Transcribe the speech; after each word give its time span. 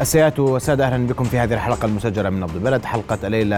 السيدات 0.00 0.38
والسادة 0.38 0.86
أهلا 0.86 1.06
بكم 1.06 1.24
في 1.24 1.38
هذه 1.38 1.54
الحلقة 1.54 1.86
المسجلة 1.86 2.30
من 2.30 2.40
نبض 2.40 2.54
البلد. 2.54 2.84
حلقة 2.84 3.18
الليلة 3.24 3.56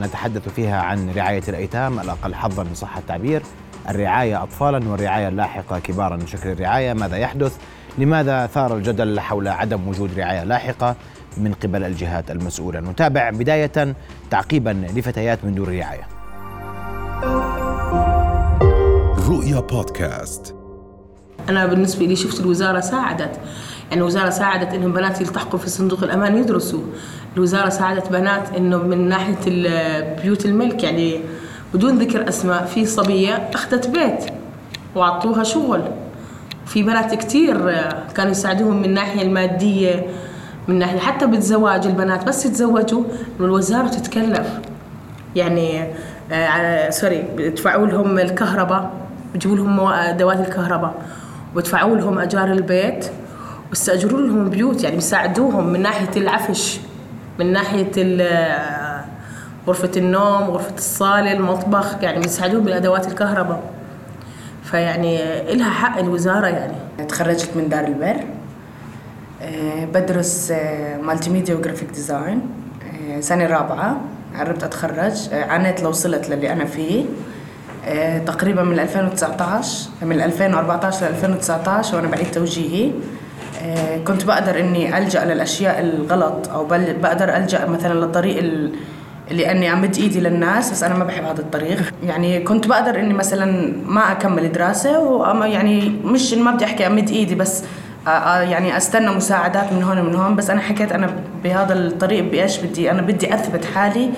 نتحدث 0.00 0.48
فيها 0.48 0.82
عن 0.82 1.10
رعاية 1.10 1.42
الأيتام 1.48 2.00
الأقل 2.00 2.34
حظا 2.34 2.62
إن 2.62 2.74
صح 2.74 2.96
التعبير. 2.96 3.42
الرعاية 3.88 4.42
أطفالا 4.42 4.88
والرعاية 4.88 5.28
اللاحقة 5.28 5.78
كبارا 5.78 6.16
من 6.16 6.26
شكل 6.26 6.48
الرعاية 6.48 6.92
ماذا 6.92 7.16
يحدث؟ 7.16 7.56
لماذا 7.98 8.46
ثار 8.46 8.76
الجدل 8.76 9.20
حول 9.20 9.48
عدم 9.48 9.88
وجود 9.88 10.18
رعاية 10.18 10.44
لاحقة 10.44 10.96
من 11.36 11.52
قبل 11.52 11.84
الجهات 11.84 12.30
المسؤولة؟ 12.30 12.80
نتابع 12.80 13.30
بداية 13.30 13.94
تعقيبا 14.30 14.86
لفتيات 14.94 15.44
من 15.44 15.54
دور 15.54 15.68
الرعاية 15.68 16.08
رؤيا 19.28 19.60
بودكاست. 19.60 20.54
أنا 21.48 21.66
بالنسبة 21.66 22.06
لي 22.06 22.16
شفت 22.16 22.40
الوزارة 22.40 22.80
ساعدت. 22.80 23.40
يعني 23.92 24.02
الوزارة 24.02 24.30
ساعدت 24.30 24.74
إنهم 24.74 24.92
بنات 24.92 25.20
يلتحقوا 25.20 25.58
في 25.58 25.70
صندوق 25.70 26.02
الأمان 26.02 26.38
يدرسوا. 26.38 26.80
الوزارة 27.36 27.68
ساعدت 27.68 28.12
بنات 28.12 28.56
إنه 28.56 28.76
من 28.76 29.08
ناحية 29.08 29.36
بيوت 30.22 30.46
الملك 30.46 30.82
يعني 30.82 31.20
بدون 31.74 31.98
ذكر 31.98 32.28
أسماء 32.28 32.64
في 32.64 32.86
صبية 32.86 33.50
أخذت 33.54 33.88
بيت 33.88 34.24
وعطوها 34.96 35.42
شغل. 35.42 35.82
في 36.66 36.82
بنات 36.82 37.14
كتير 37.14 37.56
كانوا 38.14 38.30
يساعدوهم 38.30 38.76
من 38.76 38.84
الناحية 38.84 39.22
المادية 39.22 40.06
من 40.68 40.78
ناحية 40.78 40.98
حتى 40.98 41.26
بالزواج. 41.26 41.86
البنات 41.86 42.24
بس 42.24 42.46
يتزوجوا 42.46 43.04
الوزارة 43.40 43.88
تتكلف. 43.88 44.46
يعني 45.36 45.84
آه 46.32 46.90
سوري 46.90 47.24
بيدفعوا 47.36 47.86
لهم 47.86 48.18
الكهرباء 48.18 48.90
بيجيبوا 49.32 49.56
لهم 49.56 49.80
ادوات 49.80 50.40
الكهرباء 50.48 50.94
وبدفعوا 51.54 51.96
لهم 51.96 52.18
أجار 52.18 52.52
البيت. 52.52 53.06
واستاجروا 53.72 54.20
لهم 54.20 54.50
بيوت 54.50 54.82
يعني 54.84 54.96
بيساعدوهم 54.96 55.66
من 55.72 55.82
ناحية 55.82 56.10
العفش 56.16 56.80
من 57.38 57.52
ناحية 57.52 57.90
غرفة 59.66 59.90
النوم 59.96 60.42
غرفة 60.42 60.74
الصالة 60.74 61.32
المطبخ 61.32 61.96
يعني 62.02 62.20
بيساعدوهم 62.20 62.64
بالأدوات 62.64 63.08
الكهرباء. 63.08 63.62
فيعني 64.64 65.22
إلها 65.52 65.70
حق 65.70 65.98
الوزارة 65.98 66.46
يعني. 66.46 67.06
تخرجت 67.08 67.50
من 67.56 67.68
دار 67.68 67.84
البر 67.84 68.16
بدرس 69.94 70.52
multimedia 71.02 71.30
و 71.30 71.54
graphic 71.54 71.88
design 71.90 72.40
سنة 73.20 73.46
رابعة 73.46 74.00
قربت 74.38 74.64
أتخرج. 74.64 75.28
عانيت 75.32 75.82
لو 75.82 75.88
وصلت 75.88 76.28
للي 76.30 76.52
أنا 76.52 76.64
فيه. 76.64 77.04
تقريبا 78.26 78.62
من 78.62 78.78
2019 78.78 79.88
من 80.02 80.20
2014 80.20 81.06
ل 81.06 81.08
2019 81.08 81.96
وأنا 81.96 82.08
بعيد 82.08 82.30
توجيهي. 82.30 82.92
كنت 84.04 84.24
بقدر 84.24 84.60
إني 84.60 84.98
ألجأ 84.98 85.24
للأشياء 85.24 85.80
الغلط 85.80 86.48
أو 86.48 86.64
بقدر 87.02 87.36
ألجأ 87.36 87.66
مثلا 87.66 87.94
للطريق 87.94 88.38
اللي 89.30 89.50
إني 89.50 89.72
امد 89.72 89.96
إيدي 89.96 90.20
للناس 90.20 90.70
بس 90.70 90.82
أنا 90.82 90.94
ما 90.94 91.04
بحب 91.04 91.24
هذا 91.24 91.40
الطريق. 91.40 91.78
يعني 92.04 92.40
كنت 92.40 92.66
بقدر 92.66 93.00
إني 93.00 93.14
مثلا 93.14 93.72
ما 93.86 94.12
أكمل 94.12 94.52
دراسة 94.52 95.44
يعني 95.46 95.88
مش 96.04 96.34
ما 96.34 96.50
بدي 96.50 96.64
أحكي 96.64 96.86
أمد 96.86 97.10
إيدي 97.10 97.34
بس 97.34 97.64
يعني 98.06 98.76
أستنى 98.76 99.10
مساعدات 99.10 99.72
من 99.72 99.82
هون 99.82 99.98
ومن 99.98 100.14
هون 100.14 100.36
بس 100.36 100.50
أنا 100.50 100.60
حكيت 100.60 100.92
أنا 100.92 101.10
بهذا 101.44 101.74
الطريق 101.74 102.24
بإيش 102.24 102.58
بدي؟ 102.58 102.90
أنا 102.90 103.02
بدي 103.02 103.34
أثبت 103.34 103.64
حالي 103.64 104.10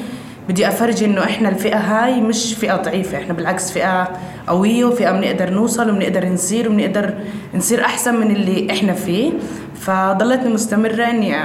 بدي 0.48 0.68
أفرجي 0.68 1.04
إنه 1.04 1.24
إحنا 1.24 1.48
الفئة 1.48 1.76
هاي 1.76 2.20
مش 2.20 2.54
فئة 2.54 2.76
ضعيفة 2.76 3.18
إحنا 3.18 3.32
بالعكس 3.32 3.70
فئة 3.70 4.08
قوية 4.46 4.84
وفئة 4.84 5.12
بنقدر 5.12 5.50
نوصل 5.50 5.90
وبنقدر 5.90 6.28
نصير 6.28 6.68
وبنقدر 6.68 7.14
نصير 7.54 7.84
أحسن 7.84 8.14
من 8.20 8.30
اللي 8.36 8.70
إحنا 8.70 8.92
فيه. 8.92 9.32
فضلتني 9.80 10.54
مستمرة 10.54 11.04
إني 11.04 11.36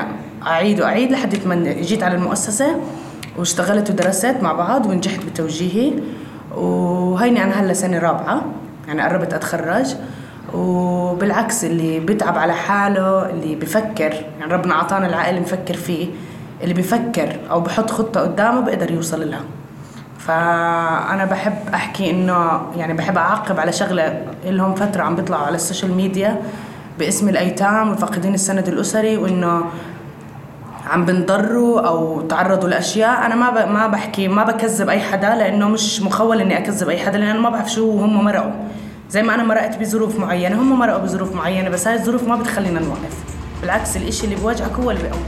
أعيد 0.47 0.81
وأعيد 0.81 1.11
لحد 1.11 1.47
ما 1.47 1.55
جيت 1.81 2.03
على 2.03 2.15
المؤسسة 2.15 2.75
واشتغلت 3.37 3.89
ودرست 3.89 4.35
مع 4.41 4.53
بعض 4.53 4.85
ونجحت 4.85 5.19
بتوجيهي. 5.25 5.93
وهيني 6.55 7.43
أنا 7.43 7.61
هلا 7.61 7.73
سنة 7.73 7.99
رابعة 7.99 8.45
يعني 8.87 9.01
قربت 9.01 9.33
أتخرج. 9.33 9.95
وبالعكس 10.53 11.65
اللي 11.65 11.99
بيتعب 11.99 12.37
على 12.37 12.53
حاله 12.53 13.29
اللي 13.29 13.55
بفكر 13.55 14.13
يعني 14.39 14.53
ربنا 14.53 14.73
أعطانا 14.73 15.07
العقل 15.07 15.41
نفكر 15.41 15.73
فيه. 15.73 16.07
اللي 16.63 16.73
بيفكر 16.73 17.35
أو 17.51 17.61
بحط 17.61 17.91
خطة 17.91 18.21
قدامه 18.21 18.61
بيقدر 18.61 18.91
يوصل 18.91 19.29
لها. 19.29 19.41
فأنا 20.19 21.25
بحب 21.25 21.53
أحكي 21.73 22.11
إنه 22.11 22.61
يعني 22.75 22.93
بحب 22.93 23.17
أعقب 23.17 23.59
على 23.59 23.71
شغلة 23.71 24.25
لهم 24.45 24.75
فترة 24.75 25.03
عم 25.03 25.15
بيطلعوا 25.15 25.45
على 25.45 25.55
ال 25.55 25.60
social 25.60 25.91
media 25.93 26.41
باسم 26.99 27.29
الأيتام 27.29 27.91
وفاقدين 27.91 28.33
السند 28.33 28.67
الأسري 28.67 29.17
وإنه 29.17 29.63
عم 30.89 31.05
بنضروا 31.05 31.81
أو 31.81 32.21
تعرضوا 32.21 32.69
لأشياء. 32.69 33.25
أنا 33.25 33.35
ما 33.35 33.65
ما 33.65 33.87
بحكي 33.87 34.27
ما 34.27 34.43
بكذب 34.43 34.89
أي 34.89 34.99
حدا 34.99 35.35
لأنه 35.35 35.69
مش 35.69 36.01
مخول 36.01 36.41
إني 36.41 36.57
أكذب 36.57 36.89
أي 36.89 36.97
حدا 36.97 37.17
لأن 37.17 37.29
أنا 37.29 37.39
ما 37.39 37.49
بعرف 37.49 37.71
شو 37.71 37.99
هم 37.99 38.23
مرقوا. 38.23 38.51
زي 39.09 39.23
ما 39.23 39.35
أنا 39.35 39.43
مرقت 39.43 39.77
بظروف 39.77 40.19
معينة 40.19 40.61
هم 40.61 40.79
مرقوا 40.79 40.99
بظروف 40.99 41.35
معينة 41.35 41.69
بس 41.69 41.87
هاي 41.87 41.95
الظروف 41.95 42.27
ما 42.27 42.35
بتخلينا 42.35 42.79
نوقف. 42.79 43.23
بالعكس 43.61 43.97
الإشي 43.97 44.25
اللي 44.25 44.35
بوجهك 44.35 44.71
هو 44.71 44.91
اللي 44.91 45.03
بيقوي 45.03 45.19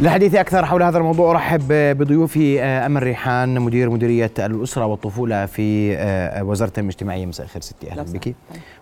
للحديث 0.00 0.34
أكثر 0.34 0.64
حول 0.66 0.82
هذا 0.82 0.98
الموضوع 0.98 1.30
أرحب 1.30 1.68
بضيوفي 1.70 2.60
أمل 2.62 3.02
ريحان 3.02 3.60
مدير 3.60 3.90
مديرية 3.90 4.30
الأسرة 4.38 4.86
والطفولة 4.86 5.46
في 5.46 5.96
وزارة 6.42 6.68
التنمية 6.68 6.88
الاجتماعية 6.88 7.26
مساء 7.26 7.46
الخير 7.46 7.62
ستي 7.62 7.90
أهلا 7.90 8.02
بك. 8.02 8.34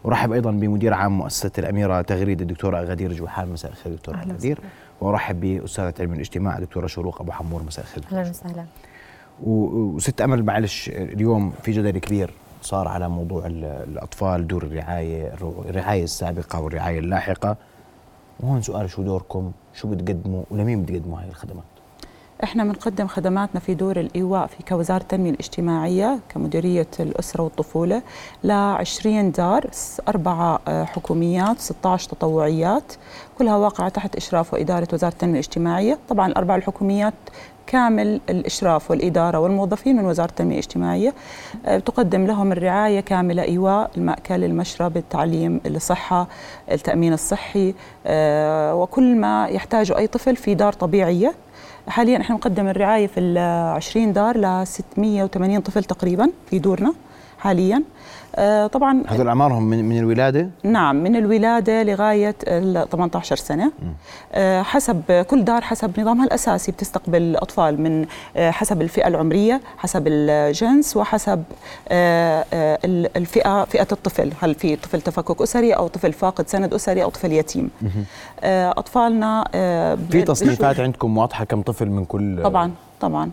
وأرحب 0.05 0.32
أيضا 0.32 0.50
بمدير 0.50 0.94
عام 0.94 1.19
مؤسسة 1.19 1.50
الأميرة 1.59 2.03
تغريد 2.03 2.41
الدكتورة 2.41 2.81
غدير 2.81 3.12
جوحان. 3.12 3.49
مساء 3.49 3.71
الخير 3.71 3.93
دكتورة 3.93 4.16
غدير. 4.16 4.59
وأرحب 5.00 5.41
بأستاذة 5.41 5.94
علم 6.00 6.12
الاجتماع 6.12 6.59
دكتورة 6.59 6.87
شروق 6.87 7.21
أبو 7.21 7.32
حمور. 7.32 7.62
مساء 7.62 7.84
الخير 7.84 8.05
أهلا 8.12 8.31
وسهلا. 8.31 8.65
وست 9.43 10.21
أمل 10.21 10.44
معلش 10.44 10.88
اليوم 10.88 11.53
في 11.62 11.72
جدل 11.72 11.99
كبير 11.99 12.31
صار 12.62 12.88
على 12.88 13.09
موضوع 13.09 13.47
الأطفال 13.47 14.47
دور 14.47 14.62
الرعاية 14.62 15.32
الرعاية 15.69 16.05
السابقة 16.05 16.60
والرعاية 16.60 16.99
اللاحقة. 16.99 17.56
وهون 18.41 18.63
سؤال 18.63 18.91
شو 18.91 19.03
دوركم؟ 19.03 19.53
شو 19.75 19.89
بتقدموا؟ 19.89 20.45
ولمين 20.51 20.83
بتقدموا 20.83 21.21
هاي 21.21 21.29
الخدمات؟ 21.29 21.65
إحنا 22.45 22.65
بنقدم 22.65 23.07
خدماتنا 23.07 23.61
في 23.61 23.75
دور 23.75 24.01
الإيواء 24.01 24.47
في 24.47 24.57
كوزارة 24.69 25.03
التنمية 25.03 25.31
الاجتماعية 25.31 26.19
كمديرية 26.29 26.87
الأسرة 27.01 27.43
والطفولة 27.43 28.03
ل 28.45 28.51
20 28.51 29.31
دار 29.33 29.71
أربعة 30.09 30.61
حكوميات 30.85 31.59
16 31.61 32.11
تطوعيات 32.11 32.93
كلها 33.39 33.57
واقعة 33.57 33.89
تحت 33.89 34.17
إشراف 34.17 34.55
وإدارة 34.55 34.89
وزارة 34.93 35.13
التنمية 35.13 35.35
الاجتماعية. 35.35 35.99
طبعا 36.09 36.27
الاربع 36.27 36.57
الحكوميات 36.57 37.15
كامل 37.67 38.21
الإشراف 38.31 38.91
والإدارة 38.91 39.39
والموظفين 39.39 39.97
من 39.97 40.05
وزارة 40.05 40.31
التنمية 40.31 40.55
الاجتماعية. 40.55 41.15
تقدم 41.65 42.27
لهم 42.27 42.53
الرعاية 42.53 43.01
كاملة 43.01 43.43
إيواء 43.43 43.91
المأكل 43.97 44.45
المشرب 44.45 44.97
التعليم 44.97 45.61
الصحة 45.67 46.29
التأمين 46.73 47.13
الصحي 47.13 47.75
وكل 48.73 49.17
ما 49.17 49.47
يحتاجه 49.47 49.99
أي 49.99 50.07
طفل 50.07 50.37
في 50.37 50.55
دار 50.55 50.73
طبيعية. 50.73 51.35
حاليا 51.89 52.21
إحنا 52.21 52.37
نقدم 52.37 52.69
الرعاية 52.69 53.07
في 53.07 53.21
ال 53.21 53.39
20 53.39 54.13
دار 54.13 54.37
ل 54.39 54.67
680 54.67 55.61
طفل 55.61 55.85
تقريبا 55.85 56.31
في 56.51 56.59
دورنا 56.59 56.95
حاليا. 57.39 57.83
طبعا 58.73 59.03
هذول 59.09 59.29
أعمارهم 59.29 59.63
من, 59.63 59.85
من 59.85 59.99
الولادة؟ 59.99 60.51
نعم 60.63 60.97
من 60.97 61.17
الولادة 61.17 61.83
لغاية 61.83 62.35
ال 62.47 62.89
18 62.91 63.37
سنة. 63.37 63.73
حسب 64.63 65.25
كل 65.31 65.45
دار 65.45 65.61
حسب 65.61 66.01
نظامها 66.01 66.25
الأساسي 66.25 66.73
بتستقبل 66.73 67.37
اطفال 67.37 67.81
من 67.81 68.07
حسب 68.37 68.83
الفئة 68.83 69.09
العمرية، 69.09 69.61
حسب 69.79 70.03
الجنس 70.07 70.97
وحسب 70.97 71.45
الفئة 73.17 73.65
فئة 73.65 73.89
الطفل، 73.93 74.33
هل 74.41 74.55
في 74.55 74.77
طفل 74.77 75.01
تفكك 75.01 75.43
أسري 75.43 75.73
أو 75.73 75.89
طفل 75.89 76.13
فاقد 76.13 76.49
سند 76.49 76.75
أسري 76.75 77.03
أو 77.03 77.11
طفل 77.11 77.33
يتيم. 77.33 77.71
أطفالنا 78.43 79.45
في 80.11 80.23
تصنيفات 80.23 80.81
عندكم 80.81 81.19
واضحة 81.19 81.44
كم 81.44 81.62
طفل 81.62 81.91
من 81.91 82.05
كل 82.05 82.43
طبعا 82.43 82.73
طبعا. 83.00 83.31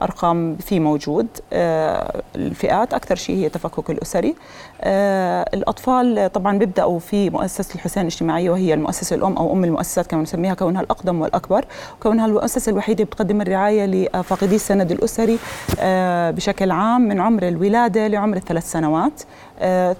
أرقام 0.00 0.56
في 0.56 0.80
موجود 0.80 1.26
آه 1.52 2.22
الفئات 2.36 2.94
أكثر 2.94 3.14
شيء 3.14 3.36
هي 3.36 3.46
التفكك 3.46 3.90
الأسري. 3.90 4.34
آه 4.80 5.46
الأطفال 5.54 6.32
طبعا 6.32 6.58
بيبدأوا 6.58 6.98
في 6.98 7.30
مؤسسة 7.30 7.74
الحسين 7.74 8.00
الاجتماعية 8.02 8.50
وهي 8.50 8.74
المؤسسة 8.74 9.16
الأم 9.16 9.36
أو 9.36 9.52
أم 9.52 9.64
المؤسسات 9.64 10.06
كما 10.06 10.22
نسميها 10.22 10.54
كونها 10.54 10.82
الأقدم 10.82 11.20
والأكبر. 11.20 11.64
وكونها 12.00 12.26
المؤسسة 12.26 12.72
الوحيدة 12.72 13.04
بتقدم 13.04 13.40
الرعاية 13.40 13.86
لفاقدي 13.86 14.54
السند 14.54 14.92
الأسري 14.92 15.38
آه 15.80 16.30
بشكل 16.30 16.70
عام 16.70 17.00
من 17.00 17.20
عمر 17.20 17.48
الولادة 17.48 18.06
لعمر 18.06 18.36
الثلاث 18.36 18.70
سنوات. 18.72 19.22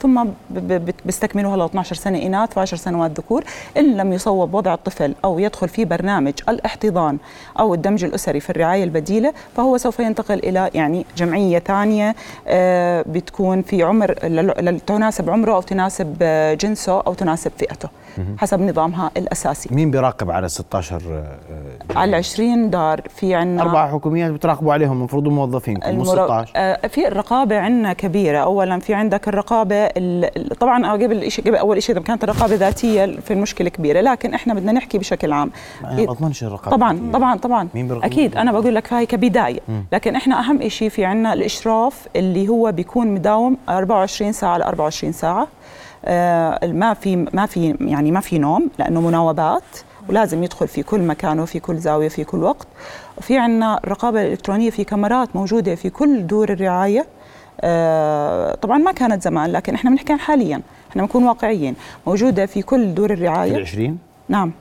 ثم 0.03 0.25
بيستكملوها 1.05 1.57
ل 1.57 1.63
12 1.63 1.97
سنة 1.97 2.19
إناث 2.23 2.59
و10 2.59 2.65
سنوات 2.65 3.11
ذكور. 3.11 3.45
إن 3.77 3.97
لم 3.97 4.13
يصوب 4.13 4.55
وضع 4.55 4.75
الطفل 4.75 5.15
أو 5.25 5.39
يدخل 5.39 5.69
في 5.69 5.85
برنامج 5.85 6.33
الاحتضان 6.49 7.19
أو 7.59 7.75
الدمج 7.75 8.05
الأسري 8.05 8.41
في 8.41 8.51
الرعاية 8.51 8.85
البديلة 8.85 9.33
فهو 9.57 9.77
سوف 9.77 10.01
ينتقل 10.01 10.39
إلى 10.39 10.71
يعني 10.75 11.07
جمعية 11.17 11.59
ثانية 11.59 12.15
آه 12.49 13.05
بتكون 13.09 13.63
في 13.63 13.83
عمر 13.83 14.13
تناسب 14.87 15.31
عمره 15.31 15.55
أو 15.55 15.61
تناسب 15.61 16.17
جنسه 16.61 17.01
أو 17.01 17.15
تناسب 17.15 17.53
فئته. 17.59 17.89
حسب 18.39 18.61
نظامها 18.61 19.11
الأساسي. 19.17 19.75
مين 19.75 19.91
بيراقب 19.91 20.31
على 20.31 20.49
16 20.49 21.01
آه، 21.11 21.39
على 21.99 22.17
20 22.17 22.71
دار 22.71 23.01
في 23.09 23.35
عندنا 23.35 23.63
أربع 23.63 23.93
حكوميات 23.93 24.31
بتراقبوا 24.33 24.73
عليهم 24.73 24.93
المفروض 24.93 25.29
موظفينكم 25.29 25.95
مو 25.95 26.05
16 26.05 26.53
آه، 26.57 26.87
في 26.87 27.09
الرقابة 27.09 27.59
عندنا 27.59 27.93
كبيرة. 27.93 28.39
اولا 28.39 28.79
في 28.79 28.95
عندك 28.95 29.29
الرقابة 29.29 29.75
ال- 29.77 30.59
طبعا 30.59 30.93
قبل 30.93 31.31
شيء 31.31 31.45
قبل 31.45 31.57
أول 31.57 31.83
شيء 31.83 31.97
إذا 31.97 32.05
كانت 32.05 32.25
الرقابة 32.25 32.55
ذاتية 32.55 33.07
في 33.07 33.33
المشكلة 33.33 33.69
كبيرة 33.69 34.01
لكن 34.01 34.35
إحنا 34.35 34.55
بدنا 34.55 34.73
نحكي 34.73 34.99
بشكل 34.99 35.33
عام. 35.33 35.51
ما 35.83 36.05
بضمنش 36.05 36.45
الرقابة 36.45 36.77
طبعا. 36.77 37.11
طبعا 37.13 37.37
طبعا. 37.39 37.69
مين؟ 37.75 37.93
أكيد. 38.03 38.37
أنا 38.37 38.53
بقول 38.53 38.75
لك 38.75 38.93
هاي 38.93 39.07
كبداية. 39.07 39.61
لكن 39.93 40.17
إحنا 40.17 40.41
أهم 40.41 40.69
شيء 40.69 40.89
في 40.89 41.05
عندنا 41.05 41.33
الإشراف 41.33 42.09
اللي 42.17 42.49
هو 42.49 42.73
بيكون 42.73 43.07
مداوم 43.07 43.57
24 43.69 44.33
ساعة 44.33 44.59
ل 44.59 44.63
24 44.63 45.13
ساعة. 45.13 45.47
ما 46.65 46.95
في 47.01 47.17
ما 47.33 47.47
في 47.47 47.77
يعني 47.81 48.11
ما 48.11 48.21
في 48.21 48.39
نوم 48.39 48.71
لأنه 48.79 49.01
مناوبات 49.01 49.63
ولازم 50.09 50.43
يدخل 50.45 50.69
في 50.69 50.83
كل 50.83 51.01
مكان 51.01 51.41
وفي 51.41 51.61
كل 51.61 51.77
زاوية 51.77 52.09
في 52.09 52.25
كل 52.25 52.43
وقت. 52.43 52.67
وفي 53.19 53.39
عندنا 53.39 53.79
الرقابه 53.85 54.23
الالكترونيه 54.23 54.71
في 54.71 54.85
كاميرات 54.85 55.37
موجودة 55.37 55.75
في 55.75 55.91
كل 55.91 56.27
دور 56.27 56.53
الرعاية. 56.53 57.07
آه 57.61 58.55
طبعا 58.55 58.79
ما 58.79 58.93
كانت 58.93 59.23
زمان 59.23 59.53
لكن 59.53 59.75
إحنا 59.75 59.91
بنحكي 59.91 60.17
حاليا. 60.17 60.61
إحنا 60.91 61.03
بنكون 61.03 61.25
واقعيين. 61.25 61.75
موجودة 62.07 62.47
في 62.47 62.63
كل 62.63 62.95
دور 62.95 63.09
في 63.09 63.15
الرعايه 63.15 63.57
العشرين 63.57 63.99
نعم. 64.29 64.53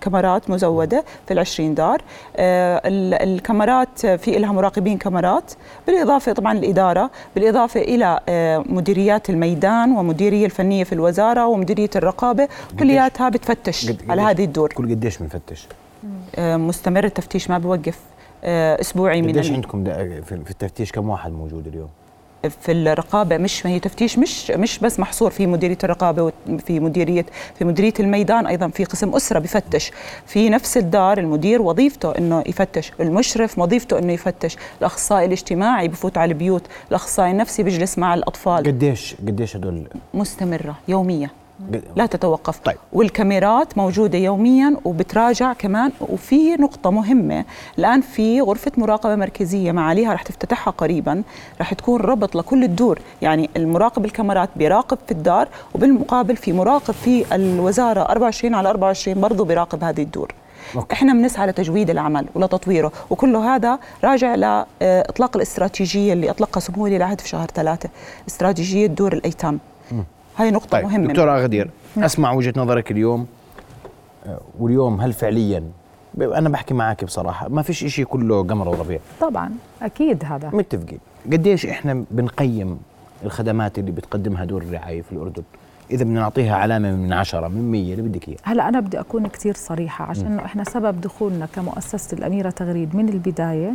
كاميرات 0.00 0.50
مزودة 0.50 1.04
في 1.26 1.34
العشرين 1.34 1.74
دار. 1.74 2.02
آه، 2.36 2.82
ال- 2.84 3.14
الكاميرات 3.34 4.06
في 4.06 4.38
لها 4.38 4.52
مراقبين 4.52 4.98
كاميرات 4.98 5.52
بالإضافة 5.86 6.32
طبعا 6.32 6.58
الإدارة 6.58 7.10
بالإضافة 7.34 7.80
إلى 7.80 8.20
آه، 8.28 8.64
مديريات 8.66 9.30
الميدان 9.30 9.92
ومديرية 9.96 10.46
الفنية 10.46 10.84
في 10.84 10.92
الوزارة 10.92 11.46
ومديرية 11.46 11.90
الرقابة 11.96 12.48
كلياتها 12.78 13.28
بتفتش 13.28 13.90
قد- 13.90 14.10
على 14.10 14.22
هذه 14.22 14.44
الدور. 14.44 14.68
كل 14.72 14.90
قديش 14.90 15.18
بنفتش؟ 15.18 15.66
آه، 16.36 16.56
مستمر 16.56 17.04
التفتيش 17.04 17.50
ما 17.50 17.58
بوقف 17.58 17.98
آه، 18.44 18.80
أسبوعي 18.80 19.22
من 19.22 19.28
قديش 19.28 19.50
عندكم 19.50 19.84
في 20.22 20.50
التفتيش 20.50 20.92
كم 20.92 21.08
واحد 21.08 21.32
موجود 21.32 21.66
اليوم؟ 21.66 21.88
في 22.48 22.72
الرقابة 22.72 23.36
مش 23.38 23.66
هي 23.66 23.80
تفتيش 23.80 24.18
مش 24.18 24.50
مش 24.50 24.78
بس 24.78 25.00
محصور 25.00 25.30
في 25.30 25.46
مديرية 25.46 25.78
الرقابة 25.84 26.32
وفي 26.48 26.80
مديرية 26.80 27.26
في 27.58 27.64
مديرية 27.64 27.92
الميدان 28.00 28.46
أيضا 28.46 28.68
في 28.68 28.84
قسم 28.84 29.14
أسرة 29.14 29.38
بفتش. 29.38 29.90
في 30.26 30.50
نفس 30.50 30.76
الدار 30.76 31.18
المدير 31.18 31.62
وظيفته 31.62 32.18
إنه 32.18 32.44
يفتش 32.46 32.92
المشرف 33.00 33.58
وظيفته 33.58 33.98
إنه 33.98 34.12
يفتش. 34.12 34.56
الأخصائي 34.80 35.26
الاجتماعي 35.26 35.88
بفوت 35.88 36.18
على 36.18 36.32
البيوت 36.32 36.62
الأخصائي 36.90 37.30
النفسي 37.30 37.62
بيجلس 37.62 37.98
مع 37.98 38.14
الأطفال. 38.14 38.66
قديش 38.66 39.14
قديش 39.26 39.56
هدول؟ 39.56 39.82
مستمرة 40.14 40.78
يوميه 40.88 41.30
لا 41.96 42.06
تتوقف. 42.06 42.58
طيب. 42.58 42.76
والكاميرات 42.92 43.78
موجودة 43.78 44.18
يوميا 44.18 44.76
وبتراجع 44.84 45.52
كمان 45.52 45.92
وفي 46.00 46.54
نقطة 46.54 46.90
مهمة. 46.90 47.44
الآن 47.78 48.00
في 48.00 48.40
غرفة 48.40 48.72
مراقبة 48.76 49.16
مركزية 49.16 49.72
معاليها 49.72 50.12
رح 50.12 50.22
تفتتحها 50.22 50.70
قريبا. 50.70 51.22
رح 51.60 51.74
تكون 51.74 52.00
ربط 52.00 52.36
لكل 52.36 52.64
الدور. 52.64 52.98
يعني 53.22 53.50
المراقب 53.56 54.04
الكاميرات 54.04 54.48
بيراقب 54.56 54.98
في 55.06 55.12
الدار 55.12 55.48
وبالمقابل 55.74 56.36
في 56.36 56.52
مراقب 56.52 56.94
في 56.94 57.34
الوزارة 57.34 58.00
24 58.00 58.54
على 58.54 58.68
24 58.70 59.20
برضه 59.20 59.44
بيراقب 59.44 59.84
هذه 59.84 60.02
الدور. 60.02 60.34
أوكي. 60.76 60.94
إحنا 60.94 61.12
بنسعى 61.12 61.46
لتجويد 61.46 61.90
العمل 61.90 62.26
ولتطويره. 62.34 62.92
وكل 63.10 63.36
هذا 63.36 63.78
راجع 64.04 64.34
لاطلاق 64.34 65.36
الاستراتيجية 65.36 66.12
اللي 66.12 66.30
أطلقها 66.30 66.60
سمو 66.60 66.84
ولي 66.84 66.96
العهد 66.96 67.20
في 67.20 67.28
شهر 67.28 67.48
ثلاثة. 67.54 67.88
استراتيجية 68.28 68.86
دور 68.86 69.12
الأيتام. 69.12 69.58
هاي 70.36 70.50
نقطة 70.50 70.68
طيب 70.68 70.84
مهمة. 70.84 71.08
دكتورة 71.08 71.38
غدير 71.38 71.70
أسمع 71.98 72.32
وجهة 72.32 72.52
نظرك 72.56 72.90
اليوم 72.90 73.26
آه، 74.26 74.40
واليوم 74.58 75.00
هل 75.00 75.12
فعليا؟ 75.12 75.64
أنا 76.20 76.48
بحكي 76.48 76.74
معك 76.74 77.04
بصراحة 77.04 77.48
ما 77.48 77.62
فيش 77.62 77.84
إشي 77.84 78.04
كله 78.04 78.42
قمر 78.42 78.68
وربيع. 78.68 78.98
طبعا 79.20 79.50
أكيد 79.82 80.24
هذا. 80.24 80.50
متفقين. 80.52 80.98
قديش 81.32 81.66
إحنا 81.66 82.04
بنقيم 82.10 82.78
الخدمات 83.24 83.78
اللي 83.78 83.90
بتقدمها 83.90 84.44
دور 84.44 84.62
الرعاية 84.62 85.02
في 85.02 85.12
الأردن؟ 85.12 85.42
إذا 85.90 86.04
بدنا 86.04 86.20
نعطيها 86.20 86.56
علامة 86.56 86.92
من 86.92 87.12
عشرة 87.12 87.48
من 87.48 87.70
مية 87.70 87.94
اللي 87.94 88.08
بدك 88.08 88.28
إياه 88.28 88.36
هلأ 88.42 88.68
أنا 88.68 88.80
بدي 88.80 89.00
أكون 89.00 89.26
كثير 89.26 89.54
صريحة 89.54 90.04
عشان 90.04 90.26
إنه 90.26 90.44
إحنا 90.44 90.64
سبب 90.64 91.00
دخولنا 91.00 91.46
كمؤسسة 91.56 92.16
الأميرة 92.18 92.50
تغريد 92.50 92.96
من 92.96 93.08
البداية 93.08 93.72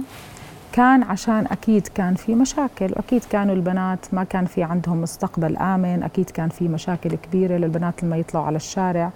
كان 0.77 1.03
عشان 1.03 1.45
أكيد 1.51 1.87
كان 1.87 2.15
في 2.15 2.35
مشاكل 2.35 2.85
وأكيد 2.95 3.23
كانوا 3.31 3.55
البنات 3.55 3.99
ما 4.13 4.23
كان 4.23 4.45
في 4.45 4.63
عندهم 4.63 5.01
مستقبل 5.01 5.57
آمن 5.57 6.03
أكيد 6.03 6.29
كان 6.29 6.49
في 6.49 6.67
مشاكل 6.67 7.15
كبيرة 7.15 7.57
للبنات 7.57 8.03
لما 8.03 8.17
يطلعوا 8.17 8.45
على 8.45 8.55
الشارع. 8.55 9.11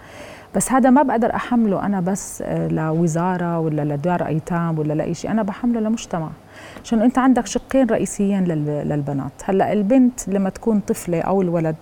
بس 0.56 0.72
هذا 0.72 0.90
ما 0.90 1.04
بقدر 1.04 1.36
أحمله 1.36 1.86
أنا 1.86 2.02
بس 2.02 2.42
آه، 2.46 2.68
لوزارة 2.68 3.60
ولا 3.60 3.82
لدار 3.96 4.26
أيتام 4.28 4.80
ولا 4.80 4.94
لأي 4.94 5.14
شيء 5.14 5.32
أنا 5.32 5.44
بحمله 5.44 5.80
لمجتمع. 5.80 6.30
عشان 6.84 7.02
أنت 7.02 7.18
عندك 7.18 7.46
شقين 7.46 7.88
رئيسيين 7.90 8.44
لل- 8.44 8.90
للبنات؟ 8.90 9.32
هلأ 9.44 9.74
البنت 9.74 10.30
لما 10.30 10.50
تكون 10.50 10.80
طفلة 10.80 11.22
أو 11.22 11.42
الولد 11.42 11.76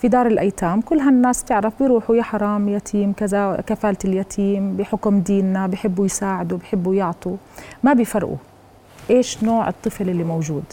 في 0.00 0.08
دار 0.08 0.26
الأيتام 0.26 0.80
كل 0.80 0.98
هالناس 0.98 1.44
تعرف 1.44 1.82
بيروحوا 1.82 2.16
يا 2.16 2.22
حرام 2.22 2.68
يتيم 2.68 3.12
كذا 3.12 3.62
كفالة 3.66 3.98
اليتيم 4.04 4.76
بحكم 4.76 5.20
ديننا 5.20 5.66
بحبوا 5.66 6.04
يساعدوا 6.06 6.58
بحبوا 6.58 6.94
يعطوا. 6.94 7.36
ما 7.82 7.92
بيفرقوا. 7.92 8.36
إيش 9.10 9.44
نوع 9.44 9.68
الطفل 9.68 10.08
اللي 10.08 10.24
موجود. 10.24 10.64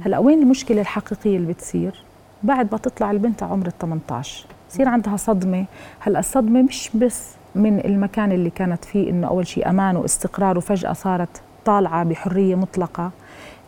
هلأ 0.00 0.18
وين 0.18 0.42
المشكلة 0.42 0.80
الحقيقية 0.80 1.36
اللي 1.36 1.52
بتصير؟ 1.52 2.02
بعد 2.42 2.68
ما 2.72 2.78
تطلع 2.78 3.10
البنت 3.10 3.42
عمر 3.42 3.66
ال 3.66 3.78
18 3.78 4.46
يصير 4.70 4.88
عندها 4.88 5.16
صدمة. 5.16 5.64
هلأ 6.00 6.18
الصدمة 6.18 6.62
مش 6.62 6.90
بس 6.94 7.28
من 7.54 7.78
المكان 7.84 8.32
اللي 8.32 8.50
كانت 8.50 8.84
فيه 8.84 9.10
إنه 9.10 9.26
أول 9.26 9.46
شيء 9.46 9.70
أمان 9.70 9.96
واستقرار 9.96 10.58
وفجأة 10.58 10.92
صارت 10.92 11.42
طالعة 11.64 12.04
بحرية 12.04 12.54
مطلقة. 12.54 13.10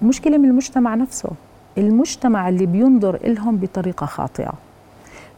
المشكلة 0.02 0.38
من 0.38 0.48
المجتمع 0.48 0.94
نفسه. 0.94 1.30
المجتمع 1.78 2.48
اللي 2.48 2.66
بينظر 2.66 3.14
إلهم 3.14 3.56
بطريقة 3.56 4.06
خاطئة. 4.06 4.52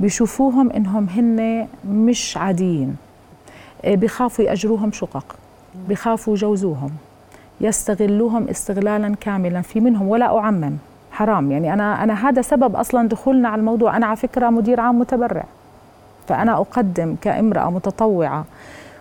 بيشوفوهم 0.00 0.70
إنهم 0.70 1.08
هن 1.08 1.68
مش 1.88 2.36
عاديين. 2.36 2.96
إيه، 3.84 3.96
بيخافوا 3.96 4.44
يأجروهم 4.44 4.92
شقق. 4.92 5.36
بيخافوا 5.88 6.34
يجوزوهم. 6.34 6.90
يستغلوهم 7.60 8.48
استغلالا 8.48 9.14
كاملا 9.20 9.62
في 9.62 9.80
منهم 9.80 10.08
ولا 10.08 10.38
أعمم. 10.38 10.72
حرام. 11.12 11.52
يعني 11.52 11.72
أنا 11.72 12.04
أنا 12.04 12.28
هذا 12.28 12.42
سبب 12.42 12.76
أصلا 12.76 13.08
دخولنا 13.08 13.48
على 13.48 13.60
الموضوع. 13.60 13.96
أنا 13.96 14.06
على 14.06 14.16
فكرة 14.16 14.50
مدير 14.50 14.80
عام 14.80 14.98
متبرع. 14.98 15.44
فأنا 16.28 16.60
أقدم 16.60 17.16
كامرأة 17.20 17.70
متطوعة 17.70 18.44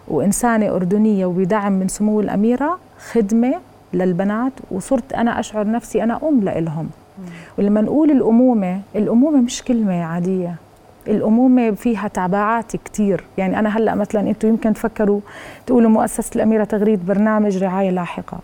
وإنسانة 0.07 0.75
أردنية 0.75 1.25
وبدعم 1.25 1.71
من 1.71 1.87
سمو 1.87 2.21
الأميرة 2.21 2.79
خدمة 3.11 3.53
للبنات. 3.93 4.53
وصرت 4.71 5.13
أنا 5.13 5.39
أشعر 5.39 5.71
نفسي 5.71 6.03
أنا 6.03 6.19
أم 6.23 6.41
لإلهم. 6.41 6.89
ولما 7.57 7.81
نقول 7.81 8.11
الأمومة 8.11 8.81
الأمومة 8.95 9.41
مش 9.41 9.63
كلمة 9.63 10.03
عادية. 10.03 10.55
الأمومة 11.07 11.71
فيها 11.71 12.07
تبعات 12.07 12.75
كتير. 12.75 13.23
يعني 13.37 13.59
أنا 13.59 13.77
هلأ 13.77 13.95
مثلا 13.95 14.21
أنتم 14.21 14.47
يمكن 14.47 14.73
تفكروا 14.73 15.19
تقولوا 15.65 15.89
مؤسسة 15.89 16.31
الأميرة 16.35 16.63
تغريد 16.63 17.05
برنامج 17.05 17.63
رعاية 17.63 17.89
لاحقة. 17.89 18.37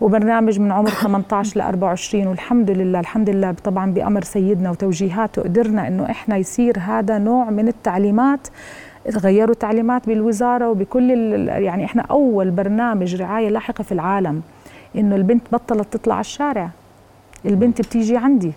وبرنامج 0.00 0.60
من 0.60 0.72
عمر 0.72 0.90
18 0.90 1.58
ل 1.58 1.62
24 1.62 2.26
والحمد 2.26 2.70
لله 2.70 3.00
الحمد 3.00 3.30
لله 3.30 3.52
طبعا 3.64 3.92
بأمر 3.92 4.24
سيدنا 4.24 4.70
وتوجيهاته 4.70 5.42
قدرنا 5.42 5.88
إنه 5.88 6.10
إحنا 6.10 6.36
يصير 6.36 6.78
هذا 6.78 7.18
نوع 7.18 7.50
من 7.50 7.68
التعليمات 7.68 8.48
تغيروا 9.04 9.54
تعليمات 9.54 10.06
بالوزارة 10.06 10.70
وبكل 10.70 11.10
يعني 11.48 11.84
إحنا 11.84 12.02
أول 12.02 12.50
برنامج 12.50 13.14
رعاية 13.22 13.48
لاحقة 13.48 13.84
في 13.84 13.92
العالم 13.92 14.42
إنه 14.96 15.16
البنت 15.16 15.42
بطلت 15.52 15.92
تطلع 15.92 16.14
على 16.14 16.20
الشارع 16.20 16.70
البنت 17.46 17.80
بتيجي 17.80 18.16
عندي. 18.16 18.52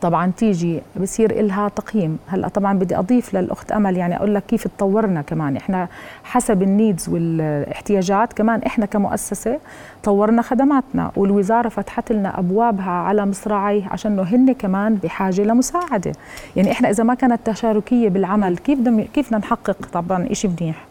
طبعا 0.00 0.32
تيجي 0.36 0.80
بصير 1.00 1.30
إلها 1.30 1.68
تقييم. 1.68 2.18
هلأ 2.28 2.48
طبعا 2.48 2.78
بدي 2.78 2.98
أضيف 2.98 3.34
للأخت 3.34 3.72
أمل 3.72 3.96
يعني 3.96 4.16
أقول 4.16 4.34
لك 4.34 4.42
كيف 4.46 4.68
تطورنا 4.68 5.22
كمان. 5.22 5.56
إحنا 5.56 5.88
حسب 6.24 6.62
النيدز 6.62 7.08
والاحتياجات 7.08 8.32
كمان 8.32 8.62
إحنا 8.62 8.86
كمؤسسة 8.86 9.58
طورنا 10.02 10.42
خدماتنا 10.42 11.10
والوزارة 11.16 11.68
فتحت 11.68 12.12
لنا 12.12 12.38
أبوابها 12.38 12.90
على 12.90 13.26
مصراعيه 13.26 13.88
عشان 13.90 14.12
إنه 14.12 14.22
هن 14.22 14.52
كمان 14.52 14.94
بحاجة 14.94 15.42
لمساعدة. 15.42 16.12
يعني 16.56 16.72
إحنا 16.72 16.90
إذا 16.90 17.04
ما 17.04 17.14
كانت 17.14 17.40
تشاركية 17.44 18.08
بالعمل 18.08 18.58
كيف 18.58 18.78
كيف 19.14 19.26
بدنا 19.26 19.38
نحقق 19.38 19.76
طبعا 19.92 20.28
شيء 20.32 20.50
منيح؟ 20.60 20.84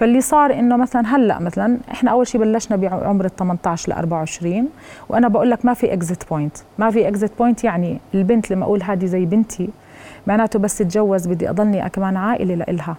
فاللي 0.00 0.20
صار 0.20 0.52
إنه 0.52 0.76
مثلا 0.76 1.16
هلأ 1.16 1.38
مثلا 1.38 1.78
إحنا 1.90 2.10
أول 2.10 2.26
شيء 2.26 2.40
بلشنا 2.40 2.76
بعمر 2.76 3.24
ال 3.24 3.36
18 3.36 3.92
ل 3.92 3.94
24 3.94 4.68
وأنا 5.08 5.28
بقول 5.28 5.50
لك 5.50 5.64
ما 5.64 5.74
في 5.74 5.92
exit 5.92 6.28
point 6.30 6.56
ما 6.78 6.90
في 6.90 7.08
exit 7.08 7.38
point 7.38 7.64
يعني 7.64 8.00
البنت 8.14 8.50
لما 8.50 8.64
أقول 8.64 8.82
هذه 8.82 9.06
زي 9.06 9.24
بنتي 9.24 9.70
معناته 10.26 10.58
بس 10.58 10.78
تتجوز 10.78 11.26
بدي 11.26 11.50
أضلني 11.50 11.88
كمان 11.88 12.16
عائلة 12.16 12.54
لإلها. 12.54 12.96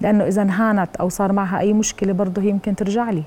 لأنه 0.00 0.26
إذا 0.26 0.42
انهانت 0.42 0.96
أو 0.96 1.08
صار 1.08 1.32
معها 1.32 1.58
أي 1.58 1.72
مشكلة 1.72 2.12
برضه 2.12 2.42
هي 2.42 2.48
يمكن 2.48 2.76
ترجع 2.76 3.10
لي. 3.10 3.22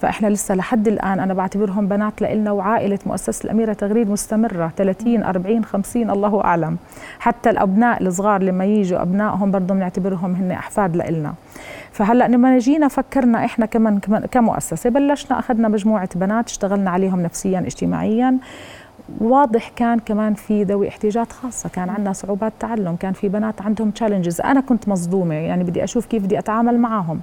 فإحنا 0.00 0.26
لسه 0.28 0.54
لحد 0.54 0.88
الآن 0.88 1.20
أنا 1.20 1.34
بعتبرهم 1.34 1.88
بنات 1.88 2.22
لنا 2.22 2.52
وعائلة 2.52 2.98
مؤسسة 3.06 3.44
الأميرة 3.44 3.72
تغريد 3.72 4.10
مستمرة. 4.10 4.72
30 4.76 5.22
40 5.22 5.64
50 5.64 6.10
الله 6.10 6.44
أعلم. 6.44 6.76
حتى 7.18 7.50
الأبناء 7.50 8.02
الصغار 8.02 8.42
لما 8.42 8.64
يجوا 8.64 9.02
أبنائهم 9.02 9.50
برضه 9.50 9.74
بنعتبرهم 9.74 10.34
هن 10.34 10.50
أحفاد 10.50 10.96
لنا 10.96 11.34
فهلأ 11.92 12.28
لما 12.28 12.58
جينا 12.58 12.88
فكرنا 12.88 13.44
إحنا 13.44 13.66
كمان 13.66 13.98
كمؤسسة 14.30 14.90
بلشنا 14.90 15.38
أخذنا 15.38 15.68
مجموعة 15.68 16.08
بنات 16.14 16.48
اشتغلنا 16.48 16.90
عليهم 16.90 17.20
نفسيا 17.20 17.58
اجتماعيا. 17.58 18.38
واضح 19.20 19.68
كان 19.76 19.98
كمان 19.98 20.34
في 20.34 20.62
ذوي 20.64 20.88
احتياجات 20.88 21.32
خاصة 21.32 21.68
كان 21.68 21.88
عندنا 21.88 22.12
صعوبات 22.12 22.52
تعلم 22.60 22.96
كان 22.96 23.12
في 23.12 23.28
بنات 23.28 23.62
عندهم 23.62 23.90
challenges 23.90 24.40
أنا 24.40 24.60
كنت 24.60 24.88
مصدومة 24.88 25.34
يعني 25.34 25.64
بدي 25.64 25.84
أشوف 25.84 26.06
كيف 26.06 26.24
بدي 26.24 26.38
أتعامل 26.38 26.78
معهم. 26.78 27.20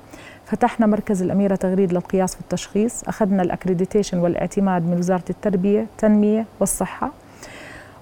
فتحنا 0.54 0.86
مركز 0.86 1.22
الأميرة 1.22 1.56
تغريد 1.56 1.94
للقياس 1.94 2.36
والتشخيص 2.36 3.04
أخذنا 3.08 3.42
ال 3.42 3.47
accreditation 3.47 4.18
والإعتماد 4.18 4.86
من 4.86 4.98
وزارة 4.98 5.24
التربية 5.30 5.82
التنمية 5.82 6.46
والصحة 6.60 7.12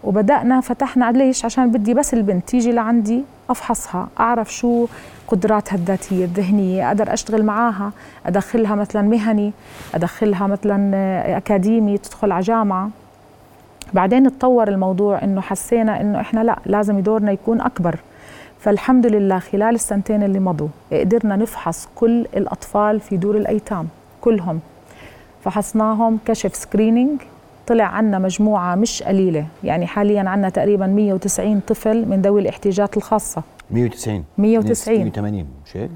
وبدأنا 0.04 0.62
فتحنا 0.62 1.12
ليش 1.12 1.46
عشان 1.46 1.72
بدي 1.72 1.94
بس 1.94 2.14
البنت 2.14 2.48
تيجي 2.48 2.72
لعندي 2.72 3.24
أفحصها 3.50 4.08
أعرف 4.20 4.54
شو 4.54 4.88
قدراتها 5.28 5.76
الذاتية 5.76 6.26
الذهنية 6.26 6.88
أقدر 6.88 7.14
أشتغل 7.14 7.44
معاها 7.44 7.92
أدخلها 8.26 8.76
مثلا 8.76 9.02
مهني 9.02 9.54
أدخلها 9.96 10.48
مثلا 10.48 11.38
أكاديمي 11.38 11.98
تدخل 11.98 12.32
على 12.32 12.44
جامعة. 12.44 12.90
بعدين 13.94 14.38
تطور 14.38 14.68
الموضوع 14.68 15.24
إنه 15.24 15.42
حسينا 15.42 16.02
إنه 16.02 16.22
إحنا 16.22 16.44
لا 16.44 16.60
لازم 16.66 17.00
دورنا 17.00 17.32
يكون 17.32 17.62
أكبر. 17.62 18.00
فالحمد 18.62 19.06
لله 19.06 19.40
خلال 19.40 19.76
السنتين 19.76 20.24
اللي 20.24 20.40
مضوا 20.40 20.68
قدرنا 20.92 21.36
نفحص 21.36 21.88
كل 21.96 22.26
الأطفال 22.38 23.00
في 23.00 23.18
دور 23.18 23.38
الأيتام 23.38 23.88
كلهم. 24.22 24.60
فحصناهم 25.44 26.20
كشف 26.26 26.56
سكرينينج 26.56 27.22
طلع 27.68 27.84
عنا 27.84 28.20
مجموعة 28.20 28.76
مش 28.76 29.04
قليلة 29.04 29.46
يعني 29.64 29.88
حاليا 29.88 30.30
عنا 30.30 30.50
تقريبا 30.50 30.88
190 30.88 31.60
طفل 31.60 32.06
من 32.10 32.22
ذوي 32.22 32.42
الاحتياجات 32.42 32.98
الخاصة. 32.98 33.44
190 33.72 34.24
190 34.38 34.98
180 34.98 35.46
مش 35.66 35.78
هيك؟ 35.78 35.90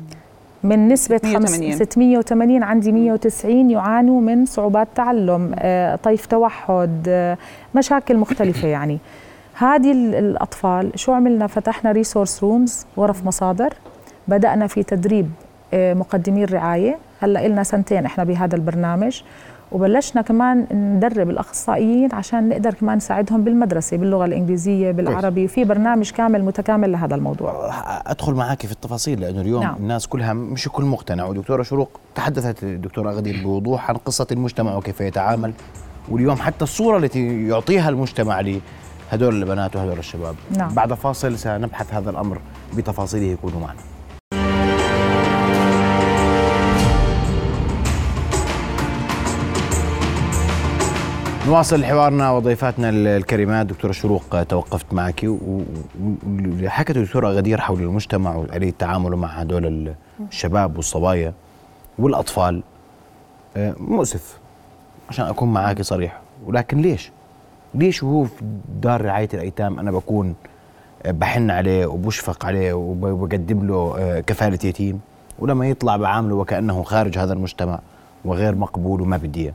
من 0.64 0.88
نسبة 0.88 1.18
680 1.18 1.76
680 1.76 2.64
عندي 2.64 2.92
190 2.92 3.70
يعانوا 3.70 4.22
من 4.22 4.46
صعوبات 4.46 4.88
تعلم 4.96 5.56
آه، 5.60 5.96
طيف 5.96 6.26
توحد 6.26 7.06
آه، 7.08 7.38
مشاكل 7.76 8.18
مختلفة 8.18 8.68
يعني. 8.68 9.00
هذه 9.58 9.92
الأطفال 10.20 10.92
شو 10.96 11.12
عملنا؟ 11.14 11.48
فتحنا 11.48 11.92
resource 11.92 12.44
rooms 12.44 12.86
غرف 12.98 13.26
مصادر. 13.26 13.74
بدأنا 14.28 14.68
في 14.68 14.84
تدريب 14.84 15.32
آه، 15.74 15.94
مقدمي 15.94 16.44
الرعاية 16.44 16.98
هلأ 17.20 17.48
لنا 17.48 17.64
سنتين 17.64 18.06
إحنا 18.06 18.24
بهذا 18.24 18.56
البرنامج. 18.56 19.22
وبلشنا 19.72 20.22
كمان 20.22 20.68
ندرب 20.72 21.30
الأخصائيين 21.30 22.10
عشان 22.14 22.50
نقدر 22.50 22.74
كمان 22.74 22.98
نساعدهم 22.98 23.44
بالمدرسة 23.44 23.98
باللغة 23.98 24.26
الإنجليزية 24.26 24.92
بالعربي. 24.92 25.48
في 25.48 25.64
برنامج 25.64 26.12
كامل 26.12 26.44
متكامل 26.44 26.92
لهذا 26.92 27.16
الموضوع. 27.16 27.72
أدخل 28.06 28.34
معك 28.34 28.66
في 28.66 28.72
التفاصيل 28.72 29.22
لأنه 29.22 29.42
اليوم 29.42 29.64
نعم. 29.64 29.76
الناس 29.76 30.08
كلها 30.08 30.34
مش 30.34 30.68
الكل 30.68 30.84
مقتنع. 30.84 31.26
ودكتورة 31.26 31.64
شروق 31.64 32.00
تحدثت 32.16 32.64
الدكتورة 32.64 33.12
غدير 33.12 33.44
بوضوح 33.44 33.90
عن 33.90 33.96
قصة 33.96 34.28
المجتمع 34.32 34.76
وكيف 34.76 35.02
يتعامل. 35.02 35.54
واليوم 36.10 36.36
حتى 36.36 36.64
الصورة 36.64 36.98
التي 36.98 37.48
يعطيها 37.48 37.90
المجتمع 37.90 38.40
لهدول 39.12 39.36
البنات 39.36 39.76
وهدول 39.76 40.00
الشباب. 40.00 40.36
نعم. 40.52 40.74
بعد 40.74 40.94
فاصل 40.94 41.38
سنبحث 41.38 41.94
هذا 41.94 42.10
الأمر 42.10 42.42
بتفاصيله 42.78 43.26
يكونوا 43.26 43.60
معنا. 43.60 43.80
نواصل 51.48 51.86
حوارنا 51.86 52.32
وضيفاتنا 52.32 52.90
الكريمات. 52.90 53.66
دكتورة 53.66 53.92
شروق 53.92 54.44
توقفت 54.44 54.94
معك. 54.94 55.22
واللي 55.24 56.70
حكت 56.70 56.98
الدكتورة 56.98 57.30
غدير 57.30 57.62
حول 57.62 57.82
المجتمع 57.82 58.36
وآلية 58.36 58.70
التعامل 58.70 59.16
مع 59.16 59.28
هدول 59.28 59.94
الشباب 60.32 60.78
والصبايا 60.78 61.34
والأطفال. 62.00 62.64
آه، 63.58 63.76
مؤسف. 63.78 64.38
عشان 65.10 65.26
أكون 65.26 65.54
معك 65.54 65.82
صريح. 65.82 66.22
ولكن 66.46 66.78
ليش؟ 66.82 67.12
ليش 67.75 68.03
وهو 68.03 68.24
في 68.24 68.46
دار 68.82 69.01
رعاية 69.01 69.29
الأيتام 69.34 69.79
أنا 69.79 69.91
بكون 69.91 70.36
بحن 71.05 71.51
عليه 71.51 71.86
وبشفق 71.86 72.46
عليه 72.46 72.74
وبقدم 72.74 73.67
له 73.67 73.96
آه، 73.98 74.20
كفالة 74.20 74.60
يتيم؟ 74.63 75.01
ولما 75.39 75.67
يطلع 75.70 75.98
بعامله 75.98 76.36
وكأنه 76.36 76.84
خارج 76.84 77.17
هذا 77.17 77.34
المجتمع 77.34 77.79
وغير 78.25 78.55
مقبول 78.55 79.01
وما 79.01 79.17
بديه 79.17 79.53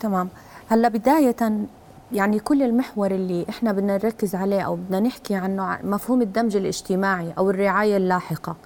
تمام. 0.00 0.28
هلأ 0.68 0.88
بداية 0.88 1.36
يعني 2.12 2.38
كل 2.38 2.62
المحور 2.62 3.10
اللي 3.10 3.46
إحنا 3.48 3.72
بدنا 3.72 3.94
نركز 3.94 4.34
عليه 4.34 4.60
أو 4.60 4.76
بدنا 4.76 5.00
نحكي 5.00 5.34
عنه 5.34 5.78
مفهوم 5.84 6.22
الدمج 6.22 6.56
الاجتماعي 6.56 7.32
أو 7.38 7.50
الرعاية 7.50 7.96
اللاحقة. 7.96 8.56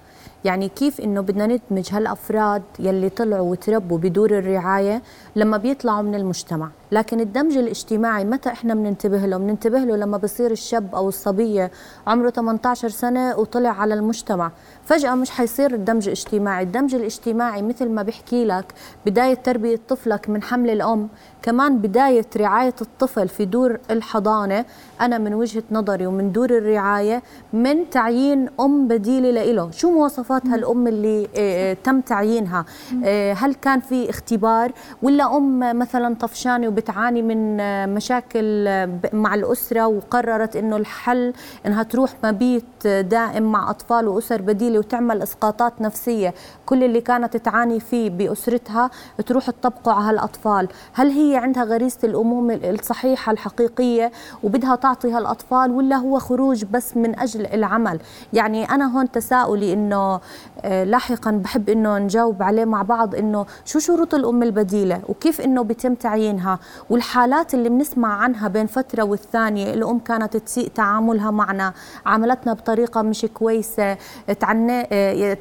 يعني 0.44 0.68
كيف 0.68 1.00
إنه 1.00 1.20
بدنا 1.20 1.46
ندمج 1.46 1.88
هالأفراد 1.92 2.62
يلي 2.78 3.08
طلعوا 3.08 3.50
وتربوا 3.50 3.98
بدور 3.98 4.38
الرعاية 4.38 5.02
لما 5.36 5.56
بيطلعوا 5.56 6.02
من 6.02 6.14
المجتمع؟ 6.14 6.68
لكن 6.92 7.20
الدمج 7.20 7.56
الاجتماعي 7.56 8.24
متى 8.24 8.48
إحنا 8.48 8.74
بننتبه 8.74 9.18
له؟ 9.26 9.36
بننتبه 9.36 9.78
له 9.78 9.96
لما 9.96 10.16
بصير 10.16 10.50
الشاب 10.50 10.94
أو 10.94 11.08
الصبية 11.08 11.70
عمره 12.06 12.30
18 12.30 12.88
سنة 12.88 13.36
وطلع 13.38 13.70
على 13.70 13.94
المجتمع. 13.94 14.50
فجأة 14.84 15.14
مش 15.14 15.30
حيصير 15.30 15.74
الدمج 15.74 16.04
الاجتماعي. 16.08 16.64
الدمج 16.64 16.94
الاجتماعي 16.94 17.62
مثل 17.62 17.88
ما 17.88 18.02
بحكي 18.02 18.44
لك 18.44 18.64
بداية 19.06 19.34
تربية 19.34 19.80
طفلك 19.88 20.28
من 20.28 20.42
حمل 20.42 20.70
الأم 20.70 21.08
كمان 21.42 21.78
بداية 21.78 22.26
رعاية 22.36 22.74
الطفل 22.80 23.28
في 23.28 23.44
دور 23.44 23.78
الحضانة. 23.90 24.64
أنا 25.00 25.18
من 25.18 25.34
وجهة 25.34 25.62
نظري 25.70 26.06
ومن 26.06 26.32
دور 26.32 26.50
الرعاية 26.50 27.22
من 27.52 27.90
تعيين 27.90 28.48
أم 28.60 28.88
بديلة 28.88 29.52
له 29.52 29.70
شو 29.70 29.90
مواصفات 29.90 30.46
هالام 30.46 30.86
اللي 30.86 31.28
آه 31.36 31.72
تم 31.84 32.00
تعيينها؟ 32.00 32.64
آه 33.04 33.32
هل 33.32 33.54
كان 33.54 33.80
في 33.80 34.10
اختبار 34.10 34.72
ولا 35.02 35.36
أم 35.36 35.78
مثلا 35.78 36.14
طفشانة 36.14 36.77
بتعاني 36.78 37.22
من 37.22 37.56
مشاكل 37.94 38.64
مع 39.12 39.34
الأسرة 39.34 39.86
وقررت 39.86 40.56
أنه 40.56 40.76
الحل 40.76 41.32
أنها 41.66 41.82
تروح 41.82 42.14
مبيت 42.24 42.86
دائم 42.86 43.52
مع 43.52 43.70
أطفال 43.70 44.08
وأسر 44.08 44.42
بديلة 44.42 44.78
وتعمل 44.78 45.22
إسقاطات 45.22 45.80
نفسية. 45.80 46.34
كل 46.68 46.84
اللي 46.84 47.00
كانت 47.00 47.36
تعاني 47.36 47.80
فيه 47.80 48.10
بأسرتها 48.10 48.90
تروح 49.26 49.50
تطبقه 49.50 49.92
على 49.92 50.08
هالأطفال 50.08 50.68
هل 50.92 51.10
هي 51.10 51.36
عندها 51.36 51.64
غريزة 51.64 51.98
الأمومة 52.04 52.54
الصحيحة 52.54 53.32
الحقيقية 53.32 54.12
وبدها 54.42 54.76
تعطي 54.76 55.12
هالأطفال 55.12 55.70
ولا 55.70 55.96
هو 55.96 56.18
خروج 56.18 56.64
بس 56.64 56.96
من 56.96 57.18
أجل 57.18 57.46
العمل؟ 57.46 58.00
يعني 58.32 58.70
أنا 58.70 58.96
هون 58.98 59.10
تساؤلي 59.10 59.72
أنه 59.72 60.20
آه، 60.64 60.84
لاحقا 60.84 61.30
بحب 61.30 61.68
أنه 61.68 61.98
نجاوب 61.98 62.42
عليه 62.42 62.64
مع 62.64 62.82
بعض 62.82 63.14
أنه 63.14 63.46
شو 63.64 63.78
شروط 63.78 64.14
الأم 64.14 64.42
البديلة 64.42 65.00
وكيف 65.08 65.40
أنه 65.40 65.62
بيتم 65.62 65.94
تعيينها؟ 65.94 66.58
والحالات 66.90 67.54
اللي 67.54 67.68
بنسمع 67.68 68.14
عنها 68.22 68.48
بين 68.48 68.66
فترة 68.66 69.02
والثانية 69.02 69.74
الأم 69.74 69.98
كانت 69.98 70.36
تسيء 70.36 70.68
تعاملها 70.74 71.30
معنا. 71.30 71.72
عاملتنا 72.06 72.52
بطريقة 72.52 73.02
مش 73.02 73.26
كويسة. 73.34 73.96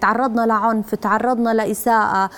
تعرضنا 0.01 0.46
لعنف 0.46 0.96
تعرضنا 1.18 1.54
لإساءة. 1.54 2.30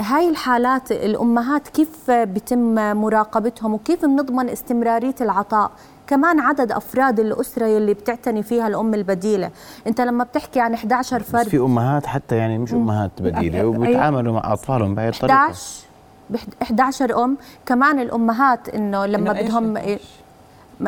هاي 0.00 0.28
الحالات 0.30 0.92
الأمهات 0.92 1.68
كيف 1.68 2.10
بتم 2.10 2.74
مراقبتهم 2.96 3.74
وكيف 3.74 4.04
بنضمن 4.04 4.48
استمرارية 4.48 5.14
العطاء؟ 5.20 5.70
كمان 6.06 6.40
عدد 6.40 6.72
أفراد 6.72 7.20
الأسرة 7.20 7.66
اللي 7.66 7.94
بتعتني 7.94 8.42
فيها 8.42 8.68
الأم 8.68 8.94
البديلة. 8.94 9.50
أنت 9.86 10.00
لما 10.00 10.24
بتحكي 10.24 10.60
عن 10.60 10.74
11 10.74 11.22
فرد 11.22 11.48
في 11.48 11.56
أمهات 11.56 12.06
حتى 12.06 12.36
يعني 12.36 12.58
مش 12.58 12.74
أمهات 12.74 13.10
بديلة 13.20 13.66
وبيتعاملوا 13.66 14.34
مع 14.34 14.52
أطفالهم 14.52 14.94
بهي 14.94 15.08
الطريقة. 15.08 15.34
11 15.34 15.86
ب 16.30 16.36
11 16.62 17.24
أم 17.24 17.36
كمان 17.66 17.98
الأمهات 18.00 18.68
إنه 18.68 19.06
لما 19.06 19.32
بدهم 19.32 19.78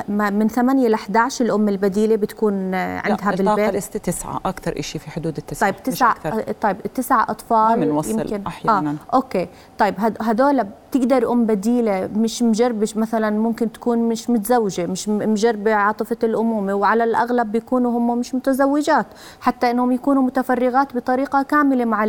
من 0.09 0.49
8 0.49 0.89
ل 0.89 0.95
11 0.95 1.45
الأم 1.45 1.69
البديلة 1.69 2.17
بتكون 2.17 2.75
عندها 2.75 3.31
بالبيت. 3.31 3.97
تسعة 3.97 4.41
أكثر 4.45 4.81
شيء 4.81 5.01
في 5.01 5.11
حدود 5.11 5.37
التسعة 5.37 5.71
طيب 5.71 5.83
تسع 5.83 6.15
طيب 6.61 6.77
تسع 6.95 7.23
أطفال 7.29 7.83
يمكن 8.11 8.47
أحيانا. 8.47 8.91
آه. 8.91 9.17
أوكي. 9.17 9.49
طيب 9.79 9.95
هذول 10.23 10.67
بتقدر 10.91 11.33
أم 11.33 11.47
بديلة 11.47 12.09
مش 12.17 12.43
مجربة 12.43 12.89
مثلا 12.97 13.31
ممكن 13.31 13.73
تكون 13.73 13.99
مش 13.99 14.31
متزوجة 14.31 14.87
مش 14.87 15.09
مجربة 15.09 15.75
عاطفة 15.75 16.17
الأمومة 16.25 16.75
وعلى 16.75 17.05
الأغلب 17.05 17.53
بيكونوا 17.53 17.99
هم 17.99 18.19
مش 18.19 18.35
متزوجات 18.35 19.07
حتى 19.41 19.71
إنهم 19.71 19.93
يكونوا 19.93 20.23
متفرغات 20.23 20.97
بطريقة 20.97 21.43
كاملة 21.43 21.85
مع 21.85 22.05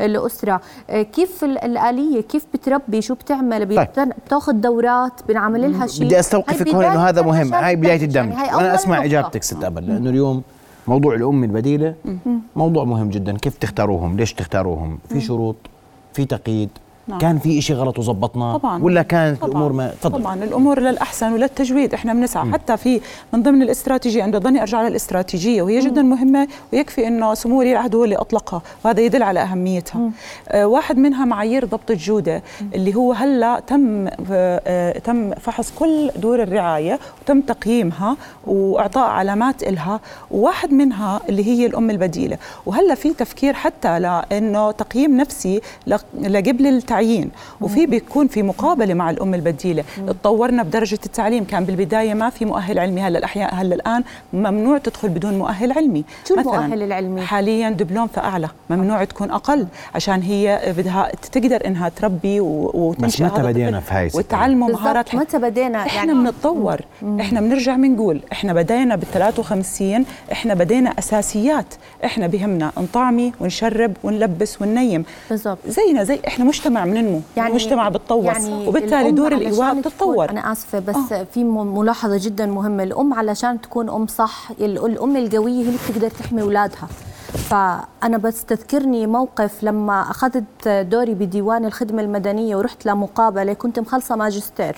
الأسرة. 0.00 0.60
آه، 0.90 1.02
كيف 1.02 1.44
الآلية؟ 1.44 2.20
كيف 2.20 2.46
بتربي؟ 2.54 3.02
شو 3.02 3.14
بتعمل؟ 3.14 3.76
طيب. 3.76 4.12
بتاخذ 4.26 4.52
دورات؟ 4.52 5.12
بنعمل 5.28 5.72
لها 5.72 5.86
شيء؟ 5.86 6.06
بدي 6.06 6.20
استوقفك 6.20 6.68
هون 6.74 6.84
إنه 6.84 7.08
هذا 7.08 7.22
مهم. 7.22 7.54
هاي 7.54 7.76
بداية 7.76 8.04
الدمج 8.04 8.32
يعني 8.32 8.56
وأنا 8.56 8.74
أسمع 8.74 9.04
إجابتك 9.04 9.42
ست 9.42 9.64
ابل 9.64 9.86
لأنه 9.86 10.10
اليوم 10.10 10.42
موضوع 10.88 11.14
الأم 11.14 11.44
البديلة 11.44 11.94
موضوع 12.56 12.84
مهم 12.84 13.08
جدا. 13.08 13.36
كيف 13.36 13.56
تختاروهم؟ 13.58 14.16
ليش 14.16 14.34
تختاروهم؟ 14.34 14.98
في 15.08 15.20
شروط 15.20 15.56
في 16.12 16.24
تقييد. 16.24 16.70
نعم. 17.08 17.18
كان 17.18 17.38
في 17.38 17.58
إشي 17.58 17.74
غلط 17.74 17.98
وظبطناه 17.98 18.56
طبعاً. 18.56 18.82
ولا 18.82 19.02
كانت 19.02 19.40
طبعاً. 19.40 19.50
الأمور 19.50 19.72
ما 19.72 19.92
تفضل 20.02 20.20
طبعا 20.22 20.44
الأمور 20.44 20.80
للأحسن 20.80 21.32
وللتجويد 21.32 21.94
إحنا 21.94 22.14
بنسعى 22.14 22.44
م. 22.44 22.52
حتى 22.52 22.76
في 22.76 23.00
من 23.32 23.42
ضمن 23.42 23.62
الاستراتيجية 23.62 24.22
عند 24.22 24.36
ضني 24.36 24.60
أرجع 24.60 24.82
للاستراتيجية 24.88 25.62
وهي 25.62 25.80
جدا 25.80 26.02
مهمة 26.02 26.48
ويكفي 26.72 27.06
إنه 27.08 27.34
سمو 27.34 27.58
ولي 27.58 27.72
العهد 27.72 27.94
هو 27.94 28.04
اللي 28.04 28.16
أطلقها 28.16 28.62
وهذا 28.84 29.00
يدل 29.00 29.22
على 29.22 29.40
أهميتها 29.40 30.10
آه 30.48 30.66
واحد 30.66 30.98
منها 30.98 31.24
معايير 31.24 31.64
ضبط 31.64 31.90
الجودة 31.90 32.42
اللي 32.74 32.94
هو 32.94 33.12
هلأ 33.12 33.60
تم 33.66 34.08
آه 34.30 34.98
تم 34.98 35.34
فحص 35.34 35.72
كل 35.78 36.10
دور 36.16 36.42
الرعاية 36.42 36.98
وتم 37.22 37.40
تقييمها 37.40 38.16
وإعطاء 38.46 39.08
علامات 39.10 39.62
إلها 39.62 40.00
وواحد 40.30 40.72
منها 40.72 41.20
اللي 41.28 41.44
هي 41.46 41.66
الأم 41.66 41.90
البديلة 41.90 42.38
وهلأ 42.66 42.94
في 42.94 43.14
تفكير 43.14 43.54
حتى 43.54 43.98
لأنه 44.00 44.70
تقييم 44.70 45.16
نفسي 45.16 45.60
لقبل 46.16 46.66
التعيين. 46.98 47.30
وفي 47.60 47.86
بيكون 47.86 48.28
في 48.28 48.42
مقابلة 48.42 48.94
مع 48.94 49.10
الأم 49.10 49.34
البديلة. 49.34 49.84
تطورنا 50.08 50.62
بدرجة 50.62 50.98
التعليم. 51.06 51.44
كان 51.44 51.64
بالبداية 51.64 52.14
ما 52.14 52.30
في 52.30 52.44
مؤهل 52.44 52.78
علمي. 52.78 53.00
هلا 53.00 53.18
الاحياء 53.18 53.54
هلا 53.54 53.74
الآن 53.74 54.04
ممنوع 54.32 54.78
تدخل 54.78 55.08
بدون 55.08 55.38
مؤهل 55.38 55.72
علمي. 55.72 56.04
شو 56.28 56.34
المؤهل 56.34 56.82
العلمي؟ 56.82 57.20
حاليا 57.20 57.70
دبلوم 57.70 58.06
فأعلى. 58.06 58.48
ممنوع 58.70 59.04
تكون 59.04 59.30
أقل. 59.30 59.66
عشان 59.94 60.22
هي 60.22 60.74
بدها 60.78 61.12
تقدر 61.32 61.66
إنها 61.66 61.88
تربي 61.88 62.40
بس 62.40 62.46
وتنشئ 62.74 63.24
متى 63.24 63.42
بدينا 63.42 63.80
في 63.80 63.94
هاي 63.94 64.10
وتعلموا 64.14 64.68
مهارات 64.68 65.14
متى 65.14 65.38
بدينا؟ 65.38 65.78
إحنا 65.78 65.94
يعني 65.94 66.14
بنتطور. 66.14 66.80
إحنا 67.20 67.40
بنرجع 67.40 67.76
بنقول 67.76 68.20
إحنا 68.32 68.52
بدينا 68.52 68.96
بال 68.96 69.10
53 69.12 70.04
إحنا 70.32 70.54
بدينا 70.54 70.90
أساسيات. 70.98 71.74
إحنا 72.04 72.26
بهمنا 72.26 72.72
نطعمي 72.78 73.32
ونشرب 73.40 73.92
ونلبس 74.04 74.62
وننيم. 74.62 75.04
بالضبط. 75.30 75.58
زينا 75.66 76.04
زي 76.04 76.20
إحنا 76.26 76.44
مجتمع 76.44 76.84
بننمو 76.90 77.20
يعني 77.36 77.54
مجتمع 77.54 77.88
بتطور. 77.88 78.24
يعني 78.24 78.68
وبالتالي 78.68 79.10
دور 79.10 79.32
الايواء 79.32 79.80
بتتطور. 79.80 80.30
أنا 80.30 80.52
آسفة 80.52 80.78
بس 80.78 81.12
آه. 81.12 81.26
في 81.34 81.44
ملاحظة 81.44 82.16
جدا 82.22 82.46
مهمة. 82.46 82.82
الأم 82.82 83.14
علشان 83.14 83.60
تكون 83.60 83.90
أم 83.90 84.06
صح 84.06 84.50
الأم 84.60 85.16
القوية 85.16 85.52
هي 85.52 85.68
اللي 85.68 85.78
بتقدر 85.88 86.10
تحمي 86.10 86.42
أولادها. 86.42 86.88
فأنا 87.28 88.16
بستذكرني 88.18 89.06
موقف 89.06 89.62
لما 89.62 90.00
أخذت 90.00 90.68
دوري 90.68 91.14
بديوان 91.14 91.64
الخدمة 91.64 92.02
المدنية 92.02 92.56
ورحت 92.56 92.86
لمقابلة 92.86 93.52
كنت 93.52 93.78
مخلصة 93.78 94.16
ماجستير. 94.16 94.76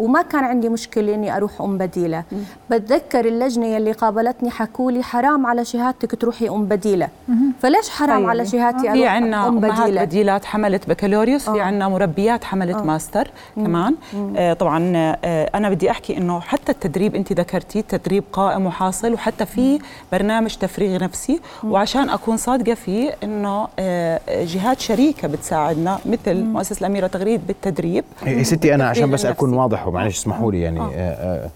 وما 0.00 0.22
كان 0.22 0.44
عندي 0.44 0.68
مشكلة 0.68 1.14
إني 1.14 1.36
أروح 1.36 1.60
أم 1.60 1.78
بديلة 1.78 2.24
م. 2.32 2.36
بتذكر 2.70 3.24
اللجنة 3.24 3.76
اللي 3.76 3.92
قابلتني 3.92 4.50
حكوا 4.50 4.92
لي 4.92 5.02
حرام 5.02 5.46
على 5.46 5.64
شهادتك 5.64 6.14
تروحي 6.20 6.48
أم 6.48 6.64
بديلة 6.64 7.08
م. 7.28 7.32
فليش 7.62 7.90
حرام 7.90 8.18
طيب. 8.18 8.28
على 8.28 8.46
شهادتي 8.46 8.88
أروح 8.88 8.92
في 9.00 9.06
عندنا 9.06 9.48
أم 9.48 9.60
بديلة 9.60 10.04
بديلات 10.04 10.44
حملت 10.44 10.88
بكالوريوس 10.88 11.50
في 11.50 11.60
عندنا 11.60 11.88
مربيات 11.88 12.44
حملت 12.44 12.76
أوه. 12.76 12.84
ماستر 12.84 13.30
م. 13.56 13.64
كمان. 13.64 13.94
آه 14.36 14.52
طبعا 14.52 14.92
آه 14.96 15.50
أنا 15.54 15.70
بدي 15.70 15.90
أحكي 15.90 16.16
إنه 16.18 16.40
حتى 16.40 16.72
التدريب 16.72 17.14
انت 17.14 17.32
ذكرتي 17.32 17.82
تدريب 17.82 18.24
قائم 18.32 18.66
وحاصل 18.66 19.12
وحتى 19.12 19.46
في 19.46 19.78
برنامج 20.12 20.54
تفريغ 20.56 21.04
نفسي. 21.04 21.40
وعشان 21.64 22.08
أكون 22.08 22.36
صادقة 22.36 22.74
فيه 22.74 23.14
إنه 23.24 23.68
آه 23.78 24.20
جهات 24.44 24.80
شريكة 24.80 25.28
بتساعدنا 25.28 25.98
مثل. 26.06 26.44
مؤسسة 26.44 26.80
الأميرة 26.80 27.06
تغريد 27.06 27.46
بالتدريب 27.46 28.04
يا 28.26 28.42
ستي 28.42 28.74
أنا 28.74 28.88
عشان 28.88 29.10
بس 29.10 29.24
أكون 29.26 29.54
واضح 29.54 29.86
معلش 29.90 30.16
اسمحوا 30.18 30.52
لي 30.52 30.60
يعني 30.60 30.80
آه. 30.80 30.90
آه 30.94 31.48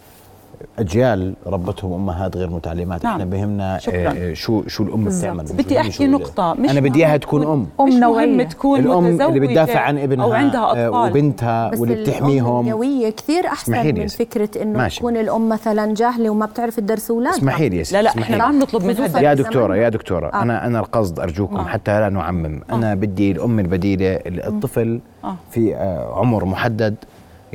أجيال 0.78 1.34
ربتهم 1.46 1.92
أمهات 1.92 2.36
غير 2.36 2.50
متعلمات. 2.50 3.04
نعم. 3.04 3.12
إحنا 3.12 3.24
بهمنا 3.24 3.78
آه 3.88 4.32
شو 4.32 4.62
شو 4.66 4.82
الأم 4.82 5.04
بتعمل؟ 5.04 5.44
بدي 5.44 5.80
أحكي 5.80 6.06
نقطة 6.06 6.54
مش 6.54 6.70
أنا 6.70 6.80
بدي 6.80 7.06
إياها 7.06 7.16
تكون 7.16 7.42
أم. 7.46 7.66
ام 7.80 7.88
نوعيه 8.00 8.42
تكون 8.42 8.80
الأم 8.80 9.06
اللي 9.20 9.40
بتدافع 9.40 9.80
عن 9.80 9.98
ابنها 9.98 10.24
أو 10.24 10.32
عندها 10.32 10.70
أطفال. 10.70 11.10
وبنتها 11.10 11.70
واللي 11.78 11.94
بتحميهم. 11.94 12.68
القويه 12.68 13.10
كثير 13.10 13.46
أحسن 13.46 13.94
من 13.94 14.06
فكرة 14.06 14.62
إنه 14.62 14.78
ماشي. 14.78 14.98
تكون 14.98 15.16
الأم 15.16 15.48
مثلا 15.48 15.94
جاهلة 15.94 16.30
وما 16.30 16.46
بتعرف 16.46 16.76
تدرس 16.76 17.10
أولادها. 17.10 17.38
اسمحي 17.38 17.68
لي 17.68 17.82
لا 17.92 18.02
لا 18.02 18.10
إحنا 18.10 18.44
عم 18.44 18.58
نطلب 18.58 18.84
منها 18.84 19.20
يا 19.20 19.34
دكتورة 19.34 19.76
يا 19.76 19.88
دكتورة 19.88 20.28
آه. 20.28 20.42
أنا 20.42 20.66
أنا 20.66 20.80
القصد 20.80 21.20
أرجوكم 21.20 21.56
آه. 21.56 21.64
حتى 21.64 22.00
لا 22.00 22.08
نعمم. 22.08 22.60
أنا 22.72 22.92
آه. 22.92 22.94
بدي 22.94 23.32
الأم 23.32 23.58
البديلة 23.58 24.18
الطفل 24.26 25.00
آه. 25.24 25.36
في 25.50 25.74
عمر 26.14 26.44
محدد. 26.44 26.94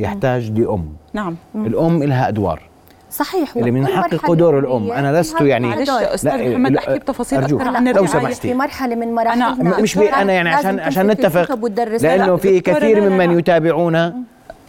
يحتاج 0.01 0.51
لأم. 0.51 0.89
نعم. 1.13 1.35
الأم 1.55 2.03
لها 2.03 2.27
أدوار. 2.27 2.61
صحيح. 3.11 3.57
اللي 3.57 3.71
من 3.71 3.87
حق 3.87 4.31
دور 4.31 4.59
الأم. 4.59 4.91
أنا 4.91 5.19
لست 5.21 5.41
يعني 5.41 5.67
معلش 5.67 5.89
أستاذ 5.89 6.49
محمد 6.51 6.75
أحكي 6.75 6.99
بتفاصيل 6.99 7.43
أكثر 7.43 7.67
عن 7.67 7.87
لو 7.87 8.05
سمحتي 8.05 8.35
في 8.41 8.53
مرحلة 8.53 8.95
من 8.95 9.15
مراحلنا 9.15 9.53
أنا 9.61 9.81
مش 9.81 9.97
بي 9.97 10.09
أنا 10.09 10.33
يعني 10.33 10.49
عشان 10.49 10.79
عشان 10.79 11.07
نتفق. 11.07 11.65
لأنه 12.01 12.35
في 12.35 12.59
كثير 12.59 13.09
ممن 13.09 13.39
يتابعونا. 13.39 14.15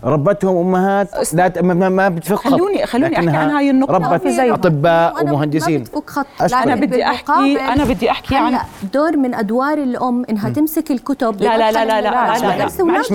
ربتهم 0.04 0.56
أمهات. 0.56 1.34
لا 1.34 1.62
ما 1.88 2.08
بتفك 2.08 2.36
خلوني 2.36 2.86
خلوني 2.86 3.16
أحكي 3.16 3.28
عن 3.28 3.50
هاي 3.50 3.70
النقطة. 3.70 3.92
ربت. 3.92 4.28
زي 4.28 4.50
أطباء 4.50 5.24
ومهندسين. 5.24 5.82
بتفك 5.82 6.10
خط. 6.10 6.26
لا 6.50 6.62
أنا 6.62 6.74
بدي 6.74 7.04
احكي 7.04 7.60
أنا 7.60 7.84
بدي 7.84 8.10
أحكي 8.10 8.36
عن 8.36 8.58
دور 8.94 9.16
من 9.16 9.34
أدوار 9.34 9.78
الأم 9.78 10.24
إنها 10.30 10.48
م. 10.48 10.52
تمسك 10.52 10.90
الكتب 10.90 11.42
لا 11.42 11.58
لا 11.58 11.72
لا 11.72 11.84
لا 11.84 12.00
لا 12.00 12.10
لا 12.10 12.68
معلش 12.80 13.08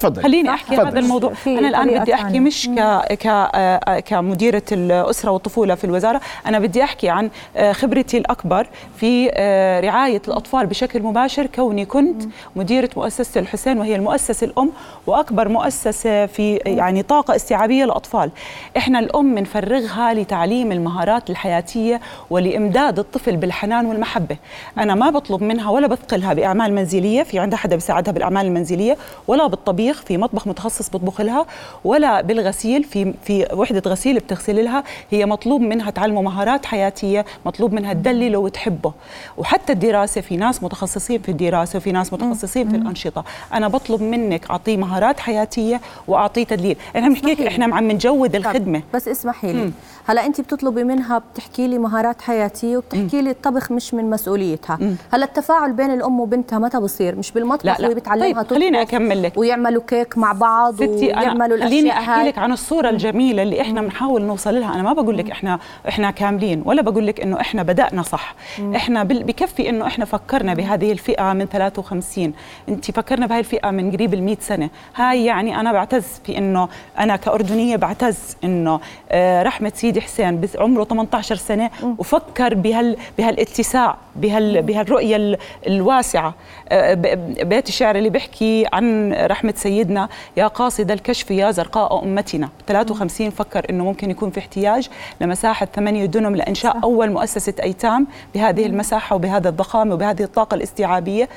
تفضل 0.00 0.22
خليني 0.22 0.50
أحكي 0.50 0.76
هذا 0.76 0.98
الموضوع. 0.98 1.32
أنا 1.46 1.68
الآن 1.68 2.00
بدي 2.00 2.14
أحكي 2.14 2.40
مش 2.40 2.70
ك 3.08 3.26
ك 3.26 4.04
كمديرة 4.06 4.62
الأسرة 4.72 5.30
والطفولة 5.30 5.74
في 5.74 5.84
الوزارة. 5.84 6.20
أنا 6.46 6.58
بدي 6.58 6.84
أحكي 6.84 7.08
عن 7.08 7.30
آه، 7.56 7.72
خبرتي 7.72 8.18
الأكبر 8.18 8.66
في 8.96 9.30
آه، 9.32 9.80
رعاية 9.80 10.22
الأطفال 10.28 10.66
بشكل 10.66 11.02
مباشر 11.02 11.46
كوني 11.46 11.84
كنت 11.84 12.22
مديرة 12.56 12.90
مؤسسة 12.96 13.40
الحسين 13.40 13.78
وهي 13.78 13.96
المؤسسة 13.96 14.44
الأم 14.44 14.70
وأكبر 15.06 15.48
مؤسسة 15.48 15.95
في 16.02 16.60
يعني 16.66 17.02
طاقة 17.02 17.36
استيعابية 17.36 17.84
للأطفال. 17.84 18.30
إحنا 18.76 18.98
الأم 18.98 19.34
بنفرغها 19.34 20.14
لتعليم 20.14 20.72
المهارات 20.72 21.30
الحياتية 21.30 22.00
ولإمداد 22.30 22.98
الطفل 22.98 23.36
بالحنان 23.36 23.86
والمحبة. 23.86 24.36
أنا 24.78 24.94
ما 24.94 25.10
بطلب 25.10 25.42
منها 25.42 25.70
ولا 25.70 25.86
بثقلها 25.86 26.34
بأعمال 26.34 26.74
منزلية 26.74 27.22
في 27.22 27.38
عندها 27.38 27.58
حدا 27.58 27.76
بيساعدها 27.76 28.12
بالأعمال 28.12 28.46
المنزلية 28.46 28.96
ولا 29.28 29.46
بالطبيخ 29.46 30.02
في 30.02 30.16
مطبخ 30.16 30.46
متخصص 30.48 30.90
بطبخ 30.90 31.20
لها 31.20 31.46
ولا 31.84 32.20
بالغسيل 32.20 32.84
في 32.84 33.14
في 33.22 33.48
وحدة 33.52 33.90
غسيل 33.90 34.18
بتغسل 34.18 34.64
لها. 34.64 34.84
هي 35.10 35.26
مطلوب 35.26 35.60
منها 35.60 35.90
تعلمه 35.90 36.22
مهارات 36.22 36.66
حياتية 36.66 37.24
مطلوب 37.46 37.72
منها 37.72 37.92
تدلله 37.92 38.38
وتحبه. 38.38 38.92
وحتى 39.38 39.72
الدراسة 39.72 40.20
في 40.20 40.36
ناس 40.36 40.62
متخصصين 40.62 41.22
في 41.22 41.28
الدراسة 41.28 41.76
وفي 41.76 41.92
ناس 41.92 42.12
متخصصين 42.12 42.68
في 42.68 42.76
الأنشطة. 42.76 43.24
أنا 43.52 43.68
بطلب 43.68 44.02
منك 44.02 44.50
أعطيه 44.50 44.76
مهارات 44.76 45.20
حياتية 45.20 45.80
وأعطيه 46.08 46.44
تدليل. 46.44 46.76
إحنا 46.96 47.08
بنحكي 47.08 47.34
لك 47.34 47.40
إحنا 47.40 47.76
عم 47.76 47.90
نجود 47.90 48.36
الخدمة. 48.36 48.82
بس 48.94 49.08
اسمحي 49.08 49.52
لي. 49.52 49.70
هلا 50.08 50.26
انت 50.26 50.40
بتطلبي 50.40 50.84
منها 50.84 51.18
بتحكي 51.18 51.68
لي 51.68 51.78
مهارات 51.78 52.22
حياتية 52.22 52.76
وبتحكي 52.76 53.22
لي 53.22 53.30
الطبخ 53.30 53.72
مش 53.72 53.94
من 53.94 54.10
مسؤوليتها. 54.10 54.78
هلا 55.12 55.24
التفاعل 55.24 55.72
بين 55.72 55.90
الأم 55.90 56.20
وبنتها 56.20 56.58
متى 56.58 56.78
بصير؟ 56.78 57.16
مش 57.16 57.32
بالمطبخ 57.32 57.80
وهي 57.80 57.94
بتعلمها 57.94 58.42
طيب 58.42 58.58
خليني 58.58 58.82
أكمل 58.82 59.22
لك. 59.22 59.32
ويعملوا 59.36 59.82
كيك 59.86 60.18
مع 60.18 60.32
بعض 60.32 60.74
ستي 60.74 61.06
ويعملوا 61.06 61.56
الأشياء 61.56 61.68
خليني 61.68 61.90
أحكي 61.90 62.28
لك 62.28 62.38
عن 62.38 62.52
الصورة 62.52 62.90
الجميلة 62.90 63.42
اللي 63.42 63.60
إحنا 63.60 63.82
بنحاول 63.82 64.22
نوصل 64.22 64.54
لها. 64.60 64.74
أنا 64.74 64.82
ما 64.82 64.92
بقول 64.92 65.18
لك 65.18 65.30
إحنا 65.30 65.58
إحنا 65.88 66.10
كاملين 66.10 66.62
ولا 66.64 66.82
بقول 66.82 67.06
لك 67.06 67.20
إنه 67.20 67.40
إحنا 67.40 67.62
بدأنا 67.62 68.02
صح. 68.02 68.34
إحنا 68.76 69.02
بكفي 69.04 69.68
إنه 69.68 69.86
إحنا 69.86 70.04
فكرنا 70.04 70.54
بهذه 70.54 70.92
الفئة 70.92 71.32
من 71.32 71.46
53 71.46 72.32
انت 72.68 72.90
فكرنا 72.90 73.26
بهذه 73.26 73.38
الفئة 73.38 73.70
من 73.70 73.92
قريب 73.92 74.14
ال 74.14 74.22
100 74.22 74.36
سنة. 74.40 74.70
هاي 74.96 75.24
يعني 75.24 75.60
أنا 75.60 75.72
بعتز 75.76 76.04
في 76.24 76.38
إنه 76.38 76.68
أنا 76.98 77.16
كأردنية 77.16 77.76
بعتز 77.76 78.36
إنه 78.44 78.80
آه، 79.10 79.42
رحمة 79.42 79.72
سيدي 79.74 80.00
حسين 80.00 80.40
عمره 80.58 80.84
18 80.84 81.36
سنة 81.36 81.70
وفكر 81.98 82.54
بهال 82.54 82.96
بهالاتساع 83.18 83.96
بهال 84.16 84.62
بهالرؤية 84.62 85.38
الواسعة. 85.66 86.34
آه، 86.68 86.94
بيت 87.42 87.68
الشعر 87.68 87.96
اللي 87.96 88.10
بيحكي 88.10 88.66
عن 88.72 89.12
رحمة 89.12 89.54
سيدنا 89.56 90.08
يا 90.36 90.46
قاصد 90.46 90.90
الكشف 90.90 91.30
يا 91.30 91.50
زرقاء 91.50 92.04
أمتنا. 92.04 92.48
53 92.68 93.30
فكر 93.30 93.66
إنه 93.70 93.84
ممكن 93.84 94.10
يكون 94.10 94.30
في 94.30 94.40
احتياج 94.40 94.88
لمساحة 95.20 95.66
8 95.66 96.06
دنم 96.06 96.36
لإنشاء 96.36 96.76
أول 96.82 97.10
مؤسسة 97.10 97.54
أيتام 97.62 98.06
بهذه 98.34 98.66
المساحة 98.66 99.16
وبهذا 99.16 99.48
الضخامة 99.48 99.94
وبهذه 99.94 100.22
الطاقة 100.22 100.54
الاستيعابية. 100.54 101.28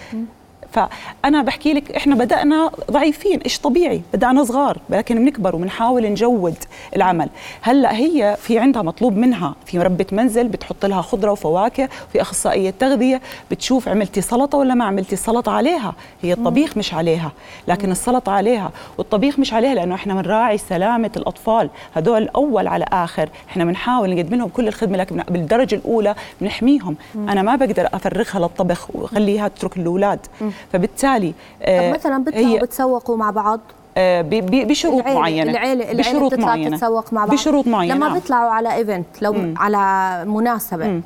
فأنا 0.71 1.41
بحكي 1.41 1.73
لك 1.73 1.91
إحنا 1.91 2.15
بدأنا 2.15 2.71
ضعيفين 2.91 3.39
إيش 3.39 3.59
طبيعي؟ 3.59 4.01
بدأنا 4.13 4.43
صغار 4.43 4.77
لكن 4.89 5.15
بنكبر 5.15 5.55
وبنحاول 5.55 6.03
نجود 6.03 6.55
العمل. 6.95 7.29
هلأ 7.61 7.95
هي 7.95 8.37
في 8.39 8.59
عندها 8.59 8.81
مطلوب 8.81 9.17
منها 9.17 9.55
في 9.65 9.79
مربة 9.79 10.05
منزل 10.11 10.47
بتحط 10.47 10.85
لها 10.85 11.01
خضرة 11.01 11.31
وفواكه 11.31 11.89
في 12.13 12.21
أخصائية 12.21 12.73
تغذية 12.79 13.21
بتشوف 13.51 13.87
عملتي 13.87 14.21
سلطة 14.21 14.57
ولا 14.57 14.73
ما 14.73 14.85
عملتي 14.85 15.13
السلطه 15.13 15.51
عليها. 15.51 15.93
هي 16.21 16.33
الطبيخ 16.33 16.77
مش 16.77 16.93
عليها 16.93 17.31
لكن 17.67 17.91
السلطة 17.91 18.31
عليها. 18.31 18.71
والطبيخ 18.97 19.39
مش 19.39 19.53
عليها 19.53 19.73
لأنه 19.73 19.95
إحنا 19.95 20.13
بنراعي 20.21 20.57
سلامة 20.57 21.11
الأطفال. 21.17 21.69
هدول 21.95 22.27
أول 22.27 22.67
على 22.67 22.85
آخر. 22.91 23.29
إحنا 23.49 23.65
بنحاول 23.65 24.15
نقدم 24.15 24.37
لهم 24.37 24.49
كل 24.49 24.67
الخدمة 24.67 24.97
لكن 24.97 25.23
بالدرجة 25.29 25.75
الأولى 25.75 26.15
بنحميهم. 26.41 26.95
أنا 27.15 27.41
ما 27.41 27.55
بقدر 27.55 27.89
أفرغها 27.93 28.39
للطبخ 28.39 28.87
وأخليها 28.95 29.47
تترك 29.47 29.77
الاولاد 29.77 30.19
فبالتالي 30.73 31.31
طب 31.31 31.35
آه، 31.67 31.91
مثلا 31.93 32.23
بتسوقوا 32.63 33.17
مع 33.17 33.31
بعض؟ 33.31 33.59
بشروط 33.97 35.01
العيلة 35.01 35.19
معينة 35.19 35.51
العيلة 35.51 35.83
العيلة 35.91 36.01
بشروط 36.01 36.33
بتطلع 36.33 36.45
معينة 36.47 36.77
تتسوق 36.77 37.13
مع 37.13 37.25
بعض 37.25 37.33
بشروط 37.33 37.67
معينة 37.67 37.95
لما 37.95 38.07
نعم. 38.07 38.13
بيطلعوا 38.19 38.49
على 38.51 38.73
ايفنت 38.75 39.05
لو 39.21 39.33
مم. 39.33 39.53
على 39.57 40.25
مناسبة 40.25 40.87
مم. 40.87 41.01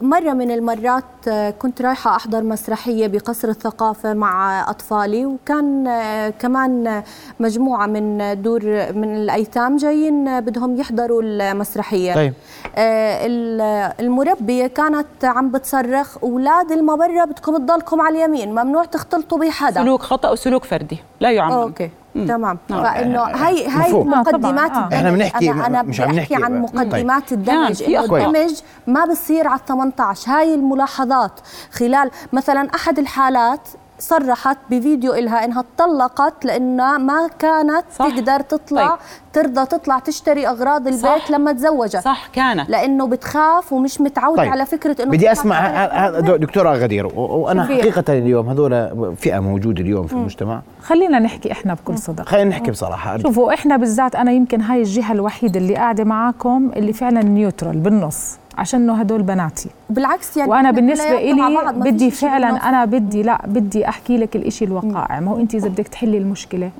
مرة 0.00 0.32
من 0.32 0.50
المرات 0.50 1.04
آه، 1.28 1.50
كنت 1.50 1.82
رايحة 1.82 2.16
أحضر 2.16 2.42
مسرحية 2.42 3.06
بقصر 3.06 3.48
الثقافة 3.48 4.14
مع 4.14 4.64
أطفالي 4.70 5.26
وكان 5.26 5.86
آه، 5.86 6.28
كمان 6.30 6.86
آه، 6.86 7.04
مجموعة 7.40 7.86
من 7.86 8.36
دور 8.42 8.60
من 8.94 9.16
الأيتام 9.16 9.76
جايين 9.76 10.28
آه، 10.28 10.40
بدهم 10.40 10.76
يحضروا 10.80 11.22
المسرحية 11.24 12.14
طيب. 12.14 12.32
آه، 12.76 13.26
ال- 13.26 13.92
المربية 14.00 14.66
كانت 14.66 15.06
عم 15.24 15.50
بتصرخ 15.50 16.16
أولاد 16.22 16.72
المبرة 16.72 17.24
بدكم 17.24 17.56
تضلكم 17.56 18.00
على 18.00 18.18
اليمين 18.24 18.50
ممنوع 18.50 18.84
تختلطوا 18.84 19.38
بحدا 19.38 19.82
سلوك 19.82 20.02
خطأ 20.02 20.30
وسلوك 20.30 20.64
فردي 20.64 20.98
لا 21.20 21.30
يعمم 21.30 21.52
okay 21.52 21.90
تمام 22.14 22.58
نعم. 22.68 22.84
فإنه 22.84 23.20
هاي 23.22 23.66
هاي. 23.68 23.90
آه، 23.92 24.02
طبعاً. 24.02 24.20
مقدمات 24.20 24.70
آه. 24.70 24.78
الدمج 24.84 24.94
إحنا 24.94 25.10
بنحكي- 25.10 25.50
أنا 25.50 25.66
أنا 25.66 25.82
مش 25.82 26.00
عم 26.00 26.06
بحكي 26.06 26.34
نحكي 26.34 26.44
عن 26.44 26.62
بقى. 26.62 26.72
مقدمات 26.84 27.32
نعم، 27.32 27.40
الدمج 27.40 27.72
في 27.82 27.98
إنه. 27.98 28.26
الدمج 28.26 28.60
ما 28.86 29.04
بصير 29.04 29.48
على 29.48 29.60
18 29.68 30.30
هاي 30.32 30.54
الملاحظات 30.54 31.40
خلال 31.72 32.10
مثلا 32.32 32.68
أحد 32.74 32.98
الحالات 32.98 33.68
صرحت 34.00 34.58
بفيديو 34.70 35.14
إلها 35.14 35.44
إنها 35.44 35.64
طلقت 35.78 36.44
لأنها 36.44 36.98
ما 36.98 37.28
كانت 37.38 37.84
صح. 37.98 38.08
تقدر 38.08 38.40
تطلع 38.40 38.88
طيب. 38.88 38.98
ترضى 39.32 39.66
تطلع 39.66 39.98
تشتري 39.98 40.48
أغراض 40.48 40.86
البيت 40.86 41.02
صح. 41.02 41.30
لما 41.30 41.52
تزوجت 41.52 41.96
صح 41.96 42.26
كانت 42.32 42.70
لأنه 42.70 43.06
بتخاف 43.06 43.72
ومش 43.72 44.00
متعودة 44.00 44.42
طيب. 44.42 44.52
على 44.52 44.66
فكرة 44.66 45.02
إنه 45.02 45.10
بدي 45.10 45.30
أغراض. 45.30 46.40
دكتورة 46.40 46.70
غدير 46.74 47.06
و- 47.06 47.10
وأنا 47.20 47.62
شوفي. 47.66 47.80
حقيقة 47.80 48.18
اليوم 48.18 48.48
هذول 48.48 49.16
فئة 49.16 49.38
موجودة 49.40 49.80
اليوم 49.82 50.06
في 50.06 50.12
المجتمع 50.12 50.62
خلينا 50.82 51.18
نحكي 51.18 51.52
إحنا 51.52 51.74
بكل 51.74 51.98
صدق 51.98 52.28
خلينا 52.28 52.50
نحكي 52.50 52.70
بصراحة 52.70 53.18
شوفوا 53.18 53.54
إحنا 53.54 53.76
بالذات 53.76 54.14
أنا 54.16 54.32
يمكن 54.32 54.60
هاي 54.60 54.78
الجهة 54.80 55.12
الوحيدة 55.12 55.60
اللي 55.60 55.74
قاعدة 55.74 56.04
معاكم 56.04 56.70
اللي 56.76 56.92
فعلا 56.92 57.22
نيوترال 57.22 57.76
بالنص 57.78 58.36
عشان 58.60 58.82
إنه 58.82 58.94
هدول 58.94 59.22
بناتي. 59.22 59.68
بالعكس 59.90 60.36
يعني 60.36 60.50
وأنا 60.50 60.70
بالنسبة 60.70 61.18
إلي 61.18 61.72
بدي 61.76 62.10
فعلا. 62.10 62.68
أنا 62.68 62.84
بدي 62.84 63.22
لا 63.22 63.46
بدي 63.46 63.88
أحكي 63.88 64.16
لك 64.18 64.36
الإشي 64.36 64.64
الوقائع 64.64 65.20
ما 65.20 65.30
هو 65.30 65.40
أنت 65.40 65.54
إذا 65.54 65.68
بدك 65.68 65.88
تحلي 65.88 66.18
المشكلة 66.18 66.70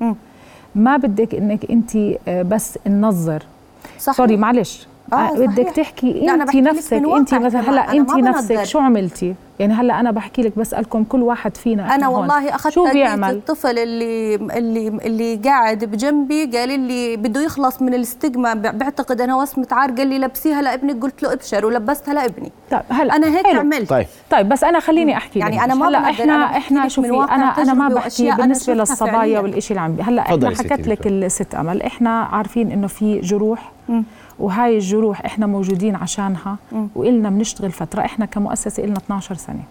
ما 0.75 0.97
بدك 0.97 1.35
إنك 1.35 1.71
أنت 1.71 1.95
آه، 2.27 2.41
بس 2.41 2.79
ننظر 2.87 3.43
صح. 3.99 4.13
sorry 4.13 4.37
معلش. 4.37 4.87
آه، 5.13 5.15
آه 5.15 5.31
بدك. 5.33 5.69
تحكي 5.69 6.29
انت 6.31 6.55
نفسك 6.55 6.93
انت 6.93 7.33
مثلا. 7.33 7.69
هلأ 7.69 7.91
انت 7.91 8.11
نفسك. 8.11 8.63
شو 8.63 8.79
عملتي؟ 8.79 9.35
يعني 9.59 9.73
هلأ 9.73 9.99
أنا 9.99 10.11
بحكي 10.11 10.41
لك 10.41 10.59
بسالكم 10.59 11.03
كل 11.03 11.21
واحد 11.21 11.57
فينا 11.57 11.95
أنا 11.95 12.07
والله 12.07 12.55
أخذت 12.55 12.73
شو 12.73 12.91
بيعمل؟ 12.91 13.29
الطفل 13.29 13.79
اللي 13.79 14.35
اللي 14.35 14.87
اللي 14.87 15.35
قاعد 15.35 15.85
بجنبي 15.85 16.45
قال 16.45 16.79
لي 16.79 17.17
بده 17.17 17.41
يخلص 17.41 17.81
من 17.81 17.93
ال 17.93 18.02
stigma 18.02 18.53
بعتقد 18.53 19.21
أنا 19.21 19.35
وصمة 19.35 19.67
عار 19.71 19.91
قال 19.91 20.07
لي 20.07 20.19
لبسيها 20.19 20.61
لابنك. 20.61 21.03
قلت 21.03 21.23
له 21.23 21.33
أبشر 21.33 21.65
ولبستها 21.65 22.13
لابني. 22.13 22.51
طيب 22.71 22.81
هلأ 22.89 23.15
أنا 23.15 23.27
هيك 23.37 23.47
حلو. 23.47 23.59
عملت. 23.59 23.89
طيب. 23.89 24.07
طيب 24.31 24.49
بس 24.49 24.63
أنا 24.63 24.79
خليني 24.79 25.17
أحكي 25.17 25.39
يعني 25.39 25.55
لك 25.57 25.63
أنا 25.63 25.75
ما 25.75 25.87
هلأ 25.87 26.09
إحنا 26.09 26.57
إحنا 26.57 26.87
شوفي 26.87 27.09
أنا 27.09 27.45
أنا 27.57 27.73
ما 27.73 27.89
بحكي 27.89 28.31
بالنسبة 28.31 28.73
للصبايا. 28.73 29.39
والشيء 29.39 29.77
اللي 29.77 29.81
عم 29.81 29.95
بي 29.95 30.01
هلأ 30.01 30.21
إحنا 30.21 30.49
حكت 30.49 30.87
لك. 30.87 31.07
الست 31.07 31.55
أمل. 31.55 31.81
إحنا 31.81 32.23
عارفين 32.23 32.71
إنه 32.71 32.87
في 32.87 33.19
جروح. 33.19 33.71
وهاي 34.41 34.75
الجروح 34.77 35.25
إحنا 35.25 35.45
موجودين 35.45 35.95
عشانها 35.95 36.57
وإلنا 36.95 37.29
بنشتغل 37.29 37.71
فترة 37.71 38.01
إحنا 38.05 38.25
كمؤسسة 38.25 38.83
إلنا 38.83 38.97
12 38.97 39.35
سنة. 39.35 39.63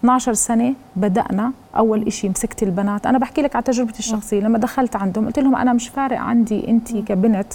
12 0.00 0.32
سنة 0.32 0.74
بدأنا 0.96 1.52
أول 1.76 2.06
إشي 2.06 2.28
مسكت 2.28 2.62
البنات. 2.62 3.06
أنا 3.06 3.18
بحكي 3.18 3.42
لك 3.42 3.56
على 3.56 3.62
تجربتي 3.62 3.98
الشخصية. 3.98 4.40
لما 4.40 4.58
دخلت 4.58 4.96
عندهم 4.96 5.26
قلت 5.26 5.38
لهم 5.38 5.56
أنا 5.56 5.72
مش 5.72 5.88
فارق 5.88 6.18
عندي 6.18 6.68
أنت 6.68 6.96
كبنت 6.96 7.52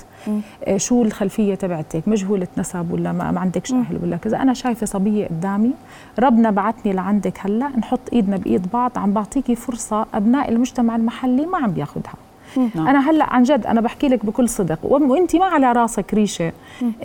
آه، 0.67 0.77
شو 0.77 1.03
الخلفية 1.03 1.55
تبعتك؟ 1.55 2.07
مجهولة 2.07 2.47
نسب 2.57 2.91
ولا 2.91 3.11
ما, 3.11 3.31
ما 3.31 3.39
عندكش 3.39 3.73
أهل 3.73 3.99
ولا 4.03 4.17
كذا. 4.17 4.41
أنا 4.41 4.53
شايفة 4.53 4.85
صبية 4.85 5.25
قدامي. 5.27 5.71
ربنا 6.19 6.51
بعتني 6.51 6.93
لعندك 6.93 7.39
هلأ. 7.39 7.67
نحط 7.77 7.99
إيدنا 8.13 8.37
بإيد 8.37 8.67
بعض. 8.73 8.91
عم 8.95 9.13
بعطيكي 9.13 9.55
فرصة 9.55 10.05
أبناء 10.13 10.49
المجتمع 10.49 10.95
المحلي 10.95 11.45
ما 11.45 11.57
عم 11.57 11.71
بياخذها 11.71 12.13
نعم. 12.57 12.87
أنا 12.87 13.09
هلأ 13.09 13.33
عن 13.33 13.43
جد 13.43 13.65
أنا 13.65 13.81
بحكي 13.81 14.07
لك 14.07 14.25
بكل 14.25 14.49
صدق. 14.49 14.79
وانت 14.83 15.35
ما 15.35 15.45
على 15.45 15.71
راسك 15.71 16.13
ريشة 16.13 16.51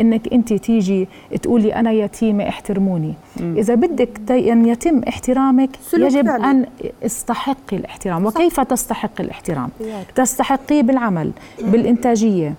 إنك 0.01 0.33
انت 0.33 0.53
تيجي 0.53 1.09
تقولي 1.43 1.75
أنا 1.75 1.91
يتيمه 1.93 2.49
احترموني. 2.49 3.15
إذا 3.41 3.75
بدك 3.75 4.31
أن 4.31 4.67
يتم 4.67 5.03
احترامك 5.09 5.71
يجب 5.95 6.27
فعلي. 6.27 6.51
أن 6.51 6.67
استحقي 7.07 7.77
الاحترام. 7.77 8.27
وكيف 8.27 8.61
تستحقي 8.61 9.25
الاحترام؟ 9.25 9.69
تستحقيه 10.15 10.83
بالعمل 10.83 11.31
بالإنتاجية. 11.63 12.49
آه، 12.49 12.53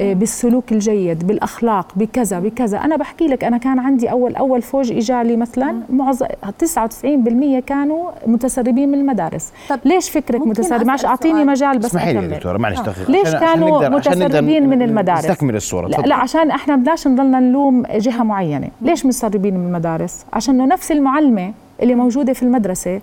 بالسلوك 0.00 0.72
الجيد 0.72 1.26
بالأخلاق 1.26 1.86
بكذا 1.96 2.40
بكذا. 2.40 2.78
أنا 2.78 2.96
بحكي 2.96 3.26
لك 3.26 3.44
أنا 3.44 3.58
كان 3.58 3.78
عندي 3.78 4.10
أول 4.10 4.36
أول 4.36 4.62
فوج 4.62 4.92
اجالي 4.92 5.36
مثلا 5.36 5.80
معظم 5.90 6.26
99% 6.58 7.60
كانوا 7.66 8.10
متسربين 8.26 8.88
من 8.88 8.94
المدارس. 8.98 9.52
طب 9.68 9.78
ليش 9.84 10.10
فكرك 10.10 10.46
متسرب؟ 10.46 10.86
معلش 10.86 11.04
أعطيني؟ 11.04 11.44
مجال 11.44 11.78
بس 11.78 11.84
اسمحي 11.84 12.12
لي 12.12 12.26
دكتورة 12.26 12.58
معلش 12.58 12.80
دقيقه 12.80 13.10
ليش 13.12 13.26
عشان- 13.26 13.36
عشان 13.36 13.54
كانوا 13.54 13.68
نقدر- 13.70 13.98
عشان 13.98 14.12
نقدر 14.12 14.26
متسربين 14.26 14.68
من 14.68 14.82
المدارس؟ 14.82 15.30
نستكمل 15.30 15.56
الصورة. 15.56 15.86
لا. 15.88 15.96
لا 15.96 16.14
عشان 16.14 16.50
إحنا 16.50 16.76
بدناش 16.76 17.08
نضلنا 17.08 17.40
نلوم 17.40 17.82
جهة 17.94 18.22
معينة، 18.22 18.68
ليش 18.82 19.06
متسربين 19.06 19.54
من 19.56 19.66
المدارس؟ 19.66 20.24
عشان 20.32 20.54
إنه 20.54 20.66
نفس 20.74 20.92
المعلمة 20.92 21.52
اللي 21.82 21.94
موجودة 21.94 22.32
في 22.32 22.42
المدرسة 22.42 23.00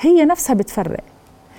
هي 0.00 0.24
نفسها 0.24 0.54
بتفرق. 0.54 1.00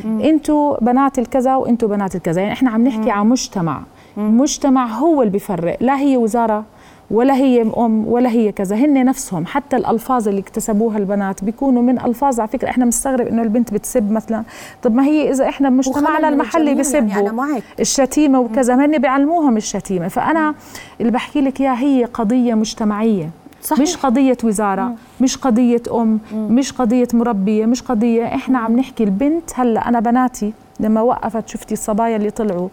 أنتوا 0.05 0.83
بنات 0.83 1.19
الكذا 1.19 1.55
وانتوا 1.55 1.89
بنات 1.89 2.15
الكذا، 2.15 2.41
يعني 2.41 2.53
إحنا 2.53 2.69
عم 2.71 2.87
نحكي 2.87 3.11
عن 3.11 3.29
مجتمع، 3.29 3.81
مجتمع 4.29 4.87
هو 4.87 5.21
اللي 5.21 5.31
بيفرق، 5.31 5.77
لا 5.81 5.97
هي 5.99 6.17
وزارة 6.17 6.63
ولا 7.11 7.33
هي 7.33 7.61
أم 7.77 8.07
ولا 8.07 8.29
هي 8.29 8.51
كذا. 8.51 8.75
هن 8.75 9.05
نفسهم 9.05 9.45
حتى 9.45 9.75
الألفاظ 9.75 10.27
اللي 10.27 10.41
اكتسبوها 10.41 10.97
البنات 10.97 11.43
بيكونوا 11.43 11.81
من 11.81 11.99
ألفاظ 11.99 12.39
على 12.39 12.47
فكرة. 12.47 12.69
إحنا 12.69 12.85
مستغرب 12.85 13.27
إنه 13.27 13.41
البنت 13.41 13.73
بتسب 13.73 14.11
مثلا. 14.11 14.43
طب 14.83 14.95
ما 14.95 15.03
هي 15.03 15.31
إذا 15.31 15.49
إحنا 15.49 15.69
بمجتمعنا 15.69 16.29
المحلي 16.29 16.71
الجميع، 16.71 17.07
يعني 17.07 17.19
أنا 17.19 17.31
معك. 17.31 17.63
الشتيمة 17.79 18.39
وكذا. 18.39 18.75
هن 18.75 18.97
بيعلموهم 18.97 19.57
الشتيمة. 19.57 20.07
فأنا 20.07 20.55
اللي 20.99 21.11
بحكي 21.11 21.41
لك 21.41 21.61
إياها 21.61 21.79
هي 21.79 22.05
قضية 22.05 22.53
مجتمعية. 22.53 23.29
صحيح. 23.63 23.81
مش 23.81 23.97
قضية 23.97 24.37
وزارة 24.43 24.93
مش 25.21 25.37
قضية 25.37 25.83
أم 25.93 26.19
مش 26.33 26.71
قضية 26.71 27.07
مربية 27.13 27.65
مش 27.65 27.81
قضية 27.81 28.25
إحنا 28.25 28.59
عم 28.59 28.79
نحكي. 28.79 29.03
البنت 29.03 29.51
هلأ 29.55 29.89
أنا 29.89 29.99
بناتي 29.99 30.53
لما 30.79 31.01
وقفت 31.01 31.47
شفتي 31.47 31.73
الصبايا 31.73 32.15
اللي 32.15 32.31
طلعوا 32.31 32.69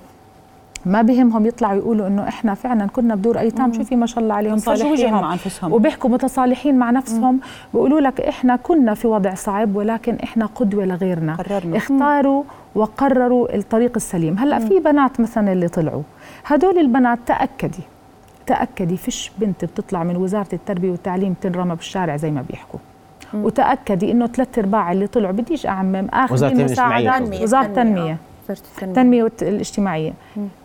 ما 0.88 1.02
بهمهم 1.02 1.46
يطلعوا 1.46 1.76
يقولوا 1.76 2.06
إنه 2.06 2.28
إحنا 2.28 2.54
فعلا 2.54 2.86
كنا 2.86 3.14
بدور 3.14 3.38
ايتام 3.38 3.72
شوفي 3.72 3.96
ما 3.96 4.06
شاء 4.06 4.24
الله 4.24 4.34
عليهم 4.34 4.60
وجههم. 4.68 5.20
مع 5.20 5.32
أنفسهم. 5.32 5.72
وبيحكوا 5.72 6.10
متصالحين 6.10 6.78
مع 6.78 6.90
نفسهم. 6.90 7.40
بيقولوا 7.74 8.00
لك 8.00 8.20
إحنا 8.20 8.56
كنا 8.56 8.94
في 8.94 9.08
وضع 9.08 9.34
صعب 9.34 9.76
ولكن 9.76 10.16
إحنا 10.22 10.46
قدوة 10.46 10.84
لغيرنا. 10.84 11.34
قررنا. 11.34 11.76
اختاروا 11.76 12.44
وقرروا 12.74 13.56
الطريق 13.56 13.92
السليم. 13.96 14.38
هلأ 14.38 14.58
في 14.58 14.78
بنات 14.78 15.20
مثلا 15.20 15.52
اللي 15.52 15.68
طلعوا. 15.68 16.02
هدول 16.46 16.78
البنات 16.78 17.18
تأكدي 17.26 17.82
تأكدي 18.46 18.96
فيش 18.96 19.32
بنت 19.38 19.64
بتطلع 19.64 20.04
من 20.04 20.16
وزارة 20.16 20.48
التربية 20.52 20.90
والتعليم 20.90 21.34
تنرمى 21.40 21.74
بالشارع 21.74 22.16
زي 22.16 22.30
ما 22.30 22.44
بيحكوا. 22.50 22.80
وتأكدي 23.34 24.12
إنه 24.12 24.26
ثلاث 24.26 24.58
أرباع 24.58 24.92
اللي 24.92 25.06
طلعوا 25.06 25.32
بديش 25.32 25.66
أعمم 25.66 26.08
آخذ 26.12 26.64
مساعدات. 26.64 27.42
وزارة 27.42 27.66
التنمية. 27.66 28.16
آه. 28.50 28.52
وزارة 28.52 28.88
التنمية. 28.90 29.32
الاجتماعية. 29.42 30.12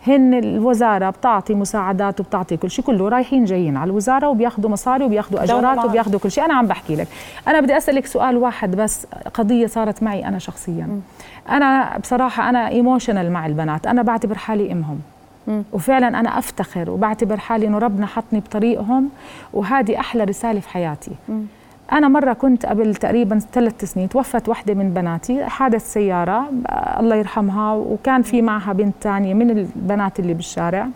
هن 0.08 0.34
الوزارة 0.34 1.10
بتعطي 1.10 1.54
مساعدات 1.54 2.20
وبتعطي 2.20 2.58
كل 2.58 2.72
شيء 2.72 2.86
كله 2.86 3.10
رايحين 3.10 3.46
جايين 3.46 3.78
على 3.78 3.90
الوزارة 3.90 4.30
وبياخذوا 4.30 4.70
مصاري 4.70 5.06
وبياخذوا 5.06 5.62
معهم. 5.62 5.86
وبياخذوا 5.86 6.20
كل 6.20 6.32
شيء. 6.32 6.46
أنا 6.46 6.54
عم 6.54 6.68
بحكي 6.68 6.96
لك. 6.96 7.08
أنا 7.48 7.60
بدي 7.60 7.78
أسألك 7.78 8.06
سؤال 8.06 8.38
واحد 8.38 8.76
بس. 8.76 9.08
قضية 9.34 9.68
صارت 9.68 10.04
معي 10.04 10.28
أنا 10.28 10.40
شخصيا. 10.40 11.02
أنا 11.50 11.98
بصراحة 11.98 12.50
أنا 12.50 12.68
ايموشنال 12.68 13.32
مع 13.32 13.46
البنات. 13.46 13.88
أنا 13.88 14.02
بعتبر 14.02 14.38
حالي 14.38 14.72
أمهم. 14.72 15.00
وفعلا 15.74 16.08
أنا 16.08 16.40
أفتخر 16.40 16.90
وبعتبر 16.90 17.38
حالي 17.38 17.68
إنه 17.68 17.78
ربنا 17.78 18.06
حطني 18.06 18.40
بطريقهم. 18.40 19.10
وهذه 19.54 20.00
أحلى 20.00 20.24
رسالة 20.24 20.60
في 20.60 20.70
حياتي. 20.70 21.12
أنا 21.92 22.08
مرة 22.08 22.34
كنت 22.34 22.66
قبل 22.66 22.96
تقريبا 22.96 23.40
ثلاث 23.40 23.86
سنين 23.86 24.10
توفت 24.10 24.50
واحدة 24.50 24.74
من 24.74 24.94
بناتي 24.94 25.46
حادث 25.46 25.94
سيارة 25.94 26.50
الله 27.00 27.16
يرحمها 27.16 27.74
وكان 27.74 28.22
في 28.22 28.42
معها 28.42 28.74
بنت 28.74 28.94
تانية 29.02 29.34
من 29.34 29.50
البنات 29.50 30.20
اللي 30.20 30.34
بالشارع 30.34 30.88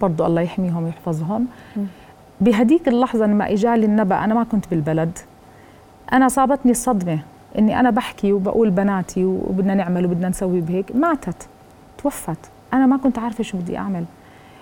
برضو 0.00 0.26
الله 0.26 0.40
يحميهم 0.40 0.84
ويحفظهم. 0.84 1.46
بهديك 2.40 2.88
اللحظة 2.88 3.26
لما 3.26 3.52
إجالي 3.52 3.86
النبأ 3.86 4.24
أنا 4.24 4.34
ما 4.34 4.44
كنت 4.44 4.64
بالبلد. 4.70 5.18
أنا 6.12 6.28
صابتني 6.28 6.72
الصدمة 6.72 7.18
إني 7.58 7.80
أنا 7.80 7.90
بحكي 7.90 8.32
وبقول 8.32 8.70
بناتي 8.70 9.24
وبدنا 9.24 9.74
نعمل 9.74 10.04
وبدنا 10.04 10.28
نسوي 10.28 10.60
بهيك. 10.60 10.96
ماتت 10.96 11.48
توفت. 11.98 12.38
أنا 12.72 12.86
ما 12.86 12.96
كنت 12.96 13.18
عارفة 13.18 13.44
شو 13.44 13.58
بدي 13.58 13.78
أعمل. 13.78 14.04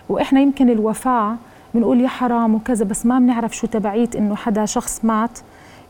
وإحنا 0.09 0.41
يمكن 0.41 0.71
الوفاة 0.71 1.37
بنقول 1.75 2.01
يا 2.01 2.09
حرام 2.09 2.55
وكذا 2.55 2.85
بس 2.85 3.07
ما 3.07 3.19
بنعرف 3.19 3.57
شو 3.57 3.67
تبعية 3.67 4.11
إنه 4.19 4.35
حدا 4.37 4.65
شخص 4.67 5.01
مات 5.05 5.39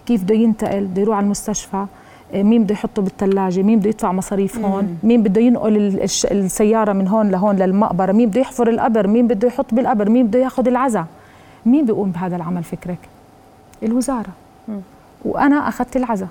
كيف 0.06 0.22
بده 0.22 0.34
ينتقل 0.34 0.84
بده 0.84 1.02
يروح 1.02 1.16
على 1.16 1.24
المستشفى 1.24 1.86
مين 2.34 2.64
بده 2.64 2.72
يحطه 2.74 3.02
بالثلاجه 3.02 3.62
مين 3.62 3.78
بده 3.78 3.88
يدفع 3.88 4.12
مصاريف 4.12 4.58
هون 4.58 4.98
مين 5.02 5.22
بده 5.22 5.40
ينقل 5.40 5.76
السيارة 6.30 6.92
من 6.92 7.08
هون 7.08 7.28
لهون 7.30 7.56
للمقبرة 7.56 8.12
مين 8.12 8.28
بده 8.28 8.40
يحفر 8.40 8.68
القبر 8.68 9.06
مين 9.06 9.26
بده 9.26 9.48
يحط 9.48 9.74
بالقبر 9.74 10.08
مين 10.08 10.26
بده 10.26 10.38
ياخذ 10.38 10.68
العزاء 10.68 11.06
مين 11.66 11.86
بيقوم 11.86 12.10
بهذا 12.10 12.36
العمل 12.36 12.62
فكرك؟ 12.62 12.98
الوزارة. 13.82 14.30
وأنا 15.24 15.68
أخذت 15.68 15.96
العزاء 15.96 16.28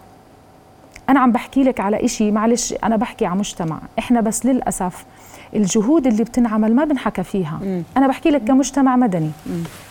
أنا 1.10 1.20
عم 1.20 1.32
بحكي 1.32 1.63
لك 1.63 1.80
على 1.80 2.06
إشي 2.06 2.32
معلش 2.32 2.74
أنا 2.84 2.96
بحكي 2.98 3.26
على 3.26 3.39
مجتمع. 3.39 3.78
إحنا 4.00 4.22
بس 4.22 4.46
للأسف 4.46 5.06
الجهود 5.56 6.08
اللي 6.08 6.24
بتنعمل 6.24 6.76
ما 6.76 6.86
بنحكى 6.86 7.24
فيها. 7.24 7.60
أنا 7.98 8.08
بحكي 8.08 8.30
لك 8.30 8.44
كمجتمع 8.44 8.96
مدني. 8.96 9.32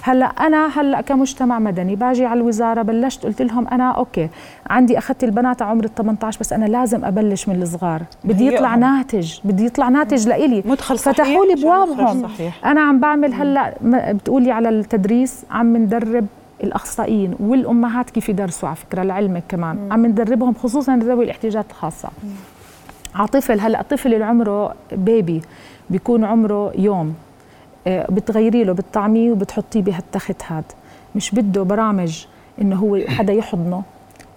هلأ 0.03 0.27
أنا 0.27 0.81
هلأ 0.81 1.01
كمجتمع 1.01 1.59
مدني 1.59 1.97
باجي 1.97 2.27
على 2.27 2.41
الوزارة 2.41 2.83
بلشت 2.83 3.27
قلت 3.27 3.43
لهم 3.43 3.69
أنا 3.69 3.91
أوكي 3.91 4.29
عندي 4.71 4.99
أخذت 4.99 5.25
البنات 5.25 5.63
على 5.63 5.71
عمر 5.71 5.85
ال 5.85 5.95
18 5.95 6.41
بس 6.41 6.53
أنا 6.53 6.65
لازم 6.65 7.05
أبلش 7.05 7.49
من 7.49 7.63
الصغار. 7.63 8.03
بدي 8.25 8.47
يطلع 8.47 8.69
هيئهم. 8.69 8.81
ناتج 8.81 9.39
بدي 9.45 9.65
يطلع 9.65 9.89
ناتج 9.89 10.29
لإلي. 10.29 10.63
مدخل 10.67 10.99
صحيح 10.99 11.15
فتحوا 11.17 11.45
لي 11.45 12.23
صحيح. 12.23 12.67
أنا 12.67 12.81
عم 12.81 13.01
بعمل 13.01 13.35
هلأ 13.35 13.75
بتقولي 14.13 14.51
على 14.51 14.69
التدريس 14.69 15.45
عم 15.51 15.77
ندرب 15.77 16.27
الأخصائيين 16.63 17.35
والأمهات 17.41 18.11
كيف 18.11 18.29
يدرسوا 18.29 18.69
على 18.69 18.77
فكرة 18.77 19.03
لعلمك 19.03 19.43
كمان. 19.49 19.93
عم 19.93 20.07
ندربهم 20.07 20.55
خصوصا 20.55 20.97
ذوي 20.97 21.25
الاحتياجات 21.25 21.67
الخاصة. 21.71 22.09
على 23.15 23.29
طفل 23.29 23.61
هلا 23.61 23.81
الطفل 23.81 24.15
اللي 24.15 24.25
عمره 24.25 24.75
بيبي 24.93 25.43
بيكون 25.91 26.25
عمره 26.25 26.73
يوم. 26.79 27.15
آه، 27.87 28.07
بتغيري 28.11 28.65
له 28.65 28.73
بتطعميه 28.73 29.31
وبتحطيه 29.31 29.83
بهالتخت 29.83 30.43
هاد. 30.49 30.65
مش 31.15 31.35
بده 31.35 31.63
برامج 31.63 32.25
إنه 32.61 32.77
هو 32.77 32.99
حدا 33.09 33.33
يحضنه 33.33 33.83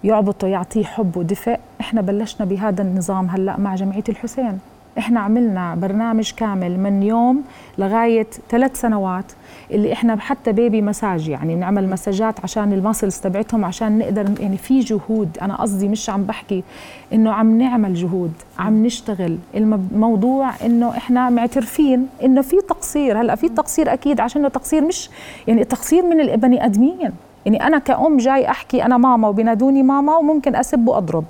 يعبطه 0.04 0.46
يعطيه 0.46 0.84
حب 0.84 1.16
ودفء. 1.16 1.58
إحنا 1.80 2.00
بلشنا 2.00 2.46
بهذا 2.46 2.82
النظام 2.82 3.26
هلا 3.30 3.60
مع 3.60 3.74
جمعية 3.74 4.04
الحسين. 4.08 4.58
إحنا 4.98 5.20
عملنا 5.20 5.74
برنامج 5.74 6.32
كامل 6.36 6.80
من 6.80 7.02
يوم 7.02 7.42
لغاية 7.78 8.26
ثلاث 8.50 8.80
سنوات 8.80 9.24
اللي 9.70 9.92
إحنا 9.92 10.16
حتى 10.20 10.52
بيبي 10.52 10.82
مساج 10.82 11.28
يعني 11.28 11.54
نعمل 11.54 11.90
مساجات 11.90 12.40
عشان 12.40 12.72
الماسلز 12.72 13.16
تبعتهم 13.16 13.64
عشان 13.64 13.98
نقدر 13.98 14.40
يعني 14.40 14.56
في 14.56 14.80
جهود 14.80 15.38
أنا 15.42 15.56
قصدي 15.56 15.88
مش 15.88 16.10
عم 16.10 16.22
بحكي 16.22 16.64
إنه 17.12 17.32
عم 17.32 17.58
نعمل 17.58 17.94
جهود 17.94 18.32
عم 18.58 18.86
نشتغل. 18.86 19.38
الموضوع 19.54 20.50
إنه 20.64 20.90
إحنا 20.96 21.30
معترفين 21.30 22.08
إنه 22.24 22.42
في 22.42 22.56
تقصير 22.68 23.20
هلأ 23.20 23.34
في 23.34 23.48
تقصير 23.48 23.92
أكيد 23.92 24.20
عشان 24.20 24.52
تقصير 24.52 24.84
مش 24.84 25.10
يعني 25.46 25.64
تقصير 25.64 26.02
من 26.06 26.20
البني 26.20 26.64
آدمين. 26.64 27.10
يعني 27.46 27.66
أنا 27.66 27.78
كأم 27.78 28.16
جاي 28.16 28.50
أحكي 28.50 28.84
أنا 28.84 28.96
ماما 28.96 29.28
وبنادوني 29.28 29.82
ماما 29.82 30.16
وممكن 30.16 30.56
أسب 30.56 30.88
وأضرب. 30.88 31.24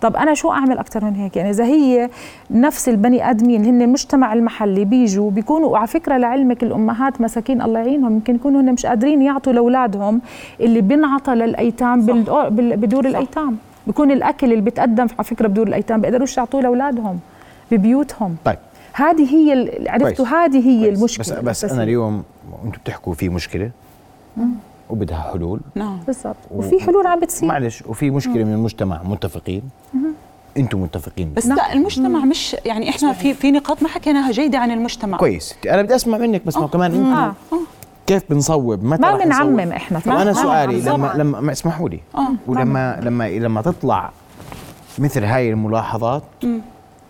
طب 0.00 0.16
أنا 0.16 0.34
شو 0.34 0.50
أعمل 0.50 0.78
أكثر 0.78 1.04
من 1.04 1.14
هيك؟ 1.14 1.36
يعني 1.36 1.50
إذا 1.50 1.64
هي 1.64 2.10
نفس 2.50 2.88
البني 2.88 3.30
آدمين 3.30 3.64
هن 3.64 3.82
المجتمع 3.82 4.32
المحلي 4.32 4.84
بيجوا 4.84 5.30
بيكونوا 5.30 5.68
وعلى 5.68 5.86
فكرة 5.86 6.16
لعلمك 6.16 6.62
الأمهات 6.62 7.20
مساكين 7.20 7.62
الله 7.62 7.80
يعينهم 7.80 8.12
يمكن 8.12 8.34
يكونوا 8.34 8.60
هن 8.60 8.72
مش 8.72 8.86
قادرين 8.86 9.22
يعطوا 9.22 9.52
لأولادهم 9.52 10.20
اللي 10.60 10.80
بينعطى 10.80 11.34
للأيتام 11.34 12.06
بدور 12.50 13.06
الأيتام. 13.06 13.56
بيكون 13.86 14.10
الأكل 14.10 14.52
اللي 14.52 14.60
بيتقدم 14.62 15.06
على 15.18 15.24
فكرة 15.24 15.48
بدور 15.48 15.66
الأيتام 15.66 16.00
بيقدروش 16.00 16.36
يعطوه 16.36 16.62
لأولادهم 16.62 17.18
ببيوتهم. 17.70 18.36
طيب. 18.44 18.58
هذه 18.92 19.34
هي 19.34 19.70
عرفتوا. 19.88 20.26
هذه 20.26 20.68
هي 20.68 20.84
كويس. 20.84 20.98
المشكلة. 20.98 21.40
بس 21.40 21.64
بس. 21.64 21.72
أنا 21.72 21.82
اليوم 21.82 22.22
أنتم 22.64 22.78
بتحكوا 22.84 23.14
في 23.14 23.28
مشكلة. 23.28 23.70
وبدها 24.90 25.30
حلول. 25.32 25.60
نعم. 25.74 25.98
بالضبط. 26.06 26.36
وفي 26.50 26.80
حلول 26.80 27.06
عم 27.06 27.20
بتصير. 27.20 27.48
معلش 27.48 27.82
وفي 27.82 28.10
مشكلة 28.10 28.44
من 28.44 28.52
المجتمع 28.54 29.02
متفقين؟ 29.02 29.62
أنتم 30.56 30.82
متفقين؟ 30.82 31.32
بس 31.34 31.46
لا 31.46 31.72
المجتمع 31.72 32.24
مش 32.24 32.56
يعني 32.64 32.90
إحنا 32.90 33.12
في 33.12 33.34
في 33.34 33.50
نقاط 33.50 33.82
ما 33.82 33.88
حكيناها 33.88 34.30
جيدة 34.32 34.58
عن 34.58 34.70
المجتمع. 34.70 35.18
كويس. 35.18 35.54
أنا 35.70 35.82
بدي 35.82 35.94
أسمع 35.94 36.18
منك 36.18 36.46
بس 36.46 36.56
ما 36.56 36.62
هو 36.62 36.68
كمان 36.68 36.92
أنتم 36.92 37.12
آه. 37.12 37.34
كيف 38.06 38.22
بنصوب؟ 38.30 38.84
متى 38.84 39.02
ما؟ 39.02 39.16
بنعمم 39.24 39.60
إحنا 39.72 39.98
طب 39.98 40.10
أنا 40.12 40.24
ما- 40.24 40.32
سؤالي 40.32 40.76
ما- 40.76 40.90
لما 40.90 41.12
لما 41.16 41.40
ما 41.40 41.52
اسمحوا 41.52 41.88
لي. 41.88 42.00
آه. 42.14 42.28
ولما 42.46 43.00
لما 43.02 43.28
لما 43.30 43.62
تطلع 43.62 44.10
مثل 44.98 45.24
هاي 45.24 45.50
الملاحظات 45.50 46.22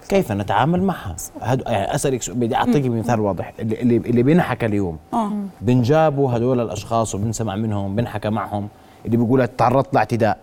كيف 0.09 0.33
نتعامل 0.33 0.83
معها؟ 0.83 1.17
هد... 1.41 1.63
يعني 1.67 1.95
أسألك 1.95 2.31
بدي 2.31 2.57
أعطيك 2.57 2.87
مثال 2.87 3.21
واضح. 3.21 3.53
اللي 3.61 3.97
اللي, 3.97 4.23
بينحكى 4.23 4.67
اليوم. 4.67 4.99
آه. 5.15 5.31
بنجابوا 5.61 6.37
هدول 6.37 6.61
الأشخاص 6.61 7.15
وبنسمع 7.15 7.57
منهم 7.57 7.97
بنحكى 7.97 8.31
معهم 8.31 8.69
اللي 9.07 9.17
بيقول 9.17 9.49
تعرضت 9.49 9.95
لاعتداء. 9.95 10.39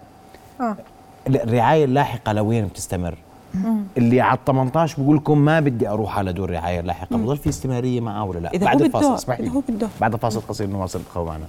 آه. 0.62 0.76
الرعاية 1.28 1.86
اللاحقة 1.86 2.34
لوين 2.34 2.66
بتستمر؟ 2.66 3.18
اللي 3.98 4.22
على 4.22 4.38
ال 4.40 4.46
18 4.46 5.02
بقول 5.04 5.16
لكم 5.18 5.38
ما 5.38 5.60
بدي 5.60 5.90
أروح 5.90 6.18
على 6.18 6.34
دور 6.34 6.50
رعاية 6.50 6.82
لاحقه 6.82 7.18
بضل 7.18 7.38
في 7.38 7.50
استمرارية 7.50 8.02
معه 8.02 8.24
ولا 8.24 8.40
لا؟ 8.40 8.54
إذا 8.54 8.66
بعد 8.66 8.82
الفاصل 8.82 9.16
اسمح 9.16 9.40
لي. 9.40 9.52
بعد 10.02 10.16
فاصل 10.16 10.42
قصير 10.42 10.68
نواصل 10.68 11.00
القوة 11.00 11.26
معنا 11.26 11.46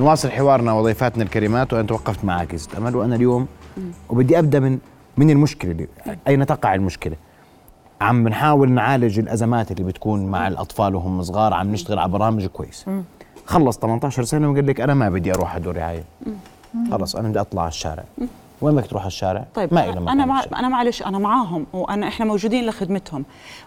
نواصل 0.00 0.30
حوارنا 0.30 0.72
وضيفاتنا 0.72 1.22
الكريمات 1.22 1.72
وأنا 1.72 1.86
توقفت 1.86 2.24
معك 2.24 2.56
ست 2.56 2.74
أمل. 2.74 2.96
وأنا 2.96 3.16
اليوم 3.16 3.46
وبدي 4.08 4.38
أبدأ 4.38 4.60
من 4.60 4.78
من 5.16 5.30
المشكلة. 5.30 5.70
اللي 5.70 5.88
أين 6.28 6.46
تقع 6.46 6.74
المشكلة؟ 6.74 7.16
عم 8.00 8.24
بنحاول 8.24 8.70
نعالج 8.72 9.18
الأزمات 9.18 9.70
اللي 9.70 9.84
بتكون 9.84 10.26
مع 10.26 10.48
الأطفال 10.48 10.94
وهم 10.94 11.22
صغار. 11.22 11.54
عم 11.54 11.72
نشتغل 11.72 11.98
على 11.98 12.12
برامج 12.12 12.46
كويس 12.46 12.86
خلص 13.46 13.78
18 13.78 14.24
سنة 14.24 14.50
وقال 14.50 14.66
لك 14.66 14.80
أنا 14.80 14.94
ما 14.94 15.08
بدي 15.08 15.34
أروح 15.34 15.54
على 15.54 15.64
دور 15.64 15.76
رعاية. 15.76 16.04
خلص 16.90 17.16
أنا 17.16 17.28
بدي 17.28 17.40
أطلع 17.40 17.62
على 17.62 17.68
الشارع. 17.68 18.04
وين 18.62 18.74
بدك 18.74 18.86
تروح 18.86 19.02
على 19.02 19.08
الشارع 19.08 19.44
طيب 19.54 19.74
ما 19.74 19.84
إلى 19.84 19.98
أنا 19.98 20.24
مع. 20.26 20.44
أنا 20.56 20.68
معلش 20.68 21.02
أنا 21.02 21.18
معاهم 21.18 21.66
وانا 21.72 22.08
إحنا 22.08 22.26
موجودين 22.26 22.66
لخدمتهم 22.66 23.24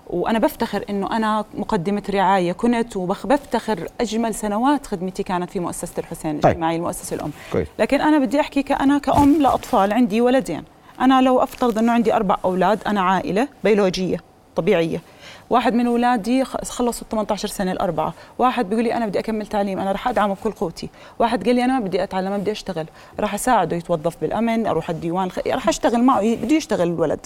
وأنا 0.07 0.39
بفتخر 0.39 0.85
إنه 0.89 1.17
أنا 1.17 1.45
مقدمة 1.53 2.03
رعاية 2.09 2.51
كنت 2.51 2.97
وبفتخر 2.97 3.87
أجمل 4.01 4.35
سنوات 4.35 4.87
خدمتي 4.87 5.23
كانت 5.23 5.49
في 5.49 5.59
مؤسسة 5.59 5.93
الحسين 5.97 6.31
طيب. 6.31 6.45
الاجتماعي 6.45 6.75
المؤسسة 6.75 7.15
الأم 7.15 7.31
كويس. 7.51 7.67
لكن 7.79 8.01
أنا 8.01 8.19
بدي 8.19 8.39
أحكي 8.39 8.63
كأنا 8.63 8.97
كأم 8.97 9.41
لأطفال 9.41 9.93
عندي 9.93 10.21
ولدين 10.21 10.63
أنا 11.01 11.21
لو 11.21 11.43
أفترض 11.43 11.77
أنه 11.77 11.91
عندي 11.91 12.13
أربع 12.15 12.37
أولاد 12.45 12.79
أنا 12.87 13.01
عائلة 13.01 13.47
بيولوجية 13.63 14.17
طبيعية. 14.55 15.01
واحد 15.49 15.73
من 15.73 15.87
أولادي 15.87 16.45
خ- 16.45 16.63
خلصوا 16.63 17.07
18 17.11 17.47
سنة 17.47 17.71
الأربعة. 17.71 18.13
واحد 18.39 18.69
بيقول 18.69 18.83
لي 18.83 18.93
أنا 18.93 19.05
بدي 19.07 19.19
أكمل 19.19 19.47
تعليم 19.47 19.79
أنا 19.79 19.91
رح 19.91 20.07
أدعمه 20.07 20.33
بكل 20.33 20.51
قوتي. 20.51 20.89
واحد 21.19 21.45
قال 21.45 21.55
لي 21.55 21.65
أنا 21.65 21.73
ما 21.79 21.85
بدي 21.85 22.03
أتعلم 22.03 22.29
ما 22.29 22.37
بدي 22.37 22.51
أشتغل. 22.51 22.85
رح 23.19 23.33
أساعده 23.33 23.75
يتوظف 23.77 24.17
بالأمن 24.21 24.67
أروح 24.67 24.89
الديوان 24.89 25.25
الخ... 25.25 25.39
رح 25.47 25.67
أشتغل 25.67 26.03
معه 26.03 26.35
بده 26.35 26.55
يشتغل 26.55 26.87
الولد. 26.87 27.19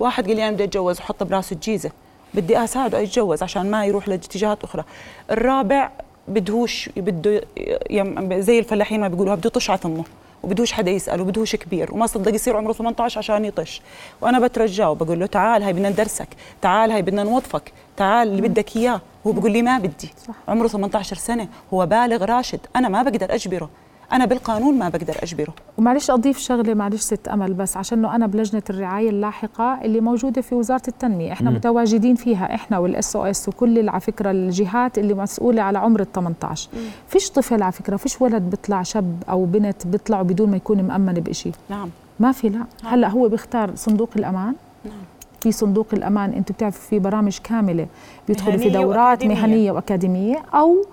واحد 0.00 0.26
قال 0.26 0.36
لي 0.36 0.42
أنا 0.44 0.52
بدي 0.52 0.64
أتجوز 0.64 1.00
وحط 1.00 1.22
براسه 1.22 1.54
الجيزة. 1.54 1.90
بدي 2.34 2.64
أساعده 2.64 2.98
يتجوز 2.98 3.42
عشان 3.42 3.70
ما 3.70 3.86
يروح 3.86 4.08
لاتجاهات 4.08 4.64
أخرى. 4.64 4.84
الرابع 5.30 5.90
بدهوش 6.28 6.90
بده 6.96 7.40
زي 8.40 8.58
الفلاحين 8.58 9.00
ما 9.00 9.08
بيقولوها 9.08 9.34
بده 9.36 9.50
على 9.68 9.78
ثمه 9.78 10.04
وبدوش 10.42 10.72
حدا 10.72 10.90
يساله 10.90 11.22
وبدوش 11.22 11.56
كبير 11.56 11.94
وما 11.94 12.06
صدق 12.06 12.34
يصير 12.34 12.56
عمره 12.56 12.72
18 12.72 13.18
عشان 13.18 13.44
يطش. 13.44 13.82
وأنا 14.20 14.38
بترجاه 14.38 14.90
وبقول 14.90 15.20
له 15.20 15.26
تعال 15.26 15.62
هاي 15.62 15.72
بدنا 15.72 15.88
ندرسك 15.88 16.28
تعال 16.62 16.92
هاي 16.92 17.02
بدنا 17.02 17.22
نوظفك 17.22 17.72
تعال 17.96 18.28
اللي 18.28 18.42
بدك 18.48 18.76
إياه. 18.76 19.00
هو 19.26 19.32
بقول 19.32 19.50
لي 19.52 19.62
ما 19.62 19.78
بدي. 19.78 20.12
صح. 20.28 20.34
عمره 20.48 20.68
18 20.68 21.16
سنة 21.16 21.48
هو 21.74 21.86
بالغ 21.86 22.24
راشد 22.24 22.60
أنا 22.76 22.88
ما 22.88 23.02
بقدر 23.02 23.34
أجبره. 23.34 23.70
أنا 24.12 24.24
بالقانون 24.24 24.78
ما 24.78 24.88
بقدر 24.88 25.14
أجبره. 25.22 25.54
ومعلش 25.78 26.10
أضيف 26.10 26.38
شغلة 26.38 26.74
معلش 26.74 27.00
ست 27.00 27.28
أمل 27.28 27.54
بس 27.54 27.76
عشان 27.76 28.04
أنا 28.04 28.26
بلجنة 28.26 28.62
الرعاية 28.70 29.10
اللاحقة 29.10 29.78
اللي 29.84 30.00
موجودة 30.00 30.42
في 30.42 30.54
وزارة 30.54 30.82
التنمية. 30.88 31.32
إحنا 31.32 31.50
متواجدين 31.50 32.14
فيها 32.14 32.54
إحنا 32.54 32.78
والإس 32.78 33.16
أو 33.16 33.24
إس 33.24 33.48
وكل 33.48 33.88
على 33.88 34.00
فكرة 34.00 34.30
الجهات 34.30 34.98
اللي 34.98 35.14
مسؤولة 35.14 35.62
على 35.62 35.78
عمر 35.78 36.00
ال 36.00 36.12
18 36.12 36.68
فيش 37.08 37.30
طفل 37.30 37.62
على 37.62 37.72
فكرة 37.72 37.96
فيش 37.96 38.20
ولد 38.22 38.42
بيطلع 38.42 38.82
شاب 38.82 39.22
أو 39.30 39.44
بنت 39.44 39.86
بيطلعوا 39.86 40.22
بدون 40.22 40.50
ما 40.50 40.56
يكون 40.56 40.82
مأمن 40.82 41.12
بشيء 41.14 41.52
نعم. 41.70 41.88
ما 42.20 42.32
في 42.32 42.48
لا. 42.48 42.64
هلأ 42.84 43.08
هو 43.08 43.28
بيختار 43.28 43.70
صندوق 43.74 44.10
الأمان؟ 44.16 44.54
في 45.40 45.52
صندوق 45.52 45.86
الأمان 45.92 46.32
أنتم 46.32 46.54
بتعرفوا 46.54 46.80
في 46.90 46.98
برامج 46.98 47.38
كاملة 47.44 47.86
بيدخلوا 48.28 48.56
في 48.56 48.64
مهنية 48.68 48.80
دورات 48.82 48.96
وأكاديمية. 48.98 49.34
مهنية 49.34 49.72
وأكاديمية 49.72 50.42
أو 50.54 50.84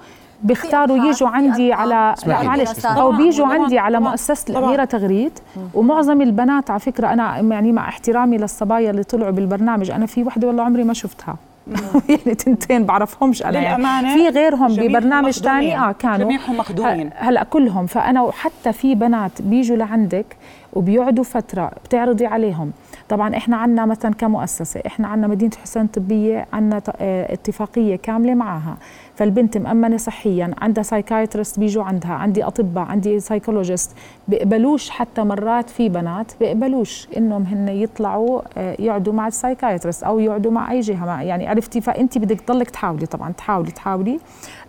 بيختاروا 0.44 0.98
يجوا 0.98 1.28
أبحاث، 1.28 1.44
عندي 1.44 1.74
على 1.74 2.16
معلش. 2.28 2.86
أو 2.86 3.12
بيجوا 3.12 3.48
عندي 3.48 3.80
على 3.80 4.00
مؤسسة. 4.00 4.46
الاميره 4.50 4.86
تغريد. 4.86 5.32
ومعظم 5.74 6.22
البنات 6.22 6.70
على 6.70 6.80
فكرة 6.80 7.14
أنا 7.14 7.40
يعني 7.40 7.72
مع 7.72 7.90
احترامي 7.90 8.38
للصبايا 8.38 8.92
اللي 8.92 9.04
طلعوا 9.04 9.32
بالبرنامج 9.32 9.92
أنا 9.92 10.06
في 10.06 10.24
وحدة 10.24 10.48
والله 10.48 10.64
عمري 10.64 10.84
ما 10.84 10.94
شفتها. 10.94 11.36
يعني 12.10 12.36
تنتين 12.36 12.86
بعرفهمش 12.86 13.44
أنا 13.46 13.60
يعني 13.60 14.14
في 14.14 14.28
غيرهم 14.30 14.76
ببرنامج. 14.76 15.32
ثاني 15.32 15.80
آه 15.80 15.92
كانوا. 15.92 16.18
جميعهم 16.18 16.58
مخدومين. 16.58 17.10
هلا 17.16 17.44
كلهم. 17.44 17.86
فأنا 17.86 18.32
حتى 18.32 18.74
في 18.74 18.96
بنات 18.96 19.42
بيجوا 19.42 19.78
لعندك 19.78 20.26
وبيقعدوا 20.74 21.24
فترة 21.24 21.72
بتعرضي 21.86 22.26
عليهم. 22.26 22.72
طبعا 23.10 23.36
إحنا 23.38 23.58
عندنا 23.58 23.86
مثلا 23.86 24.14
كمؤسسة 24.14 24.82
إحنا 24.88 25.08
عندنا 25.08 25.28
مدينة 25.28 25.52
حسين 25.64 25.88
طبية 25.88 26.46
عندنا 26.54 26.82
اتفاقية 27.02 27.96
كاملة 27.96 28.34
معها 28.34 28.78
فالبنت 29.18 29.58
مأمنة 29.58 29.98
صحيا 29.98 30.54
عندها 30.62 30.84
psychiatrist 30.84 31.60
بيجوا 31.60 31.84
عندها 31.84 32.12
عندي 32.12 32.44
أطباء 32.44 32.86
عندي 32.86 33.20
psychologist 33.20 33.92
بيقبلوش 34.28 34.90
حتى 34.90 35.24
مرات 35.24 35.70
في 35.70 35.90
بنات 35.90 36.32
بيقبلوش 36.40 37.08
إنهم 37.18 37.44
هن 37.44 37.68
يطلعوا 37.68 38.42
آه، 38.58 38.76
يقعدوا 38.80 39.14
مع 39.14 39.28
ال 39.28 39.34
psychiatrist 39.34 40.04
أو 40.04 40.20
يقعدوا 40.20 40.52
مع 40.52 40.72
أي 40.72 40.80
جهة 40.80 41.22
يعني 41.22 41.48
عرفتي؟ 41.48 41.82
فأنت 41.82 42.18
بدك 42.18 42.42
تضلك 42.42 42.70
تحاولي 42.70 43.06
طبعا 43.06 43.32
تحاولي 43.32 43.72
تحاولي 43.72 44.20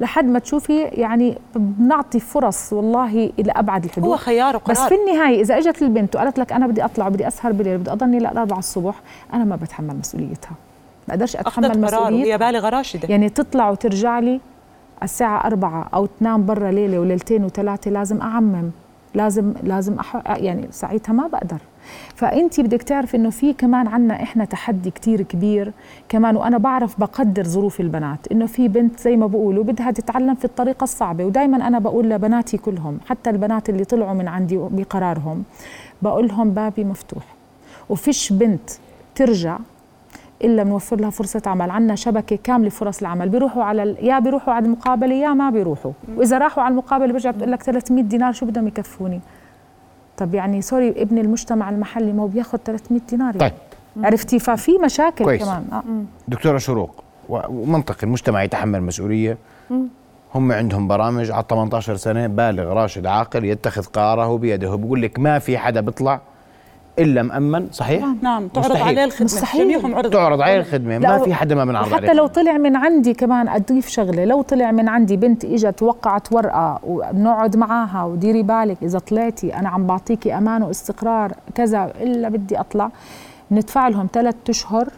لحد 0.00 0.24
ما 0.24 0.38
تشوفي 0.38 0.82
يعني 0.82 1.38
بنعطي 1.56 2.20
فرص 2.20 2.72
والله 2.72 3.32
إلى 3.38 3.52
أبعد 3.52 3.84
الحدود. 3.84 4.08
هو 4.08 4.16
خيار 4.16 4.56
وقرار. 4.56 4.76
بس 4.76 4.80
في 4.82 4.94
النهاية 4.94 5.40
إذا 5.40 5.58
أجت 5.58 5.82
البنت 5.82 6.16
وقالت 6.16 6.38
لك 6.38 6.52
أنا 6.52 6.66
بدي 6.66 6.84
أطلع 6.84 7.08
بدي 7.08 7.28
أسهر 7.28 7.52
بالليل 7.52 7.78
بدي 7.78 7.92
أضلني 7.92 8.18
لأربعة 8.18 8.58
الصبح 8.58 8.94
أنا 9.34 9.44
ما 9.44 9.56
بتحمل 9.56 9.96
مسؤوليتها. 9.96 10.67
ما 11.09 11.14
أقدرش 11.14 11.37
أتحمل 11.37 11.81
مسؤوليه 11.81 12.23
وهي 12.23 12.38
بالغه 12.38 12.68
راشده 12.68 13.09
يعني 13.09 13.29
تطلع 13.29 13.71
وترجع 13.71 14.18
لي 14.18 14.40
الساعة 15.03 15.47
أربعة 15.47 15.88
أو 15.94 16.07
تنام 16.07 16.47
برا 16.47 16.71
ليلة 16.71 16.99
وليلتين 16.99 17.44
وثلاثة 17.44 17.90
لازم 17.90 18.21
أعمم. 18.21 18.71
لازم 19.14 19.55
لازم 19.62 19.99
أح... 19.99 20.23
يعني 20.27 20.68
ساعتها 20.71 21.12
ما 21.12 21.27
بقدر. 21.27 21.59
فأنت 22.14 22.61
بدك 22.61 22.83
تعرف 22.83 23.14
إنه 23.14 23.31
في 23.31 23.53
كمان 23.53 23.87
عنا 23.87 24.23
إحنا 24.23 24.44
تحدي 24.44 24.90
كتير 24.90 25.23
كبير. 25.23 25.73
كمان 26.09 26.37
وأنا 26.37 26.59
بعرف 26.59 27.01
بقدر 27.01 27.44
ظروف 27.44 27.81
البنات. 27.81 28.18
إنه 28.33 28.47
في 28.47 28.68
بنت 28.68 29.01
زي 29.01 29.16
ما 29.16 29.27
بقولوا 29.27 29.64
بدها 29.64 29.90
تتعلم 29.90 30.35
في 30.35 30.44
الطريقة 30.44 30.85
الصعبة. 30.85 31.25
ودائما 31.25 31.68
أنا 31.68 31.79
بقول 31.79 32.11
لبناتي 32.11 32.57
كلهم 32.57 32.99
حتى 33.09 33.31
البنات 33.31 33.68
اللي 33.68 33.85
طلعوا 33.85 34.14
من 34.14 34.29
عندي 34.29 34.57
بقرارهم 34.57 35.42
بقول 36.03 36.29
لهم 36.29 36.51
بابي 36.51 36.85
مفتوح. 36.85 37.25
وفيش 37.88 38.33
بنت 38.33 38.71
ترجع 39.14 39.59
الا 40.44 40.62
بنوفر 40.62 41.01
لها 41.01 41.11
فرصة 41.11 41.42
عمل. 41.46 41.70
عندنا 41.70 41.94
شبكة 41.94 42.38
كاملة 42.44 42.70
فرص 42.70 43.01
العمل. 43.01 43.29
بيروحوا 43.29 43.64
على 43.64 43.96
يا 44.03 44.18
بيروحوا 44.18 44.55
على 44.55 44.64
المقابلة 44.66 45.14
يا 45.14 45.29
ما 45.29 45.51
بيروحوا. 45.51 45.92
وإذا 46.16 46.38
راحوا 46.38 46.62
على 46.62 46.72
المقابلة 46.72 47.12
برجع 47.12 47.31
بتقول 47.31 47.53
لك 47.53 47.62
300 47.62 48.05
دينار 48.05 48.33
شو 48.33 48.46
بدهم 48.46 48.66
يكفوني؟ 48.68 49.20
طب 50.16 50.35
يعني 50.35 50.62
سوري 50.62 50.88
ابن 50.88 51.18
المجتمع 51.18 51.70
المحلي 51.70 52.12
ما 52.12 52.22
هو 52.22 52.27
بياخذ 52.27 52.59
300 52.59 53.01
دينار 53.11 53.35
طيب. 53.37 53.53
عرفتي؟ 53.96 54.38
ففي 54.38 54.79
مشاكل 54.85 55.24
كويس. 55.24 55.44
كمان. 55.44 55.64
آه. 55.72 55.83
دكتورة 56.29 56.59
شروق 56.59 57.05
ومنطقي 57.29 58.03
المجتمع 58.03 58.42
يتحمل 58.42 58.83
مسؤولية. 58.83 59.38
هم 60.35 60.53
عندهم 60.53 60.88
برامج 60.88 61.31
على 61.31 61.44
18 61.51 61.96
سنة 61.96 62.27
بالغ 62.27 62.72
راشد 62.72 63.07
عاقل 63.07 63.44
يتخذ 63.44 63.85
قراره 63.85 64.38
بيده. 64.38 64.74
بيقول 64.77 65.03
لك 65.03 65.18
ما 65.18 65.38
في 65.38 65.59
حدا 65.59 65.81
بيطلع 65.81 66.20
الا 66.98 67.22
مأمن 67.22 67.68
صحيح؟ 67.72 68.04
نعم 68.22 68.48
تعرض 68.48 68.76
عليه 68.76 69.04
الخدمة. 69.04 69.24
مستحيل. 69.24 69.94
عرض. 69.94 70.11
تعرض 70.11 70.40
عليه 70.40 70.61
الخدمة. 70.61 70.98
ما 70.98 71.18
في 71.18 71.34
حدا 71.34 71.54
ما 71.54 71.64
بنعرض 71.64 71.94
عليه. 71.94 72.06
حتى 72.06 72.14
لو 72.16 72.26
طلع 72.26 72.58
من 72.58 72.76
عندي 72.76 73.14
كمان 73.14 73.48
أضيف 73.48 73.88
شغلة 73.88 74.24
لو 74.24 74.42
طلع 74.42 74.70
من 74.70 74.88
عندي 74.88 75.16
بنت 75.16 75.44
إجت 75.44 75.82
وقعت 75.82 76.32
ورقة 76.32 76.80
وبنقعد 76.87 77.56
معاها 77.56 78.04
وديري 78.04 78.42
بالك 78.42 78.76
إذا 78.82 78.98
طلعتي 78.98 79.54
أنا 79.54 79.68
عم 79.68 79.87
بعطيكي 79.87 80.38
أمان 80.38 80.62
واستقرار 80.62 81.32
كذا 81.54 81.92
إلا 82.00 82.28
بدي 82.28 82.61
أطلع 82.61 82.90
ندفع 83.50 83.88
لهم 83.88 84.08
ثلاث 84.12 84.34
أشهر 84.48 84.88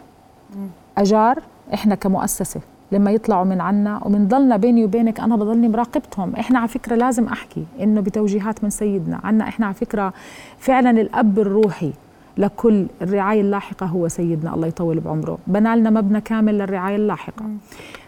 أجار 0.97 1.39
إحنا 1.73 1.95
كمؤسسة. 1.95 2.59
لما 2.91 3.11
يطلعوا 3.11 3.45
من 3.45 3.61
عنا 3.61 4.01
وبنضلنا 4.05 4.57
بيني 4.57 4.85
وبينك 4.85 5.19
أنا 5.19 5.35
بضلني 5.35 5.69
مراقبتهم. 5.69 6.35
إحنا 6.35 6.59
على 6.59 6.67
فكرة 6.67 6.95
لازم 6.95 7.25
أحكي 7.25 7.65
إنه 7.81 8.01
بتوجيهات 8.01 8.63
من 8.63 8.69
سيدنا. 8.69 9.19
عنا 9.23 9.47
إحنا 9.47 9.65
على 9.65 9.75
فكرة 9.75 10.13
فعلا 10.57 11.01
الأب 11.01 11.39
الروحي 11.39 11.91
لكل 12.37 12.85
الرعاية 13.01 13.41
اللاحقة 13.41 13.85
هو 13.85 14.07
سيدنا. 14.07 14.55
الله 14.55 14.67
يطول 14.67 14.99
بعمره. 14.99 15.37
بنى 15.47 15.75
لنا 15.75 15.89
مبنى 15.89 16.21
كامل 16.21 16.57
للرعاية 16.57 16.95
اللاحقة. 16.95 17.45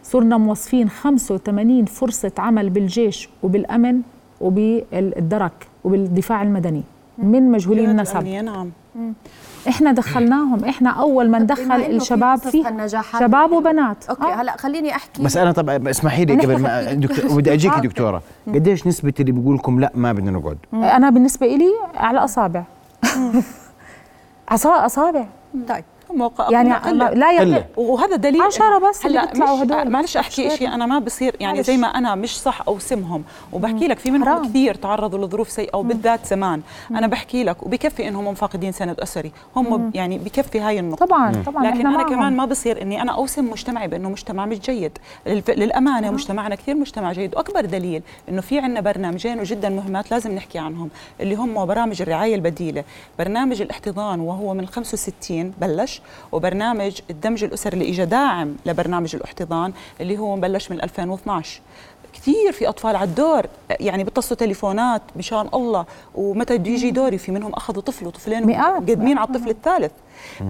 صرنا 0.03 0.37
موظفين 0.37 0.89
85 0.89 1.85
فرصة 1.85 2.31
عمل 2.37 2.69
بالجيش 2.69 3.29
وبالأمن 3.43 4.01
وبالدرك 4.41 5.67
وبالدفاع 5.83 6.43
المدني. 6.43 6.83
من 7.17 7.51
مجهولين 7.51 7.89
النسب. 7.89 8.23
نعم. 8.23 8.69
إحنا 9.67 9.91
دخلناهم 9.91 10.65
إحنا 10.65 10.89
أول 10.89 11.29
ما 11.29 11.39
ندخل 11.39 11.81
الشباب 11.81 12.37
فيه 12.37 12.87
شباب 13.19 13.51
وبنات. 13.51 14.05
أوكي 14.09 14.23
آه. 14.23 14.41
هلأ 14.41 14.57
خليني 14.57 14.91
أحكي. 14.95 15.23
بس 15.23 15.37
أنا 15.37 15.51
طب 15.51 15.87
اسمحي 15.87 16.25
لي 16.25 16.33
قبل 16.33 16.61
ما 16.61 16.93
بدي 17.37 17.53
اجيكي 17.53 17.79
دكتورة. 17.79 18.21
قديش 18.47 18.87
نسبة 18.87 19.13
اللي 19.19 19.31
بيقول 19.31 19.55
لكم 19.55 19.79
لأ 19.79 19.91
ما 19.95 20.13
بدنا 20.13 20.31
نقعد؟ 20.31 20.57
أنا 20.73 21.09
بالنسبة 21.09 21.47
لي 21.47 21.69
على 21.95 22.19
أصابع. 22.19 22.63
أصابع. 24.85 25.25
طيب. 25.69 25.83
يعني. 26.49 26.93
لا 27.15 27.31
يقل. 27.31 27.63
وهذا 27.77 28.15
دليل 28.15 28.41
عشرة 28.41 28.89
بس 28.89 29.05
هلأ 29.05 29.25
بيطلعوا 29.25 29.63
هدول. 29.63 29.89
معلش 29.89 30.17
أحكي 30.17 30.49
شيء 30.49 30.73
أنا 30.73 30.85
ما 30.85 30.99
بصير 30.99 31.35
يعني 31.39 31.53
معلش. 31.53 31.67
زي 31.67 31.77
ما 31.77 31.87
أنا 31.87 32.15
مش 32.15 32.39
صح 32.39 32.61
أوسمهم. 32.67 33.23
وبحكي 33.53 33.87
لك 33.87 33.99
في 33.99 34.11
منهم 34.11 34.25
حرام. 34.25 34.45
كثير 34.45 34.75
تعرضوا 34.75 35.25
لظروف 35.27 35.49
سيئة 35.49 35.77
وبالذات 35.77 36.25
زمان. 36.25 36.61
مم. 36.89 36.97
أنا 36.97 37.07
بحكي 37.07 37.43
لك 37.43 37.63
وبكفي 37.63 38.07
إنهم 38.07 38.33
فاقدين 38.33 38.71
سند 38.71 38.99
أسري. 38.99 39.31
هم 39.55 39.81
مم. 39.81 39.91
يعني 39.93 40.17
بكفي 40.17 40.59
هاي 40.59 40.79
النقطة. 40.79 41.05
طبعا 41.05 41.31
مم. 41.31 41.43
طبعا. 41.43 41.63
لكن 41.65 41.87
أنا 41.87 42.03
كمان 42.03 42.35
ما 42.37 42.45
بصير 42.45 42.81
إني 42.81 43.01
أنا 43.01 43.11
أوسم 43.11 43.49
مجتمعي 43.51 43.87
بأنه 43.87 44.09
مجتمع 44.09 44.45
مش 44.45 44.59
جيد. 44.59 44.97
للأمانة 45.47 46.07
مم. 46.07 46.13
مجتمعنا 46.13 46.55
كثير 46.55 46.75
مجتمع 46.75 47.11
جيد. 47.11 47.35
وأكبر 47.35 47.65
دليل 47.65 48.03
إنه 48.29 48.41
في 48.41 48.59
عندنا 48.59 48.81
برنامجين 48.81 49.39
وجدا 49.39 49.69
مهمات 49.69 50.11
لازم 50.11 50.31
نحكي 50.31 50.59
عنهم 50.59 50.89
اللي 51.21 51.35
هم 51.35 51.65
برامج 51.65 52.01
الرعاية 52.01 52.35
البديلة. 52.35 52.83
برنامج 53.19 53.61
الاحتضان 53.61 54.19
وهو 54.19 54.53
من 54.53 54.67
65 54.67 55.53
بلش. 55.61 56.01
وبرنامج 56.31 56.73
برنامج 56.83 57.01
الدمج 57.09 57.43
الأسري 57.43 57.73
اللي 57.73 57.89
اجى 57.89 58.05
داعم 58.05 58.55
لبرنامج 58.65 59.15
الأحتضان 59.15 59.73
اللي 60.01 60.17
هو 60.17 60.35
مبلش 60.35 60.71
من 60.71 60.81
2012 60.81 61.61
كثير 62.13 62.51
في 62.51 62.69
أطفال 62.69 62.95
على 62.95 63.09
الدور 63.09 63.45
يعني 63.69 64.03
بيتصلوا 64.03 64.39
تليفونات 64.39 65.01
مشان 65.15 65.49
الله 65.53 65.85
ومتى 66.15 66.57
بده 66.57 66.71
يجي 66.71 66.91
دوري 66.91 67.17
في 67.17 67.31
منهم 67.31 67.53
أخذوا 67.53 67.81
طفل 67.81 68.07
وطفلين 68.07 68.55
قدمين 68.61 69.17
على 69.17 69.27
الطفل 69.27 69.49
الثالث. 69.49 69.91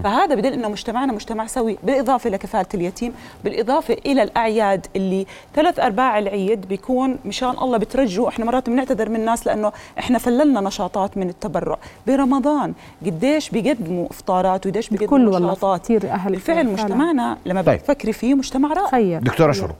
فهذا 0.04 0.34
بدل 0.34 0.52
إنه 0.52 0.68
مجتمعنا 0.68 1.12
مجتمع 1.12 1.46
سوي 1.46 1.78
بالإضافة 1.82 2.30
لكفالة 2.30 2.66
اليتيم 2.74 3.14
بالإضافة 3.44 3.96
إلى 4.06 4.22
الأعياد 4.22 4.86
اللي 4.96 5.26
ثلاث 5.54 5.80
أرباع 5.80 6.18
العيد 6.18 6.68
بيكون 6.68 7.18
مشان 7.24 7.50
الله 7.50 7.78
بترجوا 7.78 8.28
إحنا 8.28 8.44
مرات 8.44 8.70
بنعتذر 8.70 9.08
من 9.08 9.16
الناس 9.16 9.46
لأنه 9.46 9.72
إحنا 9.98 10.18
فللنا 10.18 10.60
نشاطات 10.60 11.16
من 11.16 11.28
التبرع. 11.28 11.78
برمضان 12.06 12.74
قديش 13.06 13.50
بيقدموا 13.50 14.06
إفطارات 14.10 14.66
وقديش 14.66 14.88
بيقدموا 14.88 15.38
نشاطات. 15.38 15.82
كثير 15.82 16.10
أهل 16.10 16.32
بالفعل 16.32 16.66
مجتمعنا 16.66 17.38
لما 17.46 17.62
طيب. 17.62 17.78
بتفكري 17.78 18.12
فيه 18.12 18.34
مجتمع 18.34 18.72
رائع. 18.72 19.18
دكتورة 19.18 19.52
شروق. 19.52 19.76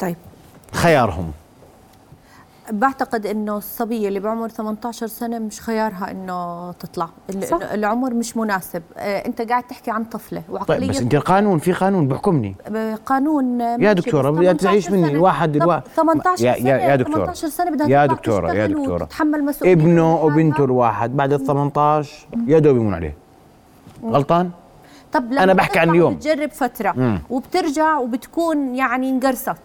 طيب. 0.00 0.16
خيارهم. 0.72 1.30
بعتقد 2.70 3.26
إنه 3.26 3.56
الصبية 3.56 4.08
اللي 4.08 4.20
بعمر 4.20 4.48
18 4.48 5.06
سنة 5.06 5.38
مش 5.38 5.60
خيارها 5.60 6.10
إنه 6.10 6.72
تطلع. 6.72 7.08
صح. 7.50 7.58
العمر 7.72 8.14
مش 8.14 8.36
مناسب. 8.36 8.82
آه، 8.96 9.26
أنت 9.26 9.42
قاعد 9.42 9.62
تحكي 9.62 9.90
عن 9.90 10.04
طفلة 10.04 10.42
وعقليه 10.50 10.78
طيب 10.78 10.90
بس 10.90 11.00
إنت 11.00 11.14
القانون 11.14 11.58
في 11.58 11.72
قانون 11.72 12.08
بحكمني. 12.08 12.54
قانون 13.06 13.60
يا 13.60 13.92
دكتورة 13.92 14.30
بدها 14.30 14.52
تعيش 14.52 14.90
مني 14.90 15.08
الواحد 15.10 15.56
الواحد 15.56 15.82
18 15.96 16.44
يا 16.44 16.54
يا, 16.56 16.76
يا 16.76 16.96
دكتورة. 16.96 17.16
18 17.24 17.48
سنة 17.48 17.70
بدها 17.70 17.88
يا 17.88 18.06
دكتورة 18.06 18.52
يا 18.52 18.66
دكتورة. 18.66 19.04
تتحمل 19.04 19.44
مسؤولية 19.44 19.72
ابنه 19.72 20.14
وبنته 20.24 20.64
الواحد 20.64 21.16
بعد 21.16 21.32
ال 21.32 21.46
18 21.46 22.26
يا 22.46 22.58
دوب 22.58 22.76
يمون 22.76 22.94
عليه. 22.94 23.14
غلطان؟ 24.04 24.50
طب 25.12 25.32
أنا 25.32 25.52
بحكي 25.52 25.78
عن 25.78 25.90
اليوم. 25.90 26.14
بتجرب 26.14 26.50
فترة 26.50 26.92
مم. 26.96 27.20
وبترجع 27.30 27.98
وبتكون 27.98 28.74
يعني 28.74 29.10
انقرصت 29.10 29.56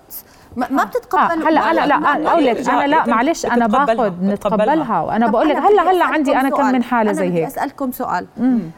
ما 0.58 0.84
بتتقبل 0.84 1.42
آه. 1.44 1.50
هلا 1.50 1.86
لا 1.86 1.86
لا 1.86 2.30
أقول 2.32 2.46
لك 2.46 2.70
أنا 2.70 2.88
لا 2.88 3.08
معلش 3.08 3.46
أنا 3.46 3.68
باخذ 3.68 4.12
نتقبلها. 4.24 5.02
وأنا 5.02 5.28
بقول 5.28 5.50
لك 5.50 5.56
هلا 5.56 5.92
هلا 5.92 6.06
عندي 6.06 6.36
أنا 6.36 6.50
كم 6.50 6.66
من 6.66 6.84
حالة 6.84 7.12
زي 7.12 7.26
هيك. 7.26 7.38
أنا 7.38 7.48
أسألكم 7.48 7.92
سؤال. 7.92 8.28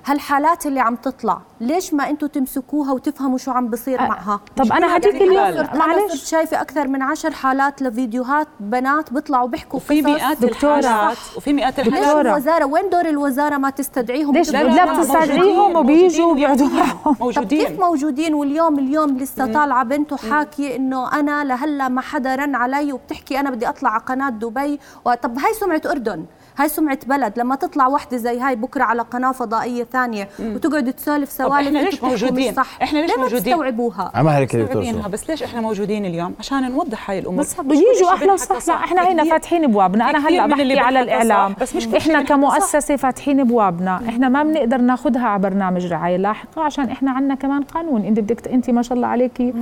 هالحالات 0.05 0.65
اللي 0.65 0.79
عم 0.79 0.95
تطلع 0.95 1.41
ليش 1.61 1.93
ما 1.93 2.09
أنتم 2.09 2.27
تمسكوها 2.27 2.91
وتفهموا 2.91 3.37
شو 3.37 3.51
عم 3.51 3.67
بصير 3.67 4.01
معها؟ 4.01 4.39
طب 4.57 4.71
أنا 4.71 4.97
هديك 4.97 5.15
اليوم. 5.15 5.67
معلش. 5.75 6.11
صرت 6.11 6.27
شايفة 6.27 6.61
أكثر 6.61 6.87
من 6.87 7.01
عشر 7.01 7.31
حالات 7.31 7.81
لفيديوهات 7.81 8.47
بنات 8.59 9.13
بيطلعوا 9.13 9.47
بيحكوا 9.47 9.79
في 9.79 10.01
مئات 10.01 10.43
الحالات. 10.43 11.17
وفي 11.37 11.53
مئات 11.53 11.79
الحالات. 11.79 12.15
ليش 12.15 12.25
الوزاره 12.25 12.65
وين 12.65 12.89
دور 12.89 13.05
الوزارة 13.05 13.57
ما 13.57 13.69
تستدعيهم؟ 13.69 14.33
ليش 14.33 14.51
لا 14.51 14.93
بتستدعيهم 14.93 15.75
وبيجوا 15.75 16.31
وبيقعدوا 16.31 16.67
معهم 16.67 17.15
موجودين. 17.19 17.67
كيف 17.67 17.79
موجودين 17.79 18.33
واليوم 18.33 18.79
اليوم 18.79 19.17
لسه 19.17 19.53
طالعة 19.53 19.83
بنته 19.83 20.17
حاكية 20.17 20.75
إنه 20.75 21.19
أنا 21.19 21.43
لهلا 21.43 21.68
ما 21.77 22.01
حدا 22.01 22.35
رن 22.35 22.55
علي 22.55 22.93
وبتحكي 22.93 23.39
أنا 23.39 23.49
بدي 23.49 23.69
أطلع 23.69 23.89
على 23.89 24.01
قناة 24.01 24.29
دبي. 24.29 24.79
طب 25.21 25.39
هاي 25.39 25.53
سمعة 25.59 25.81
أردن 25.85 26.25
هاي 26.57 26.69
سمعة 26.69 26.99
بلد. 27.07 27.39
لما 27.39 27.55
تطلع 27.55 27.87
وحدة 27.87 28.17
زي 28.17 28.39
هاي 28.39 28.55
بكرة 28.55 28.83
على 28.83 29.01
قناة 29.01 29.31
فضائية 29.31 29.83
ثانية 29.83 30.29
وتقعد 30.39 30.93
تسولف 30.93 31.31
سوالف 31.31 31.67
إحنا 31.67 31.79
ليش 31.79 32.03
موجودين؟ 32.03 32.53
صح. 32.53 32.81
إحنا 32.83 32.99
ليش 32.99 33.11
موجودين؟ 33.17 33.53
تستوعبوها؟ 33.53 34.11
عمها 34.15 34.37
هيك 34.37 34.55
دكتور. 34.55 35.07
بس 35.07 35.29
ليش 35.29 35.43
إحنا 35.43 35.61
موجودين 35.61 36.05
اليوم؟ 36.05 36.33
عشان 36.39 36.71
نوضح 36.71 37.09
هاي 37.09 37.19
الأمور. 37.19 37.39
بس 37.39 37.61
بيجوا 37.61 38.33
وصح. 38.33 38.67
لا 38.67 38.75
إحنا 38.75 39.11
هنا 39.11 39.23
فاتحين 39.23 39.63
أبوابنا. 39.63 40.09
أنا 40.09 40.27
هلأ 40.27 40.47
بحكي 40.47 40.79
على 40.79 40.99
صح، 40.99 41.01
الإعلام. 41.01 41.55
بس 41.61 41.75
مش 41.75 41.87
إحنا 41.87 42.19
صح. 42.19 42.27
كمؤسسة 42.27 42.95
فاتحين 42.95 43.39
أبوابنا. 43.39 44.01
إحنا 44.09 44.29
ما 44.29 44.43
بنقدر 44.43 44.77
ناخذها 44.77 45.27
على 45.27 45.41
برنامج 45.41 45.85
رعاية 45.85 46.17
لاحقة 46.17 46.63
عشان 46.63 46.89
إحنا 46.89 47.11
عندنا 47.11 47.35
كمان 47.35 47.63
قانون. 47.63 48.05
إنت 48.05 48.19
بدك 48.19 48.47
إنت 48.47 48.69
ما 48.69 48.81
شاء 48.81 48.93
الله 48.93 49.07
عليكي. 49.07 49.53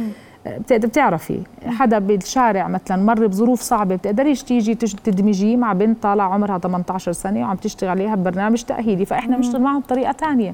بتعرفي 0.71 1.39
حدا 1.65 1.99
بالشارع 1.99 2.67
مثلا 2.67 3.03
مر 3.03 3.27
بظروف 3.27 3.61
صعبة 3.61 3.95
بتقدريش 3.95 4.43
تيجي 4.43 4.75
تدمجيه 4.75 5.57
مع 5.57 5.73
بنت 5.73 6.03
طالع 6.03 6.33
عمرها 6.33 6.57
18 6.57 7.11
سنة 7.11 7.41
وعم 7.41 7.55
تشتغل 7.55 7.89
عليها 7.89 8.15
ببرنامج 8.15 8.63
تأهيلي 8.63 9.05
فإحنا 9.05 9.35
بنشتغل 9.37 9.61
معهم 9.61 9.79
بطريقة 9.79 10.11
ثانية 10.11 10.53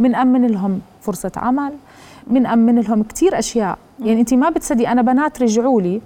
بنامن 0.00 0.46
لهم 0.46 0.80
فرصة 1.00 1.32
عمل 1.36 1.72
بنامن 2.26 2.80
لهم 2.80 3.02
كثير 3.02 3.38
أشياء. 3.38 3.78
يعني 4.04 4.20
انت 4.20 4.34
ما 4.34 4.50
بتصدقي 4.50 4.92
أنا 4.92 5.02
بنات 5.02 5.42
رجعوا 5.42 5.80
لي 5.80 6.00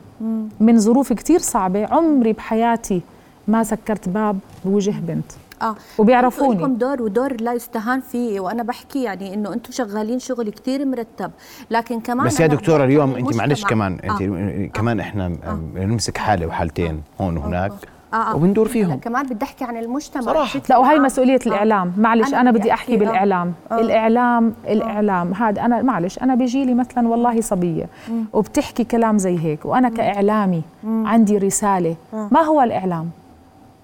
من 0.60 0.78
ظروف 0.78 1.12
كثير 1.12 1.38
صعبة 1.38 1.86
عمري 1.86 2.32
بحياتي 2.32 3.00
ما 3.48 3.64
سكرت 3.64 4.08
باب 4.08 4.38
بوجه 4.64 4.94
بنت. 5.08 5.32
آه 5.62 5.74
وبيعرفوني. 5.98 6.58
لكم 6.60 6.74
دور 6.74 7.02
ودور 7.02 7.36
لا 7.40 7.52
يستهان 7.52 8.00
فيه 8.00 8.40
وأنا 8.40 8.62
بحكي 8.62 9.02
يعني 9.02 9.34
إنه 9.34 9.52
أنتم 9.52 9.72
شغالين 9.72 10.18
شغل 10.18 10.50
كتير 10.50 10.84
مرتب 10.86 11.30
لكن 11.70 12.00
كمان 12.00 12.26
بس 12.26 12.40
يا 12.40 12.46
دكتورة 12.46 12.84
اليوم 12.84 13.14
أنت 13.14 13.36
معلش. 13.36 13.64
كمان 13.64 13.92
أنت 14.04 14.22
آه. 14.22 14.66
كمان 14.74 15.00
إحنا 15.00 15.28
بنمسك 15.74 16.18
حالة 16.18 16.46
وحالتين 16.46 17.02
هون 17.20 17.36
وهناك 17.36 17.72
آه 17.72 18.16
آه. 18.16 18.36
وبندور 18.36 18.66
لا، 18.66 18.72
فيهم 18.72 18.98
كمان 18.98 19.26
بدي 19.26 19.44
أحكي 19.44 19.64
عن 19.64 19.76
المجتمع 19.76 20.22
صراحة. 20.22 20.60
لا 20.70 20.78
وهي. 20.78 20.98
مسؤولية 20.98 21.34
آه. 21.34 21.46
الإعلام 21.48 21.92
معلش 21.98 22.28
أنا 22.28 22.40
أنا, 22.40 22.50
بدي 22.50 22.72
أحكي، 22.72 22.94
آه. 22.94 22.98
بالإعلام 22.98 23.52
آه. 23.72 23.80
الإعلام 23.80 24.54
الإعلام 24.68 25.34
هذا 25.34 25.60
أنا 25.64 25.82
معلش 25.82 26.18
أنا 26.18 26.34
بيجي 26.34 26.64
لي 26.64 26.74
مثلا 26.74 27.08
والله 27.08 27.40
صبية 27.40 27.86
وبتحكي 28.32 28.84
كلام 28.84 29.18
زي 29.18 29.38
هيك 29.38 29.64
وأنا 29.66 29.88
كإعلامي 29.88 30.62
عندي 30.84 31.38
رسالة 31.38 31.96
ما 32.12 32.40
هو 32.40 32.62
الإعلام؟ 32.62 33.10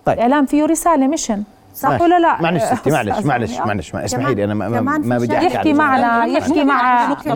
طيب. 0.05 0.15
الإعلام 0.17 0.47
فيه 0.47 0.65
رسالة 0.67 1.07
ميشن 1.07 1.43
صح 1.79 1.89
ماشي. 1.91 2.05
ولا 2.05 2.19
لا؟ 2.19 2.43
معلش 2.43 2.63
ستي 2.63 2.91
معلش 2.91 3.25
معلش 3.25 3.59
آه. 3.61 3.65
معلش 3.67 3.95
ما 3.95 4.05
اسمحي 4.05 4.35
لي 4.35 4.45
أنا 4.45 4.55
ما, 4.55 4.69
ما, 4.99 5.19
بدي. 5.19 5.37
أحكي 5.37 5.47
يحكي 5.47 5.71
عن 5.71 5.77
معنا 5.77 6.25
يحكي 6.27 6.65
مع 6.65 7.05
أرجوك. 7.05 7.27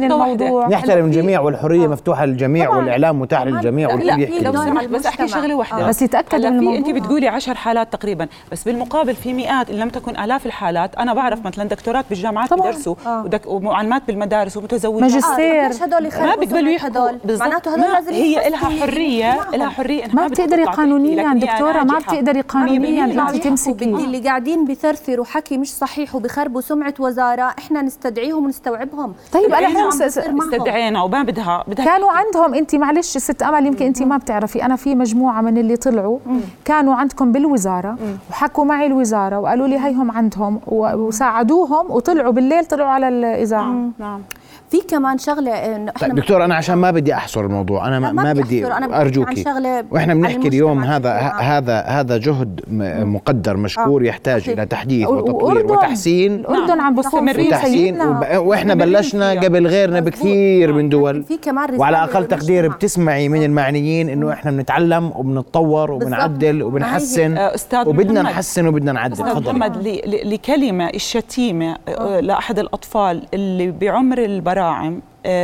من. 0.00 0.04
الموضوع 0.12 0.68
نحترم 0.68 1.04
الجميع 1.06 1.40
والحرية 1.40 1.86
مفتوحة 1.88 2.24
للجميع. 2.24 2.70
والإعلام 2.70 3.20
متاح 3.20 3.42
للجميع 3.42 3.88
والكل 3.88 4.06
لا، 4.06 4.14
يحكي 4.16 4.40
لو 4.44 4.52
سمحت 4.52 4.86
بس 4.86 5.06
أحكي. 5.06 5.28
شغلة 5.28 5.54
واحدة 5.54 5.86
بس 5.86 6.02
يتأكد 6.02 6.34
هلا 6.34 6.50
من 6.50 6.58
الموضوع. 6.58 6.78
انت 6.78 6.90
بتقولي 6.90 7.28
10 7.28 7.54
حالات 7.54 7.92
تقريبا 7.92 8.28
بس 8.52 8.64
بالمقابل 8.64 9.14
في 9.14 9.32
مئات 9.32 9.70
إن 9.70 9.76
لم 9.76 9.88
تكن 9.88 10.16
آلاف 10.16 10.46
الحالات 10.46 10.94
أنا 10.94 11.14
بعرف 11.14 11.44
مثلا 11.46 11.64
دكتورات 11.64 12.04
بالجامعات. 12.10 12.54
بدرسوا 12.54 12.94
آه. 13.06 13.22
ودك 13.24 13.42
ومعلمات 13.46 14.02
بالمدارس 14.06 14.56
ومتزوجات 14.56 15.02
ماجستير. 15.02 15.64
آه، 15.64 16.00
ما 16.00 16.06
يخربوا 16.06 16.34
بيقبلوا 16.44 16.70
يحكوا. 16.72 17.08
معناته 17.40 17.74
هدول 17.74 17.92
لازم 17.92 18.12
هي 18.12 18.50
لها. 18.50 18.58
حرية 18.80 19.24
معهم. 19.36 19.54
لها 19.54 19.68
حرية 19.68 20.04
ما 20.14 20.26
بتقدري 20.26 20.64
قانونيا 20.64 21.22
لك 21.22 21.26
هي 21.26 21.38
دكتورة 21.52 21.82
ما. 21.84 21.98
بتقدري 21.98 22.40
قانونيا. 22.40 23.06
انت 23.20 23.44
تمسكي. 23.44 23.72
بدي 23.72 24.04
اللي 24.04 24.18
قاعدين 24.18 24.64
بثرثروا 24.64 25.24
حكي 25.24 25.58
مش 25.58 25.72
صحيح 25.72 26.14
وبخربوا 26.14 26.60
سمعة 26.60 26.94
وزارة 26.98 27.54
إحنا 27.58 27.82
نستدعيهم 27.82 28.44
ونستوعبهم. 28.44 29.14
طيب 29.32 29.50
معهم. 29.50 30.02
استدعينا 30.42 31.02
وما 31.02 31.22
بدها 31.22 31.64
بدها 31.68 31.84
كانوا 31.84 32.10
عندهم 32.10 32.54
انت 32.54 32.74
معلش 32.74 33.18
ست 33.18 33.42
أمل 33.42 33.66
يمكن 33.66 33.86
انت 33.86 34.02
ما 34.02 34.16
بتعرفي 34.16 34.64
أنا 34.64 34.76
في 34.76 34.94
مجموعة 34.94 35.40
من 35.40 35.58
اللي 35.58 35.76
طلعوا. 35.76 36.18
كانوا 36.64 36.94
عندكم 36.94 37.32
بالوزارة 37.32 37.98
وحكوا 38.30 38.64
معي 38.64 38.86
الوزارة 38.86 39.38
وقالوا 39.38 39.66
لي 39.66 39.78
هيهم 39.78 40.10
عندهم 40.10 40.60
وساعدوهم 40.66 41.90
وطلعوا 41.90 42.32
بالليل 42.32 42.64
طلعوا 42.64 42.90
على 42.90 43.08
الإذاعة. 43.08 43.74
نعم. 43.98 44.22
في 44.70 44.80
كمان 44.88 45.18
شغلة 45.18 45.50
إنه 45.52 45.92
إحنا 45.96 46.08
طيب 46.08 46.14
دكتور 46.16 46.44
أنا 46.44 46.54
عشان 46.54 46.74
ما 46.74 46.90
بدي 46.90 47.14
أحصر 47.14 47.40
الموضوع 47.40 47.88
أنا 47.88 48.00
ما, 48.00 48.12
ما 48.12 48.32
بدي 48.32 48.66
أرجوكي 48.66 49.44
شغلة 49.44 49.84
وإحنا 49.90 50.14
بنحكي 50.14 50.48
اليوم 50.48 50.84
هذا. 50.84 51.12
هذا 51.18 51.80
هذا 51.80 52.16
جهد 52.16 52.60
م- 52.70 53.14
مقدر 53.14 53.56
مشكور 53.56 54.04
يحتاج 54.04 54.40
صحيح. 54.40 54.52
إلى 54.52 54.66
تحديث 54.66 55.08
وتطوير 55.08 55.72
وتحسين 55.72 56.34
الاردن 56.34 56.80
عم 56.80 56.96
مستمرين 56.96 57.34
في 57.34 57.48
وتحسين. 57.48 58.00
وإحنا 58.36 58.74
بلشنا. 58.74 59.30
قبل 59.30 59.66
غيرنا 59.66 60.00
بكثير 60.00 60.72
من 60.72 60.88
دول 60.88 61.22
في 61.24 61.36
كمان 61.36 61.64
رسالة 61.64 61.80
وعلى 61.80 61.96
أقل 61.96 62.24
تقدير. 62.28 62.68
بتسمعي 62.68 63.28
من 63.28 63.42
المعنيين 63.42 64.08
إنه 64.08 64.32
إحنا 64.32 64.50
بنتعلم 64.50 65.12
وبنتطور 65.16 65.90
وبنعدل 65.90 66.62
وبنحسن 66.62 67.36
آه، 67.36 67.52
وبدنا. 67.86 68.22
نحسن 68.22 68.66
وبدنا 68.66 68.92
نعدل 68.92 69.22
محمد 69.24 69.76
ل- 69.76 70.00
ل- 70.06 70.30
لكلمة 70.34 70.88
الشتيمة 70.88 71.76
آه، 71.88 72.20
لأحد 72.20 72.58
الأطفال 72.58 73.22
اللي 73.34 73.70
بعمر 73.70 74.18
البراعم 74.18 74.57
آه، 74.58 74.92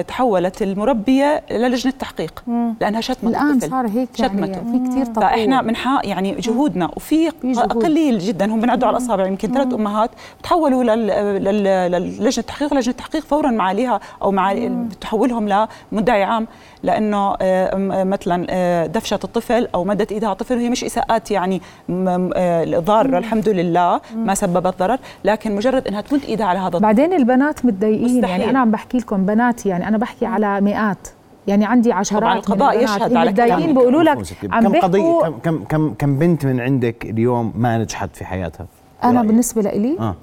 تحولت 0.09 0.63
المربية 0.63 1.43
للجنه 1.51 1.93
تحقيق 1.99 2.45
لأنها 2.81 3.01
شتمت 3.01 3.25
الآن 3.31 3.51
الطفل. 3.51 3.71
صار 3.71 3.87
هيك 3.87 4.21
يعني 4.21 4.35
شتمته. 4.37 4.53
في 4.73 4.89
كثير 4.91 5.05
تطور. 5.05 5.25
فإحنا 5.25 5.63
من 5.63 5.77
حق 5.77 6.01
يعني 6.05 6.33
جهودنا 6.35 6.91
وفي 6.97 7.31
جهود. 7.45 7.73
قليل 7.85 8.19
جدا 8.19 8.45
هم 8.53 8.61
بنعدوا 8.61 8.89
على 8.89 8.97
الأصابع 8.97 9.27
يمكن 9.27 9.53
ثلاث 9.53 9.75
أمهات 9.75 10.11
تحولوا 10.43 10.85
لل- 10.85 11.45
لل- 11.45 11.93
للجنة 11.93 12.29
التحقيق 12.39 12.73
ولجنه 12.73 12.91
التحقيق 12.93 13.23
فورا 13.25 13.51
معاليها 13.51 14.01
أو 14.23 14.31
مع 14.31 14.53
بتحولهم 14.59 15.67
لمدعي 15.93 16.23
عام 16.23 16.47
لأنه 16.83 17.35
آه، 17.41 17.77
م- 17.77 18.11
مثلا 18.11 18.47
آه، 18.51 18.87
دفشت 18.87 19.25
الطفل 19.25 19.69
أو 19.75 19.85
مدت 19.85 20.13
إيدها 20.13 20.29
على 20.29 20.35
الطفل 20.37 20.57
وهي 20.57 20.71
مش 20.71 20.85
إساءات 20.85 21.31
يعني 21.31 21.61
آه، 21.91 22.65
ضاره 22.79 23.19
الحمد 23.19 23.49
لله 23.49 24.01
ما 24.17 24.35
سببت 24.35 24.79
ضرر 24.79 24.99
لكن 25.25 25.57
مجرد 25.57 25.89
إنها 25.89 26.01
تمد 26.01 26.25
إيدها 26.25 26.47
على 26.47 26.59
هذا 26.59 26.67
الطفل. 26.67 26.83
بعدين 26.83 27.13
البنات 27.13 27.65
متضايقين 27.65 28.05
مستحيل. 28.05 28.25
يعني 28.41 28.51
أنا 28.51 28.59
عم 28.59 28.71
بحكي 28.71 28.99
لكم 28.99 29.27
يعني 29.67 29.89
أنا 29.89 29.99
بحكي 29.99 30.27
على 30.27 30.61
مئات 30.61 31.09
يعني 31.47 31.65
عندي 31.65 31.93
عشرات 31.93 32.23
طبعاً 32.23 32.39
القضاء 32.39 32.85
يشهد 32.85 33.17
على 33.17 33.33
كلامك. 33.33 33.65
بيقولوا 33.69 34.03
لك. 34.03 34.19
عم 34.51 34.63
كم 34.63 34.81
قضية 34.81 35.21
كم 35.21 35.39
كم 35.43 35.65
كم 35.65 35.95
كم 35.95 36.19
بنت 36.19 36.47
من 36.47 36.61
عندك 36.61 37.05
اليوم 37.05 37.53
ما 37.57 37.79
نجحت 37.79 38.17
في 38.17 38.25
حياتها؟ 38.25 38.67
أنا 39.05 39.13
برأيك؟ 39.13 39.27
بالنسبة 39.27 39.63
لإلي 39.63 39.99
آه. 40.01 40.15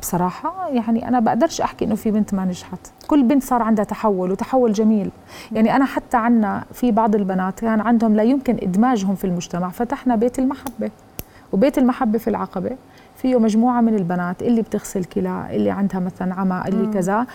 بصراحة 0.00 0.68
يعني 0.68 1.08
أنا 1.08 1.20
بقدرش 1.20 1.60
أحكي 1.60 1.84
إنه 1.84 1.94
في 1.94 2.10
بنت 2.10 2.34
ما 2.34 2.44
نجحت. 2.44 2.78
كل 3.06 3.22
بنت 3.22 3.42
صار 3.42 3.62
عندها 3.62 3.84
تحول 3.84 4.30
وتحول 4.30 4.72
جميل. 4.72 5.10
يعني 5.52 5.76
أنا 5.76 5.84
حتى 5.84 6.16
عنا 6.16 6.64
في 6.72 6.92
بعض 6.92 7.14
البنات 7.14 7.60
كان 7.60 7.80
عندهم 7.80 8.14
لا 8.14 8.22
يمكن 8.22 8.56
إدماجهم 8.62 9.14
في 9.14 9.24
المجتمع 9.24 9.68
فتحنا 9.68 10.16
بيت 10.16 10.38
المحبة 10.38 10.90
وبيت 11.52 11.78
المحبة 11.78 12.18
في 12.18 12.30
العقبة. 12.30 12.70
فيه 13.16 13.38
مجموعة 13.38 13.80
من 13.80 13.94
البنات 13.94 14.42
اللي 14.42 14.62
بتغسل 14.62 15.04
كلى 15.04 15.46
اللي 15.50 15.70
عندها 15.70 16.00
مثلا 16.00 16.34
عمى 16.34 16.62
اللي 16.68 16.92
كذا. 16.92 17.26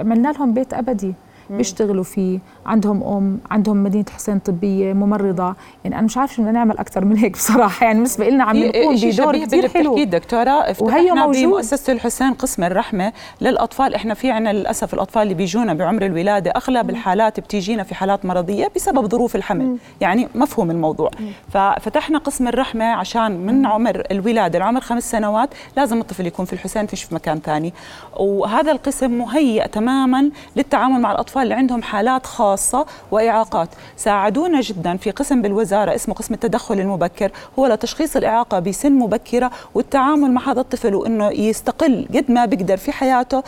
عملنا 0.00 0.32
لهم 0.32 0.54
بيت 0.54 0.74
أبدي. 0.74 1.14
بيشتغلوا 1.50 2.04
فيه. 2.04 2.38
عندهم 2.66 3.02
أم 3.02 3.38
عندهم 3.50 3.82
مدينة 3.82 4.04
حسين 4.14 4.38
طبية 4.38 4.92
ممرضة. 4.92 5.54
يعني 5.84 5.98
أنا 5.98 6.02
مش 6.02 6.18
عارفة 6.18 6.34
شو 6.34 6.42
بدنا 6.42 6.52
نعمل 6.52 6.78
أكثر 6.78 7.04
من 7.04 7.16
هيك 7.16 7.32
بصراحة. 7.32 7.84
يعني 7.84 7.98
بالنسبة 7.98 8.28
لنا 8.28 8.44
عم 8.44 8.56
نقوم 8.56 8.96
شيء 8.96 9.12
بدور 9.12 9.34
شبيه 9.34 9.46
كثير 9.46 9.68
حلو. 9.68 10.04
دكتوره 10.04 10.56
وهي 10.56 10.70
افتتحنا 10.70 11.26
موجود. 11.26 11.42
بمؤسسة 11.42 11.92
الحسين 11.92 12.34
قسم 12.34 12.64
الرحمة 12.64 13.12
للأطفال. 13.40 13.94
إحنا 13.94 14.14
في 14.14 14.30
عنا 14.30 14.52
للأسف 14.52 14.94
الأطفال 14.94 15.22
اللي 15.22 15.34
بيجونا 15.34 15.74
بعمر 15.74 16.06
الولادة 16.06 16.50
أغلب 16.50 16.90
الحالات 16.90 17.40
بتيجينا 17.40 17.82
في 17.82 17.94
حالات 17.94 18.24
مرضية 18.24 18.70
بسبب 18.76 19.10
ظروف 19.10 19.36
الحمل. 19.36 19.76
يعني 20.00 20.28
مفهوم 20.34 20.70
الموضوع. 20.70 21.10
ففتحنا 21.52 22.18
قسم 22.18 22.48
الرحمة 22.48 22.84
عشان 22.84 23.46
من 23.46 23.66
عمر 23.66 24.02
الولادة 24.10 24.58
لعمر 24.58 24.80
خمس 24.80 25.10
سنوات 25.10 25.50
لازم 25.76 26.00
الطفل 26.00 26.26
يكون 26.26 26.44
في 26.44 26.52
الحسين 26.52 26.86
فيش 26.86 27.02
في 27.04 27.14
مكان 27.14 27.40
ثاني. 27.40 27.74
وهذا 28.16 28.72
القسم 28.72 29.18
مهيئ 29.18 29.68
تماما 29.68 30.30
للتعامل 30.56 31.00
مع 31.00 31.12
الأطفال 31.12 31.35
اللي 31.42 31.54
عندهم 31.54 31.82
حالات 31.82 32.26
خاصة 32.26 32.86
وإعاقات. 33.10 33.68
ساعدونا 33.96 34.60
جدا 34.60 34.96
في 34.96 35.10
قسم 35.10 35.42
بالوزارة 35.42 35.94
اسمه 35.94 36.14
قسم 36.14 36.34
التدخل 36.34 36.80
المبكر. 36.80 37.30
هو 37.58 37.66
لتشخيص 37.66 38.16
الإعاقة 38.16 38.58
بسن 38.58 38.92
مبكرة 38.92 39.50
والتعامل 39.74 40.30
مع 40.32 40.50
هذا 40.52 40.60
الطفل 40.60 40.94
وإنه 40.94 41.28
يستقل 41.30 42.08
قد 42.14 42.30
ما 42.30 42.44
بيقدر 42.44 42.76
في 42.76 42.92
حياته 42.92 43.42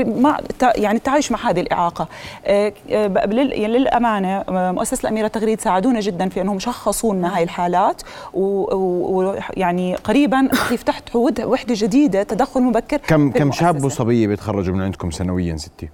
مع 0.00 0.38
يعني 0.76 0.98
التعايش 0.98 1.32
مع 1.32 1.50
هذه 1.50 1.60
الإعاقة. 1.60 2.08
آه، 2.46 2.72
آه، 2.90 3.06
يعني 3.16 3.78
للأمانة 3.78 4.38
آه، 4.48 4.72
مؤسسة 4.72 5.00
الأميرة 5.02 5.28
تغريد 5.28 5.60
ساعدونا 5.60 6.00
جدا 6.00 6.28
في 6.28 6.40
إنهم 6.40 6.58
شخصوا 6.58 7.14
لنا 7.14 7.36
هاي 7.36 7.42
الحالات 7.42 8.02
ويعني 8.34 9.94
قريبا 9.94 10.48
ود- 11.14 11.40
وحدة 11.40 11.74
جديدة 11.76 12.22
تدخل 12.22 12.60
مبكر 12.62 12.96
كم 12.96 13.30
كم 13.30 13.52
شاب. 13.52 13.84
وصبية 13.84 14.26
بيتخرجوا 14.26 14.74
من 14.74 14.82
عندكم 14.82 15.10
سنويا 15.10 15.56
ستي؟ 15.56 15.88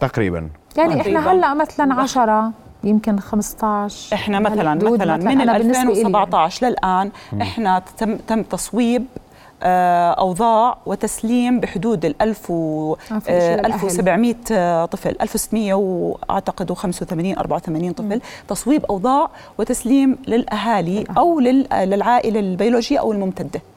تقريبا. 0.00 0.48
يعني 0.76 0.94
تقريباً. 0.94 1.18
إحنا 1.20 1.32
هلأ 1.32 1.54
مثلا 1.54 1.94
10 1.94 2.50
يمكن 2.84 3.18
15 3.20 4.14
إحنا 4.14 4.38
مثلا 4.40 4.72
هالحدود 4.72 4.98
مثلا 5.02 5.16
من 5.16 5.40
أنا 5.40 5.58
بالنسبة 5.58 5.82
إلي. 5.82 5.90
2017 5.90 6.66
للآن 6.66 7.10
إحنا 7.42 7.82
تم 7.98 8.16
تم 8.16 8.42
تصويب 8.42 9.04
آه، 9.62 10.10
أوضاع 10.10 10.76
وتسليم 10.86 11.60
بحدود 11.60 12.04
ال 12.04 12.22
1000 12.22 12.50
و 12.50 12.92
آه، 13.12 13.18
في 13.18 13.38
إشي 13.38 13.52
آه، 13.52 13.56
للأهل. 13.56 13.72
1700 13.72 14.34
آه، 14.52 14.84
طفل 14.84 15.16
1600 15.20 15.74
وأعتقد 15.74 16.72
85 16.72 17.38
84 17.38 17.92
طفل. 17.92 18.20
تصويب 18.48 18.84
أوضاع 18.84 19.28
وتسليم 19.58 20.18
للأهالي 20.28 21.04
أو 21.16 21.40
لل- 21.40 21.66
للعائلة 21.72 22.40
البيولوجية 22.40 22.98
أو 23.00 23.12
الممتدة. 23.12 23.60
آه، 23.60 23.73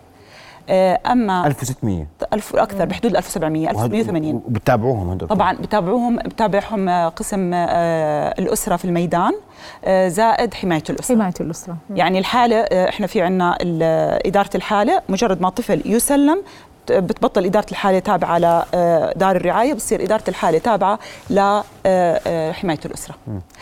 أما 0.69 1.47
1600 1.47 2.05
ألف 2.33 2.55
أكثر 2.55 2.85
بحدود 2.85 3.15
1700 3.15 3.69
1780 3.69 4.35
وبتتابعوهم 4.35 5.09
هدول؟ 5.09 5.29
طبعا 5.29 5.53
بتابعوهم 5.53 6.15
بتابعهم 6.17 6.89
آه، 6.89 7.07
قسم 7.09 7.51
آه، 7.53 8.35
الأسرة 8.39 8.75
في 8.75 8.85
الميدان 8.85 9.31
آه، 9.85 10.07
زائد 10.07 10.53
حماية 10.53 10.83
الأسرة. 10.89 11.15
حماية 11.15 11.33
الأسرة. 11.41 11.77
يعني 11.95 12.19
الحالة 12.19 12.55
آه، 12.55 12.89
إحنا 12.89 13.07
في 13.07 13.21
عنا 13.21 13.57
ال- 13.61 14.21
إدارة 14.27 14.49
الحالة 14.55 15.01
مجرد 15.09 15.41
ما 15.41 15.49
طفل 15.49 15.81
يسلم 15.85 16.43
بتبطل 16.91 17.45
إدارة 17.45 17.65
الحالة 17.71 17.99
تابعة 17.99 18.29
على 18.29 18.63
آه، 18.73 19.13
دار 19.15 19.35
الرعاية 19.35 19.73
بتصير 19.73 20.03
إدارة 20.03 20.23
الحالة 20.27 20.57
تابعة 20.57 20.99
لحماية 21.29 22.79
الأسرة. 22.85 23.15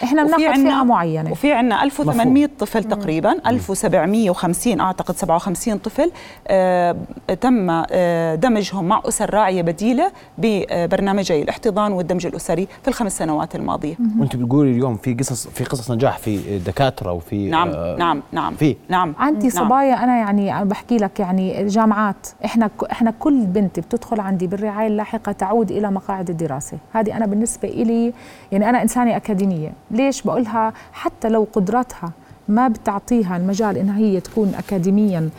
إحنا 0.03 0.23
وفي 0.23 0.35
بناخذ 0.35 0.59
عنا- 0.59 0.69
فئة 0.79 0.83
معينة. 0.83 1.31
وفي 1.31 1.53
عنا 1.53 1.83
1800 1.83 2.49
طفل 2.59 2.83
تقريبا 2.83 3.31
1750 3.47 4.79
أعتقد 4.79 5.15
57 5.15 5.77
طفل 5.77 6.11
آه، 6.47 6.95
تم 7.41 7.83
آه، 7.91 8.35
دمجهم 8.35 8.85
مع 8.85 9.01
أسر 9.07 9.33
راعية 9.33 9.61
بديلة 9.61 10.11
ببرنامجي 10.37 11.41
الاحتضان 11.41 11.91
والدمج 11.91 12.25
الأسري 12.25 12.67
في 12.81 12.87
الخمس 12.87 13.17
سنوات 13.17 13.55
الماضية. 13.55 13.95
وأنت 14.19 14.35
بتقولي 14.35 14.71
اليوم 14.71 14.97
في 14.97 15.13
قصص 15.13 15.47
في 15.47 15.63
قصص 15.63 15.91
نجاح 15.91 16.17
في 16.17 16.59
دكاترة 16.59 17.11
وفي 17.11 17.49
نعم 17.49 17.69
آه، 17.69 17.95
نعم 17.99 18.21
نعم 18.31 18.55
في. 18.55 18.75
نعم. 18.89 19.15
عندي 19.19 19.47
نعم. 19.47 19.65
صبايا 19.65 20.03
أنا 20.03 20.17
يعني 20.17 20.55
أنا 20.55 20.63
بحكي 20.63 20.97
لك 20.97 21.19
يعني 21.19 21.65
جامعات. 21.67 22.27
إحنا 22.45 22.67
ك- 22.67 22.83
إحنا 22.91 23.11
كل 23.19 23.45
بنت 23.45 23.79
بتدخل 23.79 24.19
عندي 24.19 24.47
بالرعاية 24.47 24.87
اللاحقة 24.87 25.31
تعود 25.31 25.71
إلى 25.71 25.91
مقاعد 25.91 26.29
الدراسة. 26.29 26.77
هذه 26.93 27.17
أنا 27.17 27.25
بالنسبة 27.25 27.69
إلي 27.69 28.13
يعني 28.51 28.69
أنا 28.69 28.81
إنسانة 28.81 29.15
أكاديمية. 29.15 29.71
ليش 29.91 30.21
بقولها؟ 30.21 30.73
حتى 30.93 31.29
لو 31.29 31.47
قدراتها 31.53 32.11
ما 32.47 32.67
بتعطيها 32.67 33.37
المجال 33.37 33.77
إنها 33.77 33.97
هي 33.97 34.19
تكون 34.19 34.53
اكاديميا 34.55 35.29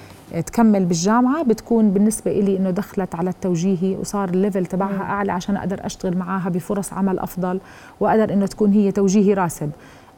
تكمل 0.46 0.84
بالجامعة 0.84 1.42
بتكون 1.42 1.90
بالنسبة 1.90 2.30
إلي 2.30 2.56
إنه 2.56 2.70
دخلت 2.70 3.14
على 3.14 3.30
التوجيهي 3.30 3.96
وصار 3.96 4.28
ال 4.28 4.34
level 4.34 4.66
تبعها 4.66 5.02
أعلى 5.02 5.32
عشان 5.32 5.56
أقدر 5.56 5.86
أشتغل 5.86 6.16
معاها 6.16 6.48
بفرص 6.48 6.92
عمل 6.92 7.18
أفضل 7.18 7.60
وأقدر 8.00 8.32
إنه 8.32 8.46
تكون 8.46 8.72
هي 8.72 8.92
توجيهي 8.92 9.34
راسب. 9.34 9.70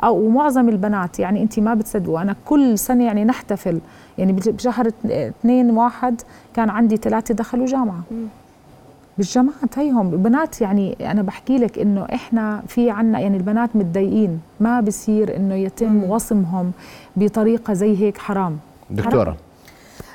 أو 0.05 0.16
ومعظم 0.26 0.68
البنات 0.68 1.18
يعني 1.18 1.42
أنت 1.42 1.59
ما 1.59 1.74
بتصدقوا 1.74 2.20
أنا 2.22 2.36
كل 2.46 2.78
سنة 2.78 3.05
يعني 3.05 3.24
نحتفل. 3.24 3.80
يعني 4.18 4.32
بج- 4.32 4.49
بشهر 4.51 4.86
ات- 4.86 5.11
اثنين 5.11 5.70
واحد 5.70 6.20
كان 6.55 6.70
عندي 6.70 6.96
ثلاثة 6.96 7.34
دخلوا 7.34 7.66
جامعة. 7.66 8.01
بالجامعات 9.18 9.78
هيهم 9.78 10.11
بنات 10.11 10.61
يعني 10.61 10.96
أنا 11.11 11.22
بحكي 11.22 11.59
لك 11.59 11.78
إنه 11.78 12.07
إحنا 12.14 12.62
في 12.68 12.90
عنا 12.90 13.18
يعني 13.20 13.36
البنات 13.36 13.76
متضايقين. 13.76 14.40
ما 14.61 14.80
بصير 14.80 15.36
إنه 15.36 15.55
يتم 15.55 16.05
وصمهم 16.05 16.72
بطريقة 17.16 17.72
زي 17.74 17.96
هيك 18.03 18.18
حرام. 18.18 18.59
دكتورة. 18.90 19.36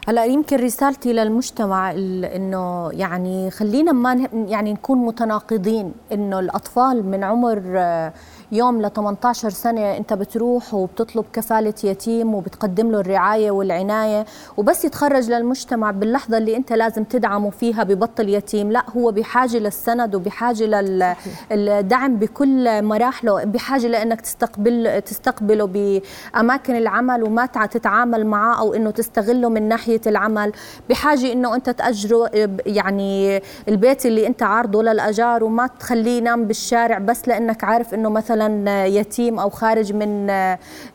هلا 0.07 0.25
يمكن 0.25 0.57
رسالتي 0.57 1.13
للمجتمع 1.13 1.91
إنه 1.91 2.89
يعني 2.93 3.51
خلينا 3.51 3.91
ما 3.91 4.27
يعني 4.47 4.73
نكون 4.73 4.97
متناقضين 4.97 5.91
إنه 6.11 6.39
الأطفال 6.39 7.05
من 7.05 7.23
عمر 7.23 7.61
يوم 8.53 8.81
ل 8.81 8.89
18 8.93 9.49
سنة 9.49 9.97
انت 9.97 10.13
بتروح 10.13 10.73
وبتطلب 10.73 11.25
كفالة 11.33 11.73
يتيم 11.83 12.33
وبتقدم 12.35 12.91
له 12.91 12.99
الرعاية 12.99 13.51
والعناية 13.51 14.25
وبس 14.57 14.85
يتخرج 14.85 15.29
للمجتمع 15.31 15.91
باللحظة 15.91 16.37
اللي 16.37 16.55
انت 16.57 16.73
لازم 16.73 17.03
تدعمه 17.03 17.49
فيها 17.49 17.83
ببطل 17.83 18.29
يتيم. 18.29 18.71
لا 18.71 18.83
هو 18.97 19.11
بحاجة 19.11 19.57
للسند 19.57 20.15
وبحاجة 20.15 20.65
للدعم 21.51 22.15
بكل 22.15 22.83
مراحله 22.83 23.43
بحاجة 23.43 23.87
لانك 23.87 24.21
تستقبل 24.21 25.01
تستقبله 25.01 25.65
بأماكن 26.33 26.75
العمل 26.75 27.23
وما 27.23 27.45
تع- 27.45 27.65
تتعامل 27.65 28.25
معه 28.25 28.59
أو 28.59 28.73
إنه 28.73 28.91
تستغله 28.91 29.49
من 29.49 29.67
ناحية 29.67 30.01
العمل. 30.07 30.51
بحاجة 30.89 31.31
إنه 31.33 31.55
أنت 31.55 31.69
تأجره 31.69 32.29
يعني 32.65 33.41
البيت 33.67 34.05
اللي 34.05 34.27
أنت 34.27 34.43
عارضه 34.43 34.83
للأجار 34.83 35.43
وما 35.43 35.67
تخليه 35.67 36.17
ينام 36.17 36.45
بالشارع 36.45 36.97
بس 36.97 37.27
لأنك 37.27 37.63
عارف 37.63 37.93
إنه 37.93 38.09
مثلا 38.09 38.42
يتيم 38.67 39.39
أو 39.39 39.49
خارج 39.49 39.93
من 39.93 40.27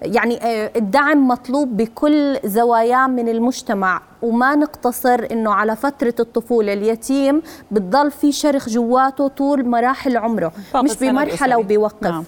يعني 0.03 0.39
الدعم 0.77 1.29
مطلوب 1.29 1.77
بكل 1.77 2.39
زواياه 2.45 3.07
من 3.07 3.29
المجتمع 3.29 4.01
وما 4.23 4.55
نقتصر 4.55 5.27
إنه 5.33 5.53
على 5.53 5.77
فترة 5.77 6.15
الطفولة 6.21 6.73
اليتيم 6.73 7.43
بتضل 7.71 8.11
في 8.11 8.33
شرخ 8.33 8.69
جواته 8.69 9.29
طول 9.29 9.69
مراحل 9.69 10.17
عمره 10.17 10.53
مش 10.75 10.97
بمرحلة. 10.97 11.57
وبيوقف 11.59 12.03
نعم. 12.03 12.25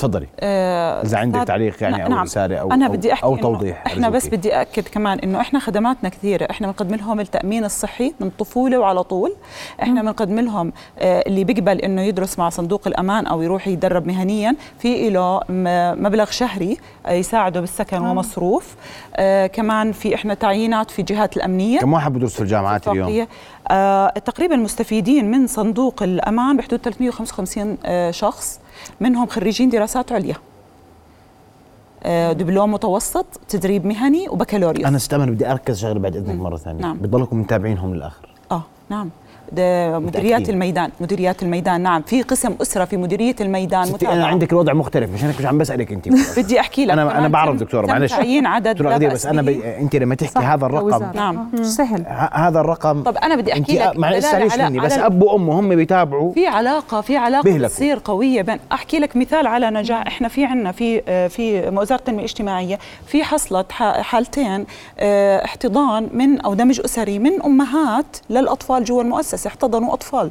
تفضلي. 0.00 0.26
آه، 0.40 1.02
إذا 1.02 1.18
عندك 1.18 1.42
تعليق 1.44 1.82
يعني 1.82 1.96
ن- 1.96 2.12
أو 2.12 2.22
رسالة 2.22 2.56
أو 2.56 2.72
أنا 2.72 2.88
أو- 2.88 2.90
بدي 2.90 3.12
أحكي 3.12 3.24
أو 3.24 3.32
إنه 3.34 3.42
توضيح 3.42 3.86
إحنا 3.86 4.08
بس. 4.08 4.26
بدي 4.26 4.52
اكد 4.60 4.82
كمان 4.88 5.18
إنه 5.18 5.40
إحنا 5.40 5.58
خدماتنا 5.58 6.08
كثيرة. 6.08 6.46
إحنا 6.50 6.66
بنقدم 6.66 6.94
لهم 6.94 7.20
التأمين 7.20 7.64
الصحي 7.64 8.14
من 8.20 8.26
الطفوله 8.26 8.78
وعلى 8.78 9.02
طول. 9.02 9.32
إحنا 9.82 10.02
بنقدم 10.02 10.40
لهم 10.40 10.72
آه، 10.98 11.24
اللي 11.26 11.44
بيقبل 11.44 11.78
إنه 11.78 12.02
يدرس 12.02 12.38
مع 12.38 12.48
صندوق 12.48 12.82
الأمان 12.86 13.26
أو 13.26 13.42
يروح 13.42 13.68
يتدرب 13.68 14.06
مهنيا 14.06 14.56
في 14.78 15.10
له 15.10 15.40
مبلغ 16.00 16.30
شهري 16.30 16.76
يساعده 17.08 17.60
بالسكن 17.60 17.98
ومصروف. 18.02 18.74
آه، 19.16 19.46
كمان 19.46 19.92
في 19.92 20.14
إحنا 20.14 20.34
تعيينات 20.34 20.90
في 20.90 21.02
جهات 21.02 21.36
الأمنية. 21.36 21.78
كم 21.80 21.92
واحد 21.92 22.12
بدرس 22.12 22.34
في 22.34 22.40
الجامعات 22.40 22.88
اليوم؟ 22.88 23.26
آه 23.70 24.08
تقريبا 24.08 24.56
مستفيدين 24.56 25.30
من 25.30 25.46
صندوق 25.46 26.02
الأمان 26.02 26.56
بحدود 26.56 26.80
355 26.80 27.78
آه 27.84 28.10
شخص. 28.10 28.60
منهم 29.00 29.26
خريجين 29.26 29.68
دراسات 29.68 29.89
عليا. 29.96 30.36
آه 32.02 32.32
دبلوم 32.32 32.72
متوسط 32.72 33.26
تدريب 33.48 33.86
مهني 33.86 34.28
وبكالوريوس. 34.28 34.86
أنا 34.86 34.96
أستأمن 34.96 35.34
بدي 35.34 35.50
أركز 35.50 35.78
شغلة 35.78 35.98
بعد 35.98 36.16
إذنك 36.16 36.40
مرة 36.40 36.56
ثانية. 36.56 36.80
نعم. 36.80 36.98
بتضلكم 36.98 37.40
متابعينهم 37.40 37.94
للآخر. 37.94 38.28
آه 38.52 38.62
نعم. 38.88 39.10
مديريات. 39.54 40.48
الميدان 40.50 40.90
مديريات 41.00 41.42
الميدان 41.42 41.80
نعم 41.80 42.02
في 42.02 42.22
قسم 42.22 42.54
أسرة 42.62 42.84
في 42.84 42.96
مديرية 42.96 43.34
الميدان 43.40 43.84
ستي 43.84 43.94
متابعة. 43.94 44.14
أنا 44.14 44.26
عندك 44.26 44.52
الوضع 44.52 44.72
مختلف 44.72 45.10
مش 45.14 45.24
أنا 45.24 45.32
مش 45.38 45.46
عم 45.46 45.58
بسألك 45.58 45.92
أنت 45.92 46.08
بدي 46.38 46.60
أحكي 46.60 46.84
لك 46.84 46.92
أنا 46.92 47.18
أنا 47.18 47.28
بعرف 47.28 47.56
دكتورة 47.56 47.86
معلش 47.86 48.10
تعيين 48.12 48.46
عدد 48.46 48.68
دكتورة 48.68 48.88
لا 48.88 48.94
غدير 48.94 49.08
بأس 49.08 49.18
بس 49.20 49.26
أنا 49.26 49.42
به. 49.42 49.52
ب... 49.58 49.60
أنت 49.62 49.96
لما 49.96 50.14
تحكي 50.14 50.38
هذا 50.38 50.66
الرقم. 50.66 51.10
نعم 51.14 51.50
مش 51.54 51.66
سهل 51.66 52.06
هذا 52.32 52.60
الرقم 52.60 53.02
طب 53.02 53.16
أنا 53.16 53.36
بدي 53.36 53.52
أحكي 53.52 53.78
لك 53.78 53.96
معلش 53.98 54.26
على- 54.26 54.60
مني 54.60 54.80
بس 54.80 54.92
اب 54.92 55.22
وام 55.22 55.48
وهم 55.48 55.68
بيتابعوا 55.68 56.32
في 56.32 56.46
علاقة 56.46 57.00
في 57.00 57.16
علاقة. 57.16 57.58
بتصير 57.58 58.00
قوية 58.04 58.42
بين 58.42 58.58
أحكي 58.72 58.98
لك 58.98 59.16
مثال 59.16 59.46
على 59.46 59.70
نجاح 59.70 60.06
إحنا 60.06 60.28
في 60.28 60.44
عندنا 60.44 60.72
في 60.72 61.00
في 61.28 61.68
وزارة 61.76 61.98
التنمية 61.98 62.18
الاجتماعية 62.18 62.78
في 63.06 63.24
حصلت 63.24 63.72
حالتين 63.72 64.66
آه، 64.98 65.44
احتضان 65.44 66.08
من 66.12 66.40
أو 66.40 66.54
دمج 66.54 66.80
أسري 66.84 67.18
من 67.18 67.42
أمهات 67.42 68.16
للأطفال 68.30 68.84
جوا 68.84 69.02
المؤسسة 69.02 69.39
احتضنوا 69.46 69.92
أطفال 69.92 70.30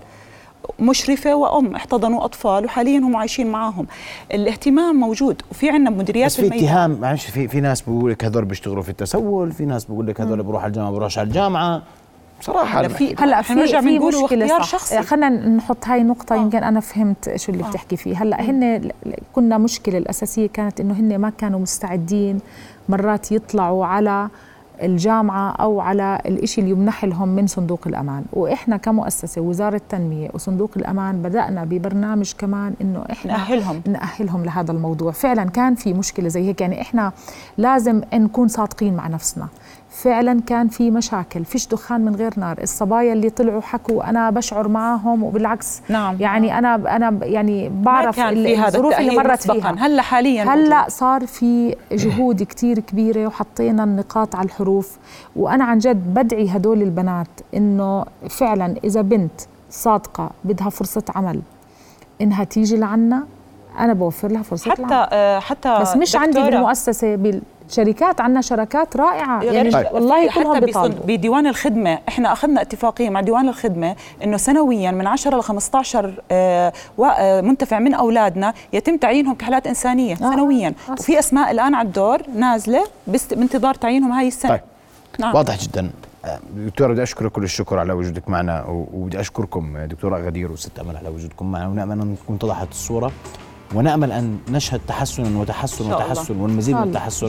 مشرفة 0.79 1.35
وأم 1.35 1.75
احتضنوا 1.75 2.25
أطفال 2.25 2.65
وحاليا 2.65 2.99
هم 2.99 3.15
عايشين 3.15 3.47
معاهم. 3.51 3.87
الاهتمام 4.33 4.95
موجود. 4.95 5.41
وفي 5.51 5.69
عندنا 5.69 5.89
مديريات 5.89 6.25
بس 6.25 6.35
في 6.35 6.45
الميدان. 6.45 6.65
اتهام 6.65 6.97
معلش 7.01 7.25
في 7.25 7.47
في 7.47 7.61
ناس 7.61 7.81
بيقول 7.81 8.11
لك 8.11 8.25
هذول 8.25 8.45
بيشتغلوا 8.45 8.83
في 8.83 8.89
التسول 8.89 9.51
في 9.51 9.65
ناس 9.65 9.85
بيقول 9.85 10.07
لك 10.07 10.21
هذول 10.21 10.43
بيروحوا 10.43 10.61
على 10.61 10.67
الجامعة 10.69 10.91
بيروحوش 10.91 11.17
على 11.17 11.27
الجامعة. 11.27 11.81
بصراحه 12.41 12.79
هلا 12.79 12.85
أنا 12.85 12.87
في 12.87 13.15
هلا 13.19 13.41
في 13.41 13.53
نرجع 13.53 13.81
في 13.81 13.87
بنقول 13.87 14.15
اختيار 14.15 14.61
شخصي. 14.61 15.01
خلينا 15.01 15.29
نحط 15.29 15.85
هاي 15.85 16.01
النقطه 16.01 16.35
آه. 16.35 16.37
يمكن 16.37 16.63
أنا 16.63 16.79
فهمت 16.79 17.35
شو 17.35 17.51
اللي 17.51 17.63
آه. 17.63 17.69
بتحكي 17.69 17.97
فيه. 17.97 18.21
هلا 18.23 18.41
هن 18.41 18.91
كنا 19.33 19.57
مشكلة 19.57 19.97
الأساسية 19.97 20.47
كانت 20.47 20.79
إنه 20.79 20.93
هن 20.93 21.17
ما 21.17 21.29
كانوا 21.29 21.59
مستعدين 21.59 22.39
مرات 22.89 23.31
يطلعوا 23.31 23.85
على 23.85 24.29
الجامعة 24.83 25.51
أو 25.51 25.79
على 25.81 26.21
الإشي 26.25 26.61
اللي 26.61 26.71
يمنح 26.71 27.05
لهم 27.05 27.29
من 27.29 27.47
صندوق 27.47 27.79
الأمان. 27.87 28.23
وإحنا 28.33 28.77
كمؤسسة 28.77 29.41
وزارة 29.41 29.75
التنمية 29.75 30.29
وصندوق 30.33 30.71
الأمان 30.75 31.21
بدأنا 31.21 31.63
ببرنامج 31.63 32.33
كمان 32.37 32.73
إنه 32.81 33.03
إحنا 33.11 33.31
نأهلهم. 33.31 33.81
نأهلهم 33.87 34.45
لهذا 34.45 34.71
الموضوع. 34.71 35.11
فعلا 35.11 35.49
كان 35.49 35.75
في 35.75 35.93
مشكلة 35.93 36.27
زي 36.27 36.47
هيك. 36.47 36.61
يعني 36.61 36.81
إحنا 36.81 37.11
لازم 37.57 38.01
نكون 38.13 38.47
صادقين 38.47 38.93
مع 38.95 39.07
نفسنا. 39.07 39.47
فعلا 39.89 40.41
كان 40.47 40.67
في 40.67 40.91
مشاكل 40.91 41.45
فيش 41.45 41.67
دخان 41.67 42.01
من 42.01 42.15
غير 42.15 42.33
نار 42.37 42.57
الصبايا 42.63 43.13
اللي 43.13 43.29
طلعوا 43.29 43.61
حكوا 43.61 44.09
أنا 44.09 44.29
بشعر 44.29 44.67
معاهم 44.67 45.23
وبالعكس 45.23 45.81
نعم. 45.89 46.17
يعني 46.19 46.59
أنا 46.59 46.75
أنا 46.95 47.19
يعني 47.21 47.69
بعرف 47.69 48.19
الظروف 48.19 48.99
اللي 48.99 49.15
مرت. 49.15 49.51
فيها 49.51 49.75
هلأ 49.77 50.01
حاليا 50.01 50.43
هلأ. 50.43 50.89
صار 50.89 51.25
في 51.25 51.75
جهود 51.91 52.43
كتير 52.43 52.79
كبيرة 52.79 53.27
وحطينا 53.27 53.83
النقاط 53.83 54.35
على 54.35 54.45
الحروف 54.45 54.97
وأنا 55.35 55.63
عن 55.63 55.79
جد 55.79 56.13
بدعي 56.13 56.49
هدول 56.49 56.81
البنات 56.81 57.27
إنه 57.53 58.05
فعلا 58.29 58.75
إذا 58.83 59.01
بنت 59.01 59.41
صادقة 59.69 60.29
بدها 60.43 60.69
فرصة 60.69 61.03
عمل 61.15 61.41
إنها 62.21 62.43
تيجي 62.43 62.77
لعنا 62.77 63.23
أنا 63.79 63.93
بوفر 63.93 64.31
لها 64.31 64.41
فرصة 64.41 64.71
حتى 64.71 64.81
العمل 64.81 65.07
آه، 65.11 65.39
حتى 65.39 65.79
بس 65.81 65.95
مش 65.95 66.15
عندي 66.15 66.41
بالمؤسسة 66.41 67.15
بال 67.15 67.41
شركات 67.69 68.21
عندنا 68.21 68.41
شركات 68.41 68.97
رائعة. 68.97 69.43
يعني 69.43 69.69
غير- 69.69 69.87
والله 69.93 70.29
حتى 70.29 70.43
كلهم 70.43 70.59
بيطالبوا 70.59 71.05
بديوان 71.05 71.47
الخدمة 71.47 71.99
إحنا 72.07 72.33
أخذنا 72.33 72.61
اتفاقية 72.61 73.09
مع 73.09 73.21
ديوان 73.21 73.49
الخدمة 73.49 73.95
إنه 74.23 74.37
سنويا 74.37 74.91
من 74.91 75.07
10 75.07 75.37
ل 75.37 75.43
15 75.43 76.13
آه، 76.31 76.73
آه، 76.99 77.41
منتفع 77.41 77.79
من 77.79 77.93
أولادنا 77.93 78.53
يتم 78.73 78.97
تعيينهم 78.97 79.35
كحالات 79.35 79.67
إنسانية 79.67 80.15
سنويا. 80.15 80.73
آه. 80.89 80.91
وفي 80.91 81.19
أسماء 81.19 81.51
الآن 81.51 81.75
على 81.75 81.87
الدور 81.87 82.21
نازلة 82.35 82.83
بانتظار 83.31 83.73
تعيينهم 83.73 84.11
هاي 84.11 84.27
السنة. 84.27 84.51
طيب. 84.51 84.61
نعم. 85.19 85.35
واضح 85.35 85.57
جدا. 85.57 85.89
آه، 86.25 86.39
دكتورة 86.55 86.93
بدي 86.93 87.03
أشكرك 87.03 87.31
كل 87.31 87.43
الشكر 87.43 87.79
على 87.79 87.93
وجودك 87.93 88.29
معنا 88.29 88.65
وبدي 88.93 89.19
أشكركم 89.19 89.77
آه، 89.77 89.85
دكتورة 89.85 90.17
غدير 90.17 90.51
وست 90.51 90.79
أمل 90.79 90.97
على 90.97 91.09
وجودكم 91.09 91.51
معنا 91.51 91.67
ونأمل 91.67 92.01
أن 92.01 92.15
تكون 92.23 92.35
اتضحت 92.35 92.71
الصورة. 92.71 93.11
ونأمل 93.75 94.11
أن 94.11 94.37
نشهد 94.49 94.81
تحسنا 94.87 95.39
وتحسن. 95.39 95.93
وتحسن 95.93 96.39
والمزيد 96.41 96.75
من. 96.75 96.83
التحسن. 96.83 97.27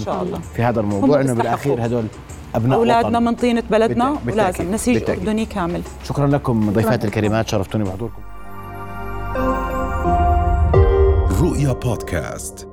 في 0.55 0.63
هذا 0.63 0.81
الموضوع 0.81 1.23
بالأخير 1.23 1.35
بيستحقوا. 1.35 1.87
هدول 1.87 2.05
أبناء 2.55 2.79
أولادنا 2.79 3.19
وطن. 3.19 3.25
من 3.25 3.35
طينة 3.35 3.63
بلدنا 3.71 4.11
بالتأكيد. 4.11 4.35
ولازم 4.35 4.75
نسيج 4.75 4.95
بالتأكيد. 4.95 5.23
أردني 5.23 5.47
كامل 5.47 5.83
شكرا 6.05 6.27
لكم 6.27 6.73
ضيفاتي 6.73 7.07
الكريمات 7.07 7.49
شرفتوني 7.49 7.85
بحضوركم 7.85 8.23
رؤيا 11.41 11.73
بودكاست 11.73 12.70